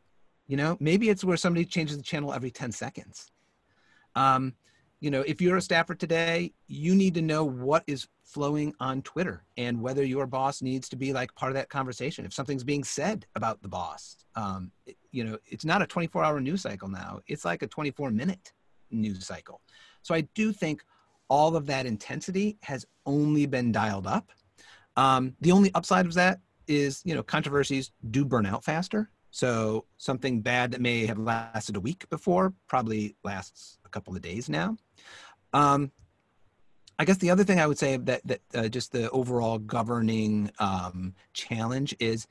You 0.47 0.55
know, 0.55 0.77
maybe 0.79 1.09
it's 1.09 1.25
where 1.25 1.35
somebody 1.35 1.65
changes 1.65 1.97
the 1.97 2.03
channel 2.03 2.31
every 2.31 2.51
10 2.51 2.71
seconds. 2.71 3.31
Um, 4.15 4.53
you 5.01 5.11
know, 5.11 5.21
if 5.21 5.41
you're 5.41 5.57
a 5.57 5.61
staffer 5.61 5.93
today, 5.93 6.53
you 6.67 6.95
need 6.95 7.13
to 7.15 7.21
know 7.21 7.43
what 7.43 7.83
is 7.85 8.07
flowing 8.23 8.73
on 8.79 9.01
Twitter 9.01 9.43
and 9.57 9.81
whether 9.81 10.05
your 10.05 10.25
boss 10.25 10.61
needs 10.61 10.87
to 10.89 10.95
be 10.95 11.11
like 11.11 11.35
part 11.35 11.51
of 11.51 11.55
that 11.55 11.67
conversation. 11.67 12.25
If 12.25 12.33
something's 12.33 12.63
being 12.63 12.85
said 12.85 13.25
about 13.35 13.61
the 13.61 13.67
boss, 13.67 14.15
um, 14.35 14.71
it, 14.85 14.95
you 15.11 15.25
know, 15.25 15.37
it's 15.45 15.65
not 15.65 15.81
a 15.81 15.87
24 15.87 16.23
hour 16.23 16.39
news 16.39 16.61
cycle 16.61 16.87
now. 16.87 17.19
It's 17.27 17.43
like 17.43 17.61
a 17.61 17.67
24 17.67 18.11
minute 18.11 18.53
news 18.91 19.25
cycle. 19.25 19.61
So 20.01 20.13
I 20.15 20.21
do 20.35 20.51
think 20.51 20.83
all 21.29 21.55
of 21.55 21.65
that 21.67 21.85
intensity 21.85 22.57
has 22.61 22.85
only 23.05 23.45
been 23.45 23.71
dialed 23.71 24.07
up. 24.07 24.31
Um, 24.95 25.35
the 25.41 25.51
only 25.51 25.71
upside 25.73 26.05
of 26.05 26.13
that 26.13 26.39
is, 26.67 27.01
you 27.05 27.15
know, 27.15 27.23
controversies 27.23 27.91
do 28.11 28.25
burn 28.25 28.45
out 28.45 28.63
faster. 28.63 29.09
So 29.31 29.85
something 29.97 30.41
bad 30.41 30.71
that 30.71 30.81
may 30.81 31.05
have 31.05 31.17
lasted 31.17 31.75
a 31.75 31.79
week 31.79 32.07
before 32.09 32.53
probably 32.67 33.15
lasts 33.23 33.79
a 33.85 33.89
couple 33.89 34.15
of 34.15 34.21
days 34.21 34.47
now. 34.47 34.77
Um, 35.53 35.91
I 36.97 37.03
guess 37.03 37.17
the 37.17 37.31
other 37.31 37.43
thing 37.43 37.59
I 37.59 37.67
would 37.67 37.77
say 37.77 37.97
that 37.97 38.21
that 38.25 38.41
uh, 38.53 38.67
just 38.69 38.93
the 38.93 39.09
overall 39.09 39.59
governing 39.59 40.51
um, 40.59 41.13
challenge 41.33 41.93
is 41.99 42.27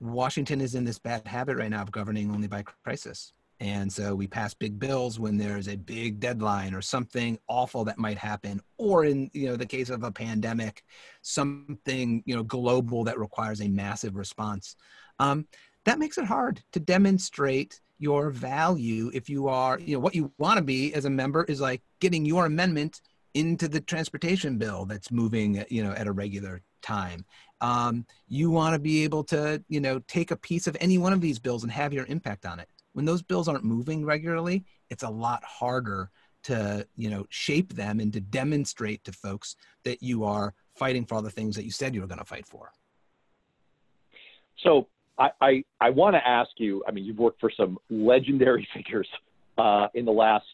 Washington 0.00 0.60
is 0.60 0.74
in 0.74 0.84
this 0.84 0.98
bad 0.98 1.26
habit 1.26 1.58
right 1.58 1.70
now 1.70 1.82
of 1.82 1.92
governing 1.92 2.30
only 2.30 2.48
by 2.48 2.62
crisis. 2.62 3.32
And 3.60 3.92
so 3.92 4.14
we 4.14 4.26
pass 4.28 4.54
big 4.54 4.78
bills 4.78 5.18
when 5.18 5.36
there's 5.36 5.68
a 5.68 5.76
big 5.76 6.20
deadline 6.20 6.74
or 6.74 6.80
something 6.80 7.38
awful 7.48 7.84
that 7.84 7.98
might 7.98 8.18
happen, 8.18 8.60
or 8.76 9.04
in 9.04 9.30
you 9.32 9.46
know 9.48 9.56
the 9.56 9.66
case 9.66 9.90
of 9.90 10.04
a 10.04 10.12
pandemic, 10.12 10.84
something 11.22 12.22
you 12.24 12.36
know 12.36 12.44
global 12.44 13.04
that 13.04 13.18
requires 13.18 13.60
a 13.60 13.68
massive 13.68 14.16
response. 14.16 14.76
Um, 15.18 15.46
that 15.84 15.98
makes 15.98 16.18
it 16.18 16.24
hard 16.24 16.62
to 16.72 16.80
demonstrate 16.80 17.80
your 17.98 18.30
value 18.30 19.10
if 19.12 19.28
you 19.28 19.48
are, 19.48 19.78
you 19.80 19.94
know, 19.94 20.00
what 20.00 20.14
you 20.14 20.32
want 20.38 20.58
to 20.58 20.64
be 20.64 20.94
as 20.94 21.04
a 21.04 21.10
member 21.10 21.44
is 21.44 21.60
like 21.60 21.82
getting 22.00 22.24
your 22.24 22.46
amendment 22.46 23.00
into 23.34 23.68
the 23.68 23.80
transportation 23.80 24.56
bill 24.56 24.84
that's 24.84 25.10
moving, 25.10 25.64
you 25.68 25.82
know, 25.82 25.92
at 25.92 26.06
a 26.06 26.12
regular 26.12 26.62
time. 26.82 27.24
Um, 27.60 28.06
you 28.28 28.50
want 28.50 28.74
to 28.74 28.78
be 28.78 29.02
able 29.04 29.24
to, 29.24 29.62
you 29.68 29.80
know, 29.80 29.98
take 30.06 30.30
a 30.30 30.36
piece 30.36 30.66
of 30.66 30.76
any 30.80 30.96
one 30.96 31.12
of 31.12 31.20
these 31.20 31.38
bills 31.38 31.64
and 31.64 31.72
have 31.72 31.92
your 31.92 32.06
impact 32.06 32.46
on 32.46 32.60
it. 32.60 32.68
When 32.98 33.04
those 33.04 33.22
bills 33.22 33.46
aren't 33.46 33.62
moving 33.62 34.04
regularly, 34.04 34.64
it's 34.90 35.04
a 35.04 35.08
lot 35.08 35.44
harder 35.44 36.10
to, 36.42 36.84
you 36.96 37.10
know, 37.10 37.28
shape 37.30 37.74
them 37.74 38.00
and 38.00 38.12
to 38.12 38.20
demonstrate 38.20 39.04
to 39.04 39.12
folks 39.12 39.54
that 39.84 40.02
you 40.02 40.24
are 40.24 40.52
fighting 40.74 41.04
for 41.04 41.14
all 41.14 41.22
the 41.22 41.30
things 41.30 41.54
that 41.54 41.64
you 41.64 41.70
said 41.70 41.94
you 41.94 42.00
were 42.00 42.08
going 42.08 42.18
to 42.18 42.24
fight 42.24 42.44
for. 42.44 42.72
So 44.64 44.88
I, 45.16 45.30
I, 45.40 45.64
I 45.80 45.90
want 45.90 46.16
to 46.16 46.28
ask 46.28 46.50
you, 46.56 46.82
I 46.88 46.90
mean, 46.90 47.04
you've 47.04 47.20
worked 47.20 47.38
for 47.38 47.52
some 47.56 47.78
legendary 47.88 48.66
figures 48.74 49.08
uh, 49.58 49.86
in 49.94 50.04
the 50.04 50.10
last, 50.10 50.46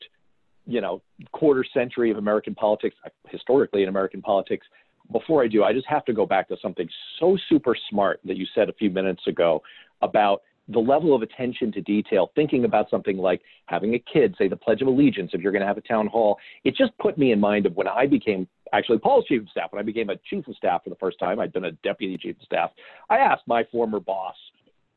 you 0.66 0.82
know, 0.82 1.00
quarter 1.32 1.64
century 1.72 2.10
of 2.10 2.18
American 2.18 2.54
politics, 2.54 2.94
historically 3.30 3.84
in 3.84 3.88
American 3.88 4.20
politics. 4.20 4.66
Before 5.10 5.42
I 5.42 5.48
do, 5.48 5.64
I 5.64 5.72
just 5.72 5.86
have 5.86 6.04
to 6.04 6.12
go 6.12 6.26
back 6.26 6.48
to 6.48 6.58
something 6.60 6.90
so 7.18 7.38
super 7.48 7.74
smart 7.88 8.20
that 8.26 8.36
you 8.36 8.44
said 8.54 8.68
a 8.68 8.74
few 8.74 8.90
minutes 8.90 9.26
ago 9.26 9.62
about 10.02 10.42
the 10.68 10.78
level 10.78 11.14
of 11.14 11.22
attention 11.22 11.70
to 11.72 11.80
detail, 11.82 12.30
thinking 12.34 12.64
about 12.64 12.88
something 12.88 13.18
like 13.18 13.42
having 13.66 13.94
a 13.94 13.98
kid 13.98 14.34
say 14.38 14.48
the 14.48 14.56
Pledge 14.56 14.80
of 14.80 14.88
Allegiance 14.88 15.30
if 15.34 15.40
you're 15.40 15.52
going 15.52 15.60
to 15.60 15.66
have 15.66 15.76
a 15.76 15.82
town 15.82 16.06
hall. 16.06 16.38
It 16.64 16.74
just 16.74 16.96
put 16.98 17.18
me 17.18 17.32
in 17.32 17.40
mind 17.40 17.66
of 17.66 17.76
when 17.76 17.86
I 17.86 18.06
became 18.06 18.48
actually 18.72 18.98
Paul's 18.98 19.26
chief 19.26 19.42
of 19.42 19.48
staff. 19.50 19.72
When 19.72 19.80
I 19.80 19.84
became 19.84 20.10
a 20.10 20.16
chief 20.28 20.48
of 20.48 20.56
staff 20.56 20.84
for 20.84 20.90
the 20.90 20.96
first 20.96 21.18
time, 21.18 21.38
I'd 21.38 21.52
been 21.52 21.66
a 21.66 21.72
deputy 21.72 22.16
chief 22.16 22.36
of 22.36 22.42
staff. 22.42 22.70
I 23.10 23.18
asked 23.18 23.42
my 23.46 23.64
former 23.70 24.00
boss, 24.00 24.34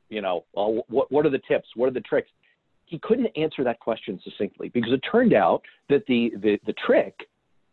you 0.10 0.22
know, 0.22 0.46
well, 0.54 0.86
what, 0.88 1.12
what 1.12 1.26
are 1.26 1.30
the 1.30 1.42
tips? 1.48 1.68
What 1.76 1.88
are 1.88 1.94
the 1.94 2.02
tricks? 2.02 2.30
He 2.86 2.98
couldn't 3.00 3.28
answer 3.36 3.66
that 3.66 3.82
question 3.82 4.20
succinctly 4.24 4.70
because 4.70 4.94
it 4.94 5.02
turned 5.12 5.34
out 5.34 5.62
that 5.90 6.06
the, 6.08 6.32
the, 6.42 6.58
the 6.66 6.74
trick 6.86 7.14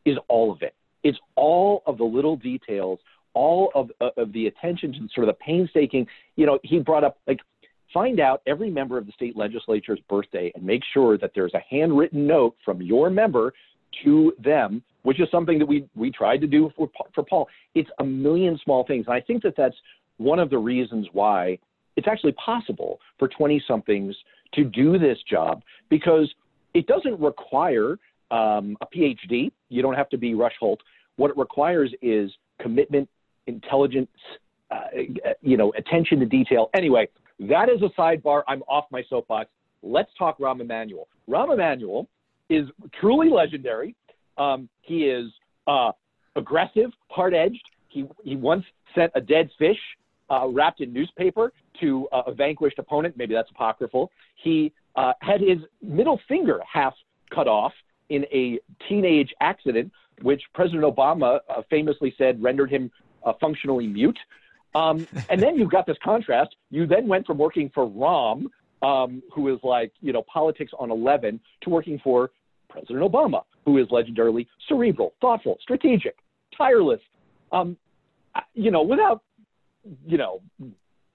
is 0.04 0.18
all 0.28 0.50
of 0.50 0.62
it. 0.62 0.74
It's 1.04 1.18
all 1.36 1.84
of 1.86 1.98
the 1.98 2.04
little 2.04 2.36
details, 2.36 2.98
all 3.34 3.70
of, 3.74 3.90
of 4.16 4.32
the 4.32 4.46
attention 4.48 4.92
to 4.92 5.08
sort 5.14 5.28
of 5.28 5.34
the 5.34 5.44
painstaking, 5.44 6.06
you 6.36 6.46
know, 6.46 6.58
he 6.64 6.78
brought 6.80 7.04
up 7.04 7.18
like 7.26 7.40
find 7.94 8.20
out 8.20 8.42
every 8.46 8.68
member 8.68 8.98
of 8.98 9.06
the 9.06 9.12
state 9.12 9.36
legislature's 9.36 10.00
birthday 10.10 10.52
and 10.54 10.64
make 10.64 10.82
sure 10.92 11.16
that 11.16 11.30
there's 11.34 11.54
a 11.54 11.62
handwritten 11.70 12.26
note 12.26 12.56
from 12.64 12.82
your 12.82 13.08
member 13.08 13.54
to 14.02 14.34
them, 14.42 14.82
which 15.04 15.20
is 15.20 15.28
something 15.30 15.58
that 15.60 15.66
we 15.66 15.88
we 15.94 16.10
tried 16.10 16.40
to 16.40 16.46
do 16.46 16.70
for 16.76 16.90
for 17.14 17.24
Paul. 17.24 17.48
It's 17.74 17.88
a 18.00 18.04
million 18.04 18.58
small 18.64 18.84
things, 18.84 19.06
and 19.06 19.14
I 19.14 19.20
think 19.20 19.42
that 19.44 19.54
that's 19.56 19.76
one 20.18 20.38
of 20.38 20.50
the 20.50 20.58
reasons 20.58 21.06
why 21.12 21.58
it's 21.96 22.08
actually 22.08 22.32
possible 22.32 22.98
for 23.18 23.28
20 23.28 23.62
somethings 23.66 24.14
to 24.54 24.64
do 24.64 24.98
this 24.98 25.18
job 25.28 25.62
because 25.88 26.32
it 26.74 26.86
doesn't 26.86 27.18
require 27.20 27.98
um, 28.30 28.76
a 28.80 28.86
PhD. 28.86 29.52
You 29.68 29.82
don't 29.82 29.94
have 29.94 30.08
to 30.10 30.18
be 30.18 30.34
Rush 30.34 30.54
Holt. 30.58 30.80
What 31.16 31.30
it 31.30 31.36
requires 31.36 31.92
is 32.02 32.32
commitment, 32.60 33.08
intelligence, 33.46 34.10
uh, 34.70 34.86
you 35.40 35.56
know, 35.56 35.72
attention 35.76 36.18
to 36.20 36.26
detail. 36.26 36.70
Anyway, 36.74 37.08
that 37.40 37.68
is 37.68 37.82
a 37.82 38.00
sidebar. 38.00 38.42
I'm 38.48 38.62
off 38.62 38.84
my 38.90 39.02
soapbox. 39.08 39.50
Let's 39.82 40.10
talk 40.18 40.38
Rahm 40.38 40.60
Emanuel. 40.60 41.08
Rahm 41.28 41.52
Emanuel 41.52 42.08
is 42.48 42.68
truly 43.00 43.28
legendary. 43.28 43.94
Um, 44.38 44.68
he 44.82 45.04
is 45.04 45.30
uh, 45.66 45.92
aggressive, 46.36 46.90
hard 47.08 47.34
edged. 47.34 47.62
He, 47.88 48.06
he 48.24 48.36
once 48.36 48.64
sent 48.94 49.12
a 49.14 49.20
dead 49.20 49.50
fish 49.58 49.78
uh, 50.30 50.48
wrapped 50.48 50.80
in 50.80 50.92
newspaper 50.92 51.52
to 51.80 52.08
uh, 52.12 52.22
a 52.26 52.34
vanquished 52.34 52.78
opponent. 52.78 53.16
Maybe 53.16 53.34
that's 53.34 53.50
apocryphal. 53.50 54.10
He 54.36 54.72
uh, 54.96 55.12
had 55.20 55.40
his 55.40 55.58
middle 55.82 56.20
finger 56.28 56.60
half 56.70 56.94
cut 57.34 57.48
off 57.48 57.72
in 58.10 58.24
a 58.32 58.58
teenage 58.88 59.32
accident, 59.40 59.90
which 60.22 60.42
President 60.54 60.84
Obama 60.84 61.40
uh, 61.48 61.62
famously 61.70 62.14
said 62.16 62.42
rendered 62.42 62.70
him 62.70 62.90
uh, 63.24 63.32
functionally 63.40 63.86
mute. 63.86 64.18
Um, 64.74 65.06
and 65.30 65.40
then 65.40 65.56
you've 65.56 65.70
got 65.70 65.86
this 65.86 65.96
contrast. 66.02 66.56
You 66.70 66.86
then 66.86 67.06
went 67.06 67.26
from 67.26 67.38
working 67.38 67.70
for 67.74 67.88
Rahm, 67.88 68.46
um, 68.82 69.22
who 69.32 69.52
is 69.54 69.60
like, 69.62 69.92
you 70.00 70.12
know, 70.12 70.24
politics 70.32 70.72
on 70.78 70.90
11, 70.90 71.40
to 71.62 71.70
working 71.70 72.00
for 72.02 72.30
President 72.68 73.00
Obama, 73.00 73.42
who 73.64 73.78
is 73.78 73.86
legendarily 73.88 74.46
cerebral, 74.68 75.14
thoughtful, 75.20 75.58
strategic, 75.62 76.16
tireless. 76.56 77.00
Um, 77.52 77.76
you 78.54 78.70
know, 78.70 78.82
without, 78.82 79.22
you 80.06 80.18
know, 80.18 80.42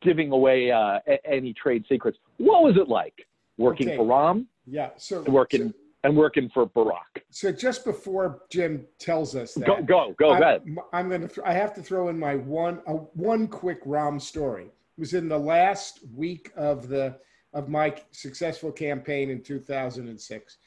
giving 0.01 0.31
away 0.31 0.71
uh, 0.71 0.99
any 1.25 1.53
trade 1.53 1.83
secrets, 1.89 2.17
what 2.37 2.63
was 2.63 2.77
it 2.77 2.87
like 2.87 3.27
working 3.57 3.89
okay. 3.89 3.97
for 3.97 4.05
Rahm? 4.05 4.45
Yeah, 4.65 4.89
so 4.97 5.21
working. 5.23 5.69
So, 5.69 5.78
and 6.03 6.15
working 6.15 6.49
for 6.49 6.67
Barack. 6.67 7.23
So 7.29 7.51
just 7.51 7.83
before 7.83 8.43
Jim 8.49 8.85
tells 8.99 9.35
us 9.35 9.53
that, 9.55 9.65
go 9.65 9.81
go 9.81 10.15
go 10.17 10.33
I'm, 10.33 10.41
ahead. 10.41 10.61
I'm 10.93 11.09
going 11.09 11.27
to. 11.27 11.41
I 11.45 11.53
have 11.53 11.73
to 11.75 11.81
throw 11.81 12.09
in 12.09 12.17
my 12.17 12.35
one 12.35 12.81
uh, 12.87 12.93
one 12.93 13.47
quick 13.47 13.83
Rahm 13.85 14.21
story. 14.21 14.65
It 14.65 14.99
was 14.99 15.13
in 15.13 15.27
the 15.27 15.39
last 15.39 15.99
week 16.15 16.51
of 16.55 16.87
the 16.87 17.17
of 17.53 17.69
my 17.69 17.95
successful 18.11 18.71
campaign 18.71 19.29
in 19.29 19.41
2006. 19.41 20.57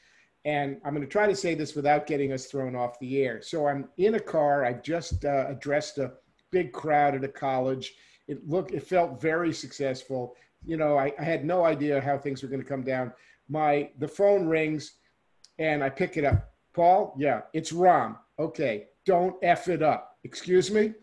And 0.45 0.77
I'm 0.83 0.93
going 0.93 1.05
to 1.05 1.11
try 1.11 1.27
to 1.27 1.35
say 1.35 1.55
this 1.55 1.75
without 1.75 2.05
getting 2.05 2.33
us 2.33 2.47
thrown 2.47 2.75
off 2.75 2.99
the 2.99 3.23
air. 3.23 3.41
So 3.41 3.67
I'm 3.67 3.87
in 3.97 4.15
a 4.15 4.19
car. 4.19 4.65
I 4.65 4.73
just 4.73 5.23
uh, 5.23 5.45
addressed 5.47 5.97
a 5.97 6.11
big 6.51 6.73
crowd 6.73 7.15
at 7.15 7.23
a 7.23 7.29
college. 7.29 7.95
It 8.27 8.47
looked, 8.47 8.71
it 8.71 8.83
felt 8.83 9.21
very 9.21 9.53
successful. 9.53 10.35
You 10.65 10.75
know, 10.75 10.97
I, 10.97 11.13
I 11.17 11.23
had 11.23 11.45
no 11.45 11.63
idea 11.63 12.01
how 12.01 12.17
things 12.17 12.43
were 12.43 12.49
going 12.49 12.61
to 12.61 12.67
come 12.67 12.83
down. 12.83 13.13
My 13.49 13.89
the 13.99 14.07
phone 14.07 14.47
rings 14.47 14.95
and 15.63 15.83
I 15.83 15.89
pick 15.89 16.17
it 16.17 16.25
up. 16.25 16.51
Paul, 16.73 17.15
yeah, 17.17 17.41
it's 17.53 17.71
Rahm. 17.71 18.17
Okay, 18.37 18.87
don't 19.05 19.35
F 19.41 19.69
it 19.69 19.81
up. 19.81 20.17
Excuse 20.23 20.69
me? 20.69 20.93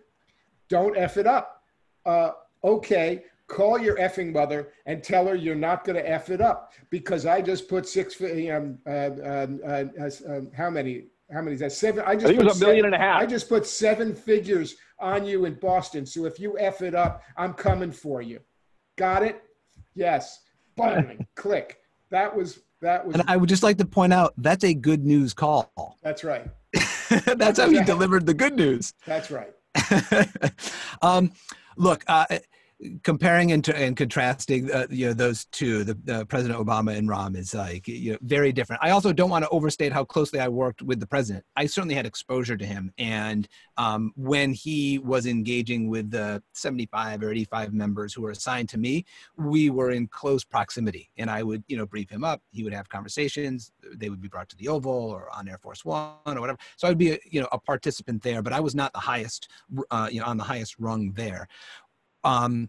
Don't 0.69 0.97
F 0.97 1.17
it 1.17 1.27
up. 1.27 1.63
Uh, 2.05 2.33
okay, 2.63 3.25
call 3.47 3.79
your 3.79 3.97
effing 3.97 4.33
mother 4.33 4.69
and 4.87 5.03
tell 5.03 5.27
her 5.27 5.35
you're 5.35 5.55
not 5.55 5.85
going 5.85 5.97
to 5.97 6.09
F 6.09 6.29
it 6.31 6.41
up 6.41 6.73
because 6.91 7.25
I 7.25 7.41
just 7.41 7.69
put 7.69 7.89
six, 7.89 8.21
um, 8.21 8.79
uh, 8.87 8.91
uh, 8.91 9.47
uh, 9.67 9.85
uh 10.29 10.41
how 10.55 10.71
many? 10.71 11.05
How 11.33 11.43
many 11.43 11.55
is 11.55 11.61
that? 11.61 11.73
Seven. 11.73 12.03
I 12.05 12.17
just 12.17 12.27
I 12.27 12.43
was 12.43 12.61
a 12.61 12.65
million 12.65 12.83
seven, 12.83 12.85
and 12.87 12.95
a 12.95 12.99
half. 12.99 13.23
I 13.23 13.25
just 13.25 13.49
put 13.49 13.65
seven 13.65 14.15
figures 14.15 14.75
on 14.99 15.25
you 15.25 15.45
in 15.45 15.55
Boston. 15.55 16.05
So 16.05 16.25
if 16.25 16.41
you 16.41 16.59
F 16.59 16.83
it 16.83 16.95
up, 16.95 17.23
I'm 17.37 17.55
coming 17.55 17.93
for 17.93 18.21
you. 18.21 18.41
Got 18.97 19.23
it? 19.23 19.41
Yes. 19.95 20.41
Button, 20.77 21.25
click. 21.37 21.79
That 22.11 22.37
was 22.37 22.61
that 22.81 23.07
was. 23.07 23.15
And 23.17 23.25
I 23.29 23.37
would 23.37 23.49
just 23.49 23.63
like 23.63 23.79
to 23.79 23.85
point 23.85 24.13
out 24.13 24.35
that's 24.37 24.65
a 24.65 24.75
good 24.75 25.05
news 25.05 25.35
call. 25.35 25.99
That's 26.03 26.25
right. 26.25 26.47
that's 27.37 27.59
how 27.59 27.69
he 27.69 27.83
delivered 27.83 28.25
the 28.25 28.35
good 28.35 28.55
news. 28.55 28.95
That's 29.05 29.31
right. 29.31 29.53
um, 31.03 31.33
look, 31.77 32.05
uh, 32.07 32.27
comparing 33.03 33.53
and, 33.53 33.69
and 33.69 33.97
contrasting 33.97 34.71
uh, 34.73 34.87
you 34.91 35.07
know 35.07 35.13
those 35.13 35.45
two 35.47 35.85
the 35.85 36.25
president 36.27 36.59
obama 36.59 36.97
and 36.97 37.09
rahm 37.09 37.37
is 37.37 37.55
like 37.55 37.87
you 37.87 38.13
know 38.13 38.19
very 38.23 38.53
different. 38.53 38.83
I 38.83 38.91
also 38.91 39.13
don't 39.13 39.31
want 39.31 39.45
to 39.45 39.51
overstate 39.51 39.93
how 39.93 40.05
closely 40.05 40.41
i 40.41 40.49
worked 40.49 40.83
with 40.83 41.01
the 41.01 41.07
president. 41.07 41.45
I 41.57 41.67
certainly 41.67 41.95
had 41.95 42.07
exposure 42.07 42.57
to 42.57 42.65
him. 42.65 42.93
And 42.99 43.49
um, 43.77 44.13
when 44.17 44.53
he 44.53 44.99
was 44.99 45.27
engaging 45.27 45.89
with 45.89 46.11
the 46.11 46.43
75 46.53 47.23
or 47.23 47.31
85 47.31 47.73
members 47.73 48.15
who 48.15 48.23
were 48.23 48.31
assigned 48.31 48.69
to 48.71 48.79
me 48.79 49.05
we 49.37 49.71
were 49.71 49.91
in 49.91 50.07
close 50.07 50.45
proximity. 50.45 51.11
And 51.19 51.31
i 51.31 51.43
would 51.43 51.63
you 51.69 51.77
know 51.77 51.87
brief 51.87 52.09
him 52.09 52.25
up. 52.25 52.41
He 52.51 52.65
would 52.65 52.73
have 52.73 52.89
conversations. 52.89 53.73
They 53.95 54.09
would 54.09 54.23
be 54.23 54.29
brought 54.29 54.49
to 54.51 54.57
the 54.57 54.69
oval 54.69 54.93
or 54.93 55.29
on 55.35 55.49
air 55.49 55.59
force 55.59 55.85
one 55.85 56.15
or 56.27 56.41
whatever. 56.41 56.59
So 56.77 56.89
i'd 56.89 56.99
be 56.99 57.13
a, 57.13 57.19
you 57.25 57.41
know 57.41 57.49
a 57.53 57.59
participant 57.59 58.23
there 58.23 58.43
but 58.43 58.53
i 58.53 58.61
was 58.61 58.75
not 58.75 58.93
the 58.93 59.01
highest 59.01 59.49
uh, 59.91 60.09
you 60.11 60.21
know 60.21 60.27
on 60.27 60.37
the 60.37 60.45
highest 60.45 60.77
rung 60.79 61.13
there 61.13 61.47
um, 62.25 62.69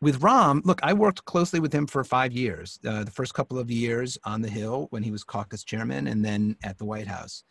with 0.00 0.20
Rahm, 0.20 0.64
look, 0.64 0.80
I 0.82 0.92
worked 0.92 1.24
closely 1.24 1.60
with 1.60 1.72
him 1.72 1.86
for 1.86 2.02
five 2.02 2.32
years. 2.32 2.80
Uh, 2.84 3.04
the 3.04 3.10
first 3.10 3.34
couple 3.34 3.58
of 3.58 3.70
years 3.70 4.18
on 4.24 4.42
the 4.42 4.50
Hill 4.50 4.88
when 4.90 5.02
he 5.02 5.12
was 5.12 5.22
caucus 5.22 5.62
chairman, 5.62 6.08
and 6.08 6.24
then 6.24 6.56
at 6.64 6.78
the 6.78 6.84
White 6.84 7.06
House. 7.06 7.44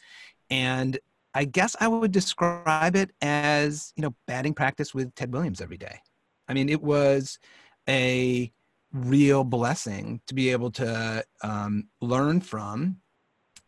And 0.50 1.00
I 1.34 1.46
guess 1.46 1.78
I 1.80 1.88
would 1.88 2.12
describe 2.12 2.96
it 2.96 3.12
as 3.22 3.94
you 3.96 4.02
know 4.02 4.14
batting 4.28 4.54
practice 4.54 4.94
with 4.94 5.16
Ted 5.16 5.32
Williams 5.32 5.62
every 5.62 5.78
day. 5.78 6.00
I 6.48 6.54
mean, 6.54 6.68
it 6.68 6.82
was 6.82 7.40
a 7.88 8.52
real 8.92 9.46
blessing 9.46 10.20
to 10.28 10.36
be 10.36 10.50
able 10.50 10.72
to 10.72 11.24
um, 11.44 11.88
learn 12.02 12.42
from 12.42 12.98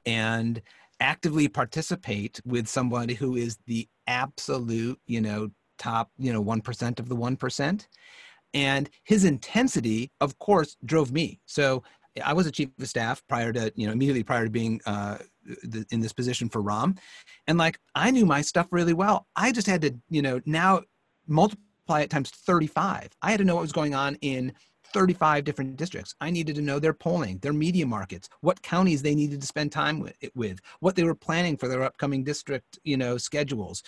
and 0.05 0.61
actively 0.99 1.47
participate 1.47 2.41
with 2.45 2.67
somebody 2.67 3.13
who 3.13 3.35
is 3.35 3.57
the 3.65 3.87
absolute, 4.07 4.99
you 5.05 5.21
know, 5.21 5.49
top, 5.83 6.09
you 6.17 6.31
know, 6.31 6.43
1% 6.43 6.99
of 6.99 7.09
the 7.09 7.15
1%. 7.15 7.87
And 8.53 8.89
his 9.03 9.25
intensity, 9.25 10.11
of 10.21 10.37
course, 10.39 10.77
drove 10.85 11.11
me. 11.11 11.39
So 11.45 11.83
I 12.23 12.33
was 12.33 12.45
a 12.45 12.51
chief 12.51 12.69
of 12.79 12.87
staff 12.87 13.23
prior 13.27 13.51
to, 13.53 13.73
you 13.75 13.87
know, 13.87 13.93
immediately 13.93 14.23
prior 14.23 14.45
to 14.45 14.49
being 14.49 14.79
uh, 14.85 15.17
the, 15.63 15.85
in 15.91 15.99
this 15.99 16.13
position 16.13 16.49
for 16.49 16.61
Rahm. 16.61 16.97
And 17.47 17.57
like, 17.57 17.79
I 17.95 18.11
knew 18.11 18.25
my 18.25 18.41
stuff 18.41 18.67
really 18.71 18.93
well. 18.93 19.27
I 19.35 19.51
just 19.51 19.67
had 19.67 19.81
to, 19.81 19.95
you 20.09 20.21
know, 20.21 20.39
now 20.45 20.83
multiply 21.27 22.01
it 22.01 22.09
times 22.09 22.29
35. 22.29 23.09
I 23.21 23.31
had 23.31 23.39
to 23.39 23.45
know 23.45 23.55
what 23.55 23.61
was 23.61 23.71
going 23.71 23.95
on 23.95 24.15
in 24.21 24.53
35 24.93 25.43
different 25.43 25.75
districts. 25.75 26.13
I 26.21 26.29
needed 26.29 26.55
to 26.55 26.61
know 26.61 26.77
their 26.77 26.93
polling, 26.93 27.39
their 27.39 27.53
media 27.53 27.85
markets, 27.85 28.29
what 28.41 28.61
counties 28.61 29.01
they 29.01 29.15
needed 29.15 29.41
to 29.41 29.47
spend 29.47 29.71
time 29.71 29.99
with, 29.99 30.15
with 30.35 30.59
what 30.81 30.95
they 30.95 31.03
were 31.03 31.15
planning 31.15 31.57
for 31.57 31.67
their 31.67 31.83
upcoming 31.83 32.23
district, 32.23 32.77
you 32.83 32.95
know, 32.95 33.17
schedules, 33.17 33.81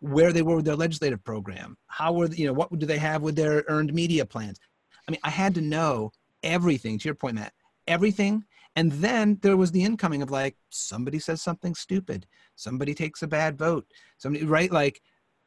where 0.00 0.32
they 0.32 0.42
were 0.42 0.56
with 0.56 0.64
their 0.64 0.76
legislative 0.76 1.22
program, 1.24 1.76
how 1.86 2.12
were, 2.12 2.26
you 2.26 2.46
know, 2.46 2.52
what 2.52 2.76
do 2.78 2.86
they 2.86 2.98
have 2.98 3.22
with 3.22 3.36
their 3.36 3.64
earned 3.68 3.92
media 3.92 4.24
plans. 4.24 4.58
I 5.06 5.10
mean, 5.10 5.20
I 5.22 5.30
had 5.30 5.54
to 5.54 5.60
know 5.60 6.12
everything. 6.42 6.98
To 6.98 7.08
your 7.08 7.14
point, 7.14 7.36
Matt, 7.36 7.52
everything. 7.86 8.44
And 8.76 8.92
then 8.92 9.38
there 9.42 9.56
was 9.56 9.72
the 9.72 9.82
incoming 9.82 10.22
of 10.22 10.30
like 10.30 10.56
somebody 10.70 11.18
says 11.18 11.42
something 11.42 11.74
stupid, 11.74 12.26
somebody 12.54 12.94
takes 12.94 13.22
a 13.22 13.28
bad 13.28 13.58
vote, 13.58 13.86
somebody 14.18 14.44
right 14.44 14.70
like 14.70 15.02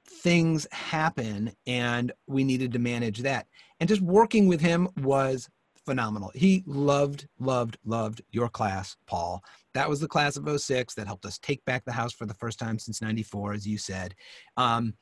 things 0.06 0.68
happen 0.72 1.54
and 1.66 2.12
we 2.28 2.44
needed 2.44 2.74
to 2.74 2.80
manage 2.80 3.20
that. 3.20 3.48
And 3.80 3.88
just 3.88 4.02
working 4.02 4.48
with 4.48 4.60
him 4.60 4.90
was 4.98 5.50
phenomenal. 5.86 6.32
He 6.34 6.64
loved, 6.66 7.28
loved, 7.40 7.78
loved 7.86 8.22
your 8.32 8.50
class, 8.50 8.96
Paul. 9.08 9.44
That 9.74 9.90
was 9.90 10.00
the 10.00 10.08
class 10.08 10.38
of 10.38 10.62
06 10.62 10.94
that 10.96 11.08
helped 11.08 11.26
us 11.26 11.40
take 11.40 11.64
back 11.66 11.84
the 11.86 11.92
house 11.92 12.14
for 12.14 12.26
the 12.26 12.34
first 12.34 12.60
time 12.60 12.80
since 12.80 13.02
94, 13.02 13.54
as 13.54 13.68
you 13.68 13.78
said. 13.78 14.16
Um, 14.58 14.94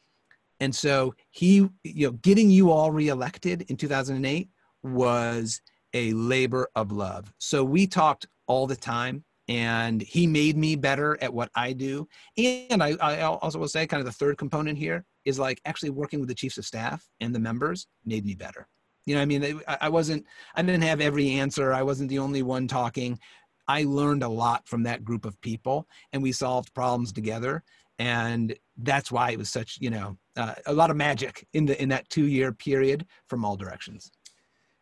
and 0.60 0.74
so 0.74 1.16
he, 1.32 1.68
you 1.84 2.08
know, 2.08 2.12
getting 2.12 2.50
you 2.50 2.72
all 2.72 2.92
reelected 2.92 3.64
in 3.64 3.78
2008 3.78 4.50
was 4.84 5.62
a 5.94 6.14
labor 6.14 6.70
of 6.76 6.92
love. 6.92 7.34
So 7.40 7.64
we 7.64 7.88
talked 7.88 8.28
all 8.48 8.68
the 8.68 8.76
time 8.76 9.24
and 9.48 10.02
he 10.02 10.28
made 10.28 10.56
me 10.56 10.76
better 10.76 11.18
at 11.22 11.34
what 11.34 11.50
I 11.56 11.74
do. 11.74 12.08
And 12.38 12.82
I, 12.82 12.96
I, 13.02 13.22
also 13.24 13.60
will 13.60 13.68
say, 13.68 13.88
kind 13.88 14.00
of 14.00 14.06
the 14.06 14.12
third 14.12 14.38
component 14.38 14.78
here 14.78 15.04
is 15.26 15.40
like 15.40 15.60
actually 15.66 15.90
working 15.90 16.20
with 16.20 16.30
the 16.30 16.36
chiefs 16.36 16.58
of 16.58 16.66
staff 16.66 17.06
and 17.20 17.34
the 17.34 17.40
members 17.40 17.88
made 18.06 18.26
me 18.26 18.36
better. 18.36 18.68
You 19.06 19.16
know, 19.16 19.22
I 19.22 19.26
mean, 19.26 19.62
I 19.68 19.90
wasn't, 19.90 20.26
I 20.56 20.62
didn't 20.62 20.84
have 20.84 21.02
every 21.02 21.32
answer. 21.32 21.74
I 21.74 21.84
wasn't 21.84 22.10
the 22.10 22.20
only 22.20 22.44
one 22.44 22.68
talking. 22.68 23.20
I 23.68 23.84
learned 23.84 24.24
a 24.24 24.30
lot 24.30 24.68
from 24.68 24.84
that 24.84 25.04
group 25.04 25.26
of 25.26 25.40
people, 25.42 25.88
and 26.14 26.22
we 26.22 26.32
solved 26.32 26.74
problems 26.74 27.12
together. 27.12 27.64
And 28.00 28.56
that's 28.78 29.12
why 29.12 29.32
it 29.32 29.38
was 29.38 29.50
such, 29.50 29.78
you 29.80 29.90
know, 29.90 30.18
uh, 30.36 30.56
a 30.66 30.74
lot 30.74 30.90
of 30.90 30.98
magic 30.98 31.48
in 31.54 31.66
the 31.66 31.82
in 31.82 31.90
that 31.90 32.10
two 32.10 32.26
year 32.26 32.52
period 32.52 33.06
from 33.28 33.46
all 33.46 33.56
directions. 33.56 34.12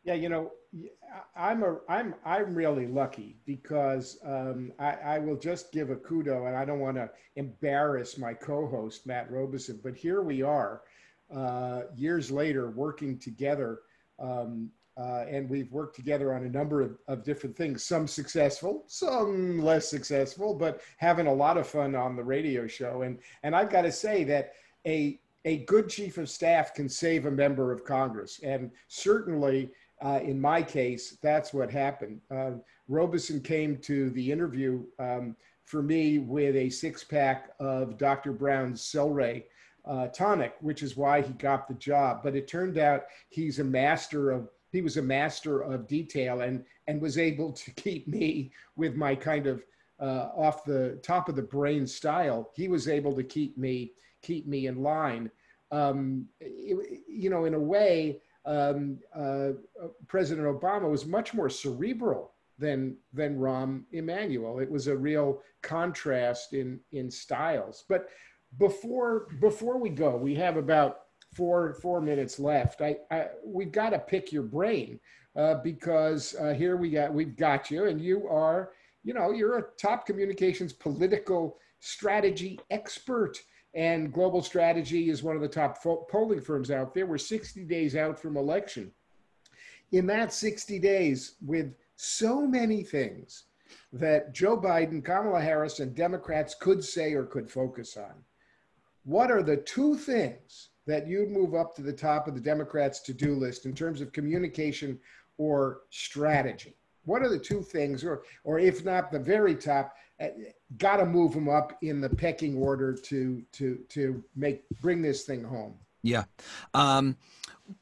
Yeah, 0.04 0.14
you 0.14 0.30
know, 0.30 0.52
I'm 1.36 1.64
a 1.64 1.78
I'm 1.90 2.16
I'm 2.24 2.56
really 2.56 2.88
lucky 2.88 3.36
because 3.46 4.20
um, 4.24 4.72
I, 4.80 4.92
I 4.92 5.20
will 5.20 5.36
just 5.36 5.72
give 5.72 5.90
a 5.90 5.96
kudo, 5.96 6.48
and 6.48 6.56
I 6.56 6.66
don't 6.66 6.80
want 6.80 6.98
to 6.98 7.10
embarrass 7.36 8.18
my 8.18 8.34
co-host 8.34 9.06
Matt 9.06 9.32
Robison, 9.32 9.80
but 9.84 9.96
here 9.96 10.22
we 10.22 10.42
are, 10.42 10.82
uh, 11.34 11.82
years 11.96 12.32
later, 12.32 12.70
working 12.72 13.18
together, 13.18 13.80
um, 14.20 14.70
uh, 14.98 15.24
and 15.30 15.50
we've 15.50 15.72
worked 15.72 15.96
together 15.96 16.34
on 16.34 16.44
a 16.44 16.50
number 16.50 16.82
of, 16.82 16.98
of 17.08 17.24
different 17.24 17.56
things. 17.56 17.84
Some 17.84 18.06
successful, 18.06 18.84
some 18.88 19.60
less 19.64 19.88
successful, 19.88 20.54
but 20.54 20.82
having 20.98 21.28
a 21.28 21.34
lot 21.34 21.58
of 21.58 21.68
fun 21.68 21.96
on 21.96 22.16
the 22.16 22.24
radio 22.24 22.68
show. 22.68 23.04
And 23.04 23.20
and 23.44 23.56
I've 23.56 23.70
got 23.70 23.84
to 23.84 23.92
say 23.92 24.24
that 24.26 24.54
a 24.86 25.20
a 25.46 25.60
good 25.60 25.88
chief 25.88 26.18
of 26.18 26.30
staff 26.30 26.74
can 26.74 26.90
save 26.90 27.26
a 27.26 27.32
member 27.32 27.72
of 27.72 27.86
Congress, 27.86 28.42
and 28.44 28.72
certainly 28.88 29.72
uh, 30.02 30.20
in 30.24 30.40
my 30.40 30.62
case, 30.62 31.18
that's 31.22 31.54
what 31.54 31.72
happened. 31.72 32.22
Uh, 32.32 32.52
Robison 32.88 33.42
came 33.42 33.78
to 33.80 34.10
the 34.12 34.32
interview 34.32 34.84
um, 34.98 35.36
for 35.66 35.82
me 35.82 36.20
with 36.20 36.56
a 36.56 36.70
six 36.70 37.04
pack 37.04 37.52
of 37.60 37.98
Dr. 37.98 38.32
Brown's 38.32 38.82
Cel-Ray 38.82 39.46
uh, 39.90 40.08
tonic, 40.08 40.54
which 40.62 40.84
is 40.84 40.96
why 40.96 41.22
he 41.22 41.34
got 41.34 41.68
the 41.68 41.74
job. 41.74 42.22
But 42.24 42.36
it 42.36 42.48
turned 42.48 42.78
out 42.78 43.06
he's 43.30 43.60
a 43.60 43.64
master 43.64 44.32
of 44.32 44.50
he 44.72 44.82
was 44.82 44.98
a 44.98 45.02
master 45.02 45.62
of 45.62 45.88
detail 45.88 46.42
and 46.42 46.64
and 46.88 47.02
was 47.02 47.18
able 47.18 47.52
to 47.52 47.72
keep 47.76 48.08
me 48.08 48.52
with 48.76 48.96
my 48.96 49.16
kind 49.16 49.48
of 49.48 49.64
uh, 50.00 50.30
off 50.36 50.64
the 50.64 51.00
top 51.04 51.28
of 51.28 51.36
the 51.36 51.42
brain 51.42 51.86
style. 51.88 52.52
He 52.56 52.68
was 52.68 52.88
able 52.88 53.16
to 53.16 53.24
keep 53.24 53.58
me 53.58 53.94
keep 54.22 54.48
me 54.48 54.68
in 54.68 54.84
line. 54.84 55.32
Um, 55.72 56.28
it, 56.40 57.02
you 57.08 57.30
know, 57.30 57.46
in 57.46 57.54
a 57.54 57.60
way, 57.60 58.22
um, 58.46 59.00
uh, 59.16 59.50
President 60.08 60.48
Obama 60.48 60.90
was 60.90 61.06
much 61.06 61.34
more 61.34 61.50
cerebral 61.50 62.34
than 62.60 62.96
than 63.14 63.40
Rahm 63.40 63.84
Emanuel. 63.92 64.60
It 64.60 64.70
was 64.70 64.88
a 64.88 64.96
real 64.96 65.42
contrast 65.64 66.54
in 66.54 66.80
in 66.92 67.10
styles. 67.10 67.86
But 67.90 68.10
before 68.58 69.28
before 69.40 69.80
we 69.80 69.90
go, 69.90 70.18
we 70.18 70.36
have 70.36 70.58
about 70.58 71.02
four 71.34 71.74
four 71.76 72.02
minutes 72.02 72.40
left. 72.40 72.82
I, 72.82 72.98
I 73.12 73.28
we've 73.46 73.72
got 73.72 73.92
to 73.92 74.00
pick 74.00 74.32
your 74.32 74.44
brain 74.44 75.00
uh, 75.36 75.56
because 75.56 76.36
uh, 76.36 76.54
here 76.54 76.78
we 76.78 76.90
got 76.90 77.14
we've 77.14 77.38
got 77.38 77.70
you, 77.70 77.86
and 77.86 78.02
you 78.02 78.28
are 78.28 78.72
you 79.04 79.14
know 79.14 79.32
you're 79.32 79.58
a 79.58 79.66
top 79.80 80.06
communications 80.06 80.74
political 80.74 81.58
strategy 81.80 82.60
expert 82.72 83.38
and 83.76 84.12
Global 84.12 84.42
Strategy 84.42 85.10
is 85.10 85.22
one 85.22 85.36
of 85.36 85.42
the 85.42 85.48
top 85.48 85.82
polling 85.84 86.42
firms 86.42 86.72
out 86.72 86.94
there. 86.94 87.06
We're 87.06 87.18
60 87.18 87.64
days 87.66 87.96
out 87.96 88.20
from 88.20 88.36
election. 88.36 88.92
In 89.92 90.08
that 90.08 90.34
60 90.34 90.80
days, 90.80 91.36
with 91.46 91.74
so 91.96 92.46
many 92.48 92.84
things 92.84 93.46
that 93.94 94.34
Joe 94.34 94.60
Biden, 94.60 95.04
Kamala 95.04 95.42
Harris, 95.42 95.80
and 95.80 95.96
Democrats 95.96 96.56
could 96.60 96.84
say 96.84 97.14
or 97.14 97.26
could 97.26 97.50
focus 97.50 97.98
on, 97.98 98.14
what 99.10 99.32
are 99.32 99.42
the 99.42 99.58
two 99.58 99.96
things 99.96 100.70
that 100.86 101.08
you'd 101.08 101.32
move 101.32 101.56
up 101.56 101.76
to 101.76 101.82
the 101.82 101.94
top 101.94 102.28
of 102.28 102.36
the 102.36 102.40
Democrats' 102.40 103.00
to 103.02 103.14
do 103.14 103.34
list 103.34 103.66
in 103.66 103.74
terms 103.74 104.02
of 104.02 104.14
communication 104.14 105.00
or 105.40 105.82
strategy? 105.90 106.76
What 107.06 107.24
are 107.24 107.30
the 107.30 107.40
two 107.40 107.64
things, 107.64 108.04
or, 108.04 108.22
or 108.44 108.60
if 108.60 108.86
not 108.86 109.12
the 109.12 109.20
very 109.20 109.56
top, 109.56 109.96
got 110.78 110.98
to 110.98 111.06
move 111.06 111.34
them 111.34 111.50
up 111.50 111.78
in 111.82 112.02
the 112.02 112.10
pecking 112.10 112.58
order 112.58 112.94
to 112.94 113.42
to 113.54 113.80
to 113.90 114.24
make 114.36 114.64
bring 114.82 115.02
this 115.02 115.24
thing 115.24 115.44
home. 115.44 115.74
Yeah, 116.04 116.26
um, 116.74 117.18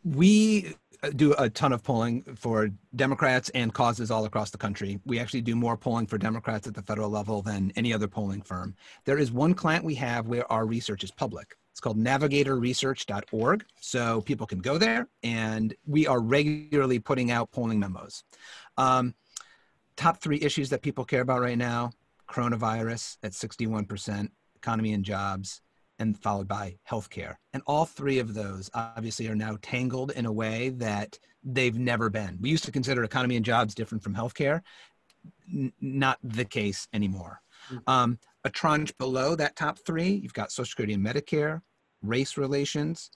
we 0.03 0.75
do 1.15 1.33
a 1.37 1.49
ton 1.49 1.73
of 1.73 1.83
polling 1.83 2.23
for 2.35 2.69
Democrats 2.95 3.49
and 3.49 3.73
causes 3.73 4.11
all 4.11 4.25
across 4.25 4.51
the 4.51 4.57
country. 4.57 4.99
We 5.05 5.19
actually 5.19 5.41
do 5.41 5.55
more 5.55 5.77
polling 5.77 6.07
for 6.07 6.17
Democrats 6.17 6.67
at 6.67 6.73
the 6.73 6.81
federal 6.81 7.09
level 7.09 7.41
than 7.41 7.71
any 7.75 7.93
other 7.93 8.07
polling 8.07 8.41
firm. 8.41 8.75
There 9.05 9.17
is 9.17 9.31
one 9.31 9.53
client 9.53 9.83
we 9.83 9.95
have 9.95 10.27
where 10.27 10.51
our 10.51 10.65
research 10.65 11.03
is 11.03 11.11
public. 11.11 11.55
It's 11.71 11.79
called 11.79 11.97
navigatorresearch.org. 11.97 13.65
So 13.79 14.21
people 14.21 14.47
can 14.47 14.59
go 14.59 14.77
there 14.77 15.07
and 15.21 15.75
we 15.85 16.07
are 16.07 16.19
regularly 16.19 16.99
putting 16.99 17.29
out 17.29 17.51
polling 17.51 17.79
memos. 17.79 18.23
Um, 18.77 19.13
top 19.95 20.19
three 20.21 20.39
issues 20.41 20.69
that 20.71 20.81
people 20.81 21.05
care 21.05 21.21
about 21.21 21.41
right 21.41 21.57
now 21.57 21.91
coronavirus 22.27 23.17
at 23.23 23.31
61%, 23.31 24.29
economy 24.55 24.93
and 24.93 25.05
jobs, 25.05 25.61
and 25.99 26.17
followed 26.17 26.47
by 26.47 26.77
healthcare. 26.89 27.35
And 27.53 27.63
all 27.65 27.85
three 27.85 28.19
of 28.19 28.33
those 28.33 28.69
obviously 28.73 29.27
are 29.27 29.35
now 29.35 29.57
tangled 29.61 30.11
in 30.11 30.25
a 30.25 30.31
way 30.31 30.69
that 30.69 31.17
they've 31.43 31.77
never 31.77 32.09
been. 32.09 32.37
We 32.41 32.49
used 32.49 32.65
to 32.65 32.71
consider 32.71 33.03
economy 33.03 33.35
and 33.35 33.45
jobs 33.45 33.73
different 33.73 34.03
from 34.03 34.15
healthcare. 34.15 34.61
N- 35.51 35.73
not 35.81 36.19
the 36.23 36.45
case 36.45 36.87
anymore. 36.93 37.41
Mm-hmm. 37.71 37.89
Um, 37.89 38.19
a 38.43 38.49
tranche 38.49 38.97
below 38.97 39.35
that 39.35 39.55
top 39.55 39.79
three, 39.79 40.09
you've 40.09 40.33
got 40.33 40.51
Social 40.51 40.69
Security 40.69 40.93
and 40.93 41.05
Medicare, 41.05 41.61
race 42.01 42.37
relations, 42.37 43.11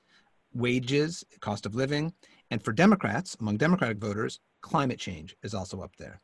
wages, 0.53 1.23
cost 1.39 1.65
of 1.65 1.75
living, 1.75 2.13
and 2.49 2.63
for 2.63 2.73
Democrats, 2.73 3.37
among 3.39 3.57
Democratic 3.57 3.97
voters, 3.97 4.39
climate 4.61 4.99
change 4.99 5.35
is 5.43 5.53
also 5.53 5.81
up 5.81 5.95
there. 5.97 6.21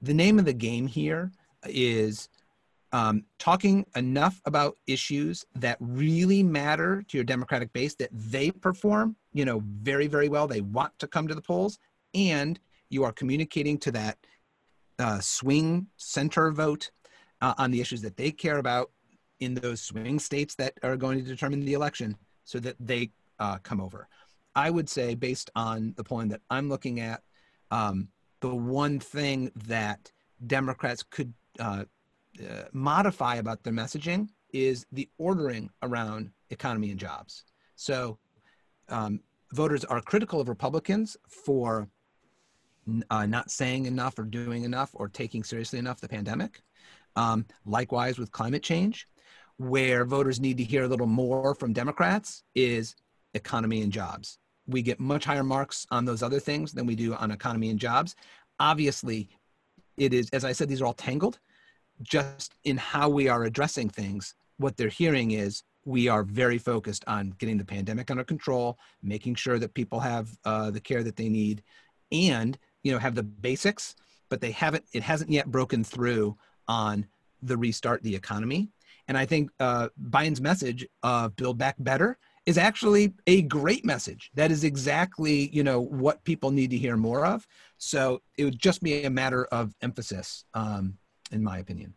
The 0.00 0.14
name 0.14 0.38
of 0.38 0.44
the 0.44 0.52
game 0.52 0.86
here 0.86 1.32
is 1.64 2.28
um, 2.96 3.24
talking 3.38 3.84
enough 3.94 4.40
about 4.46 4.78
issues 4.86 5.44
that 5.54 5.76
really 5.80 6.42
matter 6.42 7.04
to 7.06 7.18
your 7.18 7.24
Democratic 7.24 7.70
base 7.74 7.94
that 7.96 8.08
they 8.10 8.50
perform, 8.50 9.14
you 9.34 9.44
know, 9.44 9.62
very, 9.82 10.06
very 10.06 10.30
well. 10.30 10.46
They 10.46 10.62
want 10.62 10.98
to 11.00 11.06
come 11.06 11.28
to 11.28 11.34
the 11.34 11.42
polls, 11.42 11.78
and 12.14 12.58
you 12.88 13.04
are 13.04 13.12
communicating 13.12 13.76
to 13.80 13.92
that 13.92 14.16
uh, 14.98 15.20
swing 15.20 15.88
center 15.98 16.50
vote 16.50 16.90
uh, 17.42 17.52
on 17.58 17.70
the 17.70 17.82
issues 17.82 18.00
that 18.00 18.16
they 18.16 18.30
care 18.30 18.56
about 18.56 18.90
in 19.40 19.52
those 19.52 19.82
swing 19.82 20.18
states 20.18 20.54
that 20.54 20.72
are 20.82 20.96
going 20.96 21.18
to 21.18 21.24
determine 21.24 21.66
the 21.66 21.74
election 21.74 22.16
so 22.44 22.58
that 22.60 22.76
they 22.80 23.10
uh, 23.40 23.58
come 23.58 23.78
over. 23.78 24.08
I 24.54 24.70
would 24.70 24.88
say, 24.88 25.14
based 25.14 25.50
on 25.54 25.92
the 25.98 26.04
polling 26.04 26.28
that 26.28 26.40
I'm 26.48 26.70
looking 26.70 27.00
at, 27.00 27.20
um, 27.70 28.08
the 28.40 28.54
one 28.54 29.00
thing 29.00 29.52
that 29.66 30.10
Democrats 30.46 31.02
could 31.02 31.34
uh, 31.58 31.84
uh, 32.40 32.64
modify 32.72 33.36
about 33.36 33.62
their 33.62 33.72
messaging 33.72 34.28
is 34.52 34.86
the 34.92 35.08
ordering 35.18 35.70
around 35.82 36.30
economy 36.50 36.90
and 36.90 37.00
jobs. 37.00 37.44
So 37.74 38.18
um, 38.88 39.20
voters 39.52 39.84
are 39.84 40.00
critical 40.00 40.40
of 40.40 40.48
Republicans 40.48 41.16
for 41.28 41.88
uh, 43.10 43.26
not 43.26 43.50
saying 43.50 43.86
enough 43.86 44.18
or 44.18 44.24
doing 44.24 44.64
enough 44.64 44.90
or 44.94 45.08
taking 45.08 45.42
seriously 45.44 45.78
enough 45.78 46.00
the 46.00 46.08
pandemic. 46.08 46.62
Um, 47.16 47.46
likewise 47.64 48.18
with 48.18 48.30
climate 48.30 48.62
change, 48.62 49.06
where 49.56 50.04
voters 50.04 50.38
need 50.38 50.58
to 50.58 50.64
hear 50.64 50.84
a 50.84 50.88
little 50.88 51.06
more 51.06 51.54
from 51.54 51.72
Democrats 51.72 52.44
is 52.54 52.94
economy 53.34 53.82
and 53.82 53.92
jobs. 53.92 54.38
we 54.66 54.82
get 54.82 55.00
much 55.00 55.24
higher 55.24 55.44
marks 55.44 55.86
on 55.90 56.04
those 56.04 56.22
other 56.22 56.40
things 56.40 56.72
than 56.72 56.86
we 56.86 56.96
do 56.96 57.14
on 57.14 57.30
economy 57.30 57.70
and 57.70 57.78
jobs. 57.78 58.14
Obviously, 58.58 59.28
it 59.96 60.12
is, 60.12 60.28
as 60.32 60.44
I 60.44 60.52
said, 60.52 60.68
these 60.68 60.82
are 60.82 60.86
all 60.86 60.92
tangled. 60.94 61.38
Just 62.02 62.54
in 62.64 62.76
how 62.76 63.08
we 63.08 63.28
are 63.28 63.44
addressing 63.44 63.88
things, 63.88 64.34
what 64.58 64.76
they're 64.76 64.88
hearing 64.88 65.32
is 65.32 65.62
we 65.86 66.08
are 66.08 66.24
very 66.24 66.58
focused 66.58 67.04
on 67.06 67.32
getting 67.38 67.56
the 67.56 67.64
pandemic 67.64 68.10
under 68.10 68.24
control, 68.24 68.78
making 69.02 69.36
sure 69.36 69.58
that 69.58 69.72
people 69.72 70.00
have 70.00 70.36
uh, 70.44 70.70
the 70.70 70.80
care 70.80 71.02
that 71.02 71.16
they 71.16 71.28
need, 71.28 71.62
and 72.12 72.58
you 72.82 72.92
know 72.92 72.98
have 72.98 73.14
the 73.14 73.22
basics. 73.22 73.94
But 74.28 74.40
they 74.40 74.50
haven't. 74.50 74.84
It 74.92 75.02
hasn't 75.02 75.30
yet 75.30 75.50
broken 75.50 75.84
through 75.84 76.36
on 76.68 77.06
the 77.42 77.56
restart 77.56 78.02
the 78.02 78.14
economy. 78.14 78.68
And 79.08 79.16
I 79.16 79.24
think 79.24 79.50
uh, 79.60 79.88
Biden's 80.10 80.40
message 80.40 80.86
of 81.02 81.36
"Build 81.36 81.56
Back 81.58 81.76
Better" 81.78 82.18
is 82.44 82.58
actually 82.58 83.14
a 83.26 83.42
great 83.42 83.84
message. 83.84 84.30
That 84.34 84.50
is 84.50 84.64
exactly 84.64 85.48
you 85.52 85.62
know 85.62 85.80
what 85.80 86.24
people 86.24 86.50
need 86.50 86.70
to 86.70 86.76
hear 86.76 86.96
more 86.96 87.24
of. 87.24 87.46
So 87.78 88.22
it 88.36 88.44
would 88.44 88.58
just 88.58 88.82
be 88.82 89.04
a 89.04 89.10
matter 89.10 89.44
of 89.46 89.74
emphasis, 89.82 90.44
um, 90.54 90.98
in 91.32 91.42
my 91.42 91.58
opinion. 91.58 91.94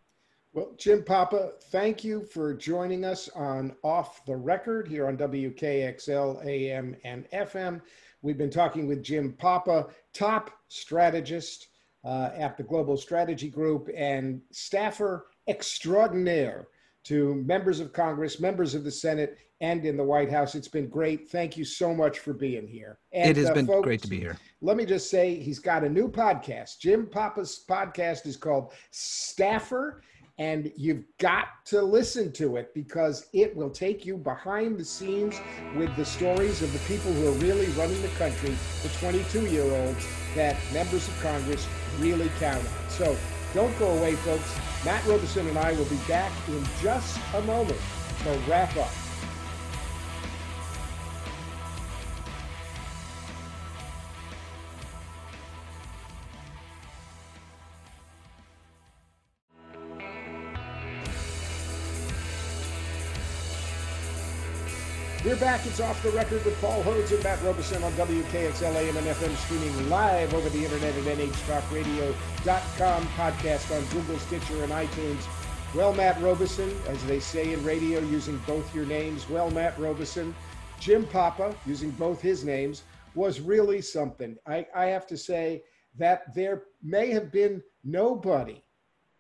Well, 0.54 0.74
Jim 0.78 1.04
Papa, 1.04 1.52
thank 1.72 2.04
you 2.04 2.24
for 2.24 2.56
joining 2.56 3.06
us 3.06 3.30
on 3.30 3.76
Off 3.84 4.26
the 4.26 4.36
Record 4.36 4.88
here 4.88 5.08
on 5.08 5.16
WKXL 5.16 6.44
AM 6.44 6.96
and 7.04 7.30
FM. 7.32 7.82
We've 8.24 8.38
been 8.38 8.50
talking 8.50 8.88
with 8.88 9.04
Jim 9.04 9.34
Papa, 9.34 9.88
top 10.12 10.52
strategist 10.68 11.68
uh, 12.04 12.32
at 12.36 12.58
the 12.58 12.64
Global 12.64 12.98
Strategy 12.98 13.50
Group 13.50 13.90
and 13.96 14.42
staffer 14.52 15.28
extraordinaire 15.48 16.68
to 17.04 17.36
members 17.36 17.80
of 17.80 17.94
Congress, 17.94 18.40
members 18.40 18.74
of 18.74 18.84
the 18.84 18.92
Senate, 18.92 19.38
and 19.62 19.86
in 19.86 19.98
the 19.98 20.04
White 20.04 20.32
House. 20.32 20.56
It's 20.56 20.68
been 20.68 20.88
great. 20.88 21.30
Thank 21.30 21.58
you 21.58 21.66
so 21.66 21.94
much 21.94 22.20
for 22.20 22.34
being 22.34 22.68
here. 22.68 23.00
And, 23.12 23.30
it 23.30 23.38
has 23.38 23.50
uh, 23.50 23.54
been 23.54 23.68
folks, 23.68 23.86
great 23.86 24.02
to 24.04 24.08
be 24.08 24.20
here. 24.20 24.38
Let 24.62 24.78
me 24.78 24.86
just 24.86 25.10
say 25.10 25.36
he's 25.36 25.60
got 25.60 25.84
a 25.84 25.90
new 25.90 26.10
podcast. 26.10 26.80
Jim 26.80 27.08
Papa's 27.08 27.64
podcast 27.68 28.26
is 28.26 28.38
called 28.38 28.72
Staffer, 28.92 30.02
and 30.38 30.72
you've 30.78 31.04
got 31.18 31.48
to 31.66 31.82
listen 31.82 32.32
to 32.34 32.56
it 32.56 32.74
because 32.74 33.28
it 33.34 33.54
will 33.54 33.70
take 33.70 34.06
you 34.06 34.16
behind 34.16 34.78
the 34.78 34.86
scenes 34.86 35.42
with 35.76 35.94
the 35.98 36.06
stories 36.06 36.62
of 36.62 36.72
the 36.72 36.80
people 36.80 37.12
who 37.12 37.28
are 37.28 37.40
really 37.40 37.68
running 37.74 38.02
the 38.02 38.08
country, 38.10 38.56
the 38.82 38.90
22 39.00 39.48
year 39.48 39.70
olds 39.70 40.08
that 40.36 40.56
members 40.74 41.08
of 41.08 41.22
Congress 41.22 41.68
really 42.00 42.32
count 42.40 42.66
on. 42.66 42.90
So 42.90 43.18
don't 43.54 43.78
go 43.80 43.90
away, 43.98 44.16
folks. 44.16 44.56
Matt 44.86 45.06
Robison 45.06 45.46
and 45.50 45.58
I 45.58 45.74
will 45.74 45.86
be 45.86 46.00
back 46.08 46.32
in 46.48 46.64
just 46.82 47.20
a 47.34 47.42
moment 47.42 47.80
to 48.24 48.32
wrap 48.48 48.76
up. 48.78 48.92
Back. 65.40 65.66
It's 65.66 65.80
off 65.80 66.04
the 66.04 66.12
record 66.12 66.44
with 66.44 66.60
Paul 66.60 66.84
Hodes 66.84 67.14
and 67.14 67.24
Matt 67.24 67.42
Robison 67.44 67.82
on 67.84 67.94
WKXL 67.94 68.76
AM 68.76 68.98
and 68.98 69.08
FM, 69.08 69.34
streaming 69.38 69.90
live 69.90 70.34
over 70.34 70.50
the 70.50 70.66
internet 70.66 70.94
at 70.94 71.04
nhtalkradio.com, 71.04 73.08
podcast 73.08 73.74
on 73.76 73.86
Google, 73.86 74.20
Stitcher, 74.20 74.62
and 74.64 74.74
iTunes. 74.74 75.26
Well, 75.74 75.94
Matt 75.94 76.22
Robison, 76.22 76.70
as 76.88 77.02
they 77.06 77.22
say 77.22 77.54
in 77.54 77.64
radio, 77.64 78.02
using 78.02 78.38
both 78.46 78.76
your 78.76 78.86
names. 78.86 79.30
Well, 79.30 79.50
Matt 79.52 79.80
Robison, 79.80 80.36
Jim 80.80 81.06
Papa, 81.06 81.56
using 81.66 81.92
both 81.92 82.22
his 82.22 82.44
names, 82.44 82.84
was 83.16 83.40
really 83.40 83.82
something. 83.82 84.36
I, 84.46 84.68
I 84.76 84.88
have 84.88 85.08
to 85.08 85.18
say 85.18 85.64
that 85.98 86.36
there 86.36 86.64
may 86.84 87.12
have 87.12 87.32
been 87.32 87.64
nobody 87.86 88.62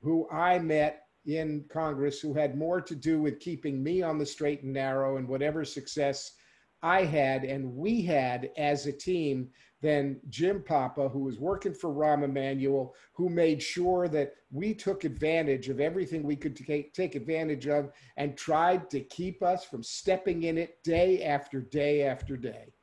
who 0.01 0.27
I 0.29 0.59
met 0.59 1.05
in 1.37 1.65
Congress 1.69 2.19
who 2.19 2.33
had 2.33 2.57
more 2.57 2.81
to 2.81 2.95
do 2.95 3.21
with 3.21 3.39
keeping 3.39 3.83
me 3.83 4.01
on 4.01 4.17
the 4.17 4.25
straight 4.25 4.63
and 4.63 4.73
narrow 4.73 5.17
and 5.17 5.27
whatever 5.27 5.63
success 5.63 6.33
I 6.81 7.03
had 7.03 7.43
and 7.43 7.75
we 7.75 8.01
had 8.01 8.51
as 8.57 8.85
a 8.85 8.91
team 8.91 9.49
than 9.81 10.19
Jim 10.29 10.61
Papa, 10.61 11.07
who 11.07 11.19
was 11.19 11.39
working 11.39 11.73
for 11.73 11.89
Rahm 11.89 12.23
Emanuel, 12.23 12.95
who 13.13 13.29
made 13.29 13.61
sure 13.61 14.07
that 14.09 14.33
we 14.51 14.73
took 14.73 15.03
advantage 15.03 15.69
of 15.69 15.79
everything 15.79 16.23
we 16.23 16.35
could 16.35 16.55
take, 16.55 16.93
take 16.93 17.15
advantage 17.15 17.67
of 17.67 17.91
and 18.17 18.37
tried 18.37 18.89
to 18.89 18.99
keep 18.99 19.41
us 19.41 19.63
from 19.63 19.83
stepping 19.83 20.43
in 20.43 20.57
it 20.57 20.83
day 20.83 21.23
after 21.23 21.61
day 21.61 22.03
after 22.03 22.35
day. 22.35 22.73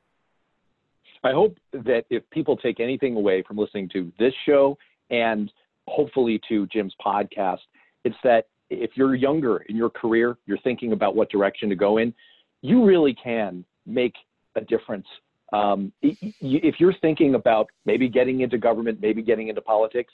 I 1.22 1.32
hope 1.32 1.58
that 1.72 2.04
if 2.08 2.28
people 2.30 2.56
take 2.56 2.80
anything 2.80 3.16
away 3.16 3.42
from 3.42 3.58
listening 3.58 3.88
to 3.90 4.12
this 4.18 4.34
show 4.46 4.78
and 5.10 5.52
hopefully 5.88 6.40
to 6.48 6.66
Jim's 6.68 6.94
podcast, 7.04 7.58
it's 8.06 8.16
that 8.22 8.46
if 8.70 8.92
you're 8.94 9.16
younger 9.16 9.58
in 9.68 9.74
your 9.74 9.90
career, 9.90 10.38
you're 10.46 10.58
thinking 10.58 10.92
about 10.92 11.16
what 11.16 11.28
direction 11.28 11.68
to 11.68 11.74
go 11.74 11.98
in, 11.98 12.14
you 12.62 12.84
really 12.84 13.14
can 13.14 13.64
make 13.84 14.14
a 14.54 14.60
difference. 14.60 15.06
Um, 15.52 15.92
if 16.02 16.74
you're 16.78 16.94
thinking 17.00 17.34
about 17.34 17.66
maybe 17.84 18.08
getting 18.08 18.40
into 18.42 18.58
government, 18.58 19.00
maybe 19.00 19.22
getting 19.22 19.48
into 19.48 19.60
politics, 19.60 20.12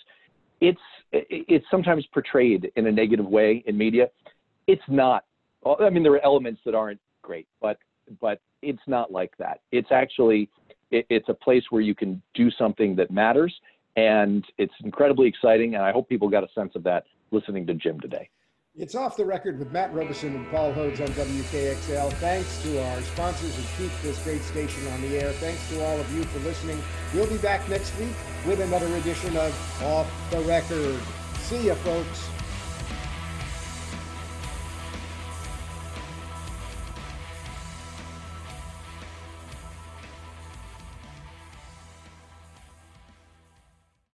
it's 0.61 0.81
it's 1.13 1.65
sometimes 1.71 2.07
portrayed 2.15 2.71
in 2.77 2.87
a 2.87 2.93
negative 2.93 3.27
way 3.27 3.63
in 3.67 3.77
media. 3.77 4.09
It's 4.67 4.83
not. 4.89 5.25
I 5.67 5.91
mean, 5.91 6.03
there 6.03 6.13
are 6.13 6.25
elements 6.25 6.61
that 6.65 6.75
aren't 6.75 7.01
great, 7.21 7.47
but 7.61 7.77
but 8.21 8.41
it's 8.63 8.87
not 8.87 9.13
like 9.13 9.37
that. 9.39 9.61
It's 9.71 9.93
actually 9.93 10.49
it, 10.91 11.05
it's 11.11 11.29
a 11.29 11.35
place 11.35 11.65
where 11.71 11.83
you 11.83 11.95
can 11.95 12.23
do 12.35 12.51
something 12.53 12.97
that 12.97 13.11
matters, 13.11 13.55
and 13.97 14.45
it's 14.57 14.75
incredibly 14.83 15.29
exciting. 15.29 15.75
And 15.75 15.85
I 15.85 15.93
hope 15.93 16.09
people 16.09 16.29
got 16.29 16.45
a 16.45 16.49
sense 16.55 16.73
of 16.75 16.83
that 16.85 17.05
listening 17.33 17.67
to 17.67 17.75
Jim 17.75 17.99
today. 18.01 18.29
It's 18.75 18.95
off 18.95 19.19
the 19.19 19.25
record 19.27 19.59
with 19.59 19.71
Matt 19.71 19.93
Robison 19.93 20.35
and 20.35 20.51
Paul 20.51 20.73
Hodes 20.73 20.99
on 21.01 21.09
WKXL. 21.09 22.11
Thanks 22.15 22.63
to 22.63 22.83
our 22.83 23.03
sponsors 23.03 23.55
who 23.55 23.85
keep 23.85 23.93
this 24.01 24.19
great 24.25 24.41
station 24.43 24.87
on 24.89 25.03
the 25.03 25.19
air. 25.19 25.31
Thanks 25.33 25.69
to 25.69 25.85
all 25.85 26.01
of 26.01 26.11
you 26.17 26.25
for 26.25 26.39
listening. 26.39 26.83
We'll 27.13 27.29
be 27.29 27.37
back 27.37 27.69
next 27.69 27.95
week 27.99 28.15
with 28.47 28.61
another 28.61 28.87
edition 28.97 29.37
of 29.37 29.83
Off 29.83 30.11
the 30.31 30.41
Record. 30.41 30.99
See 31.41 31.67
you, 31.67 31.75
folks. 31.75 32.29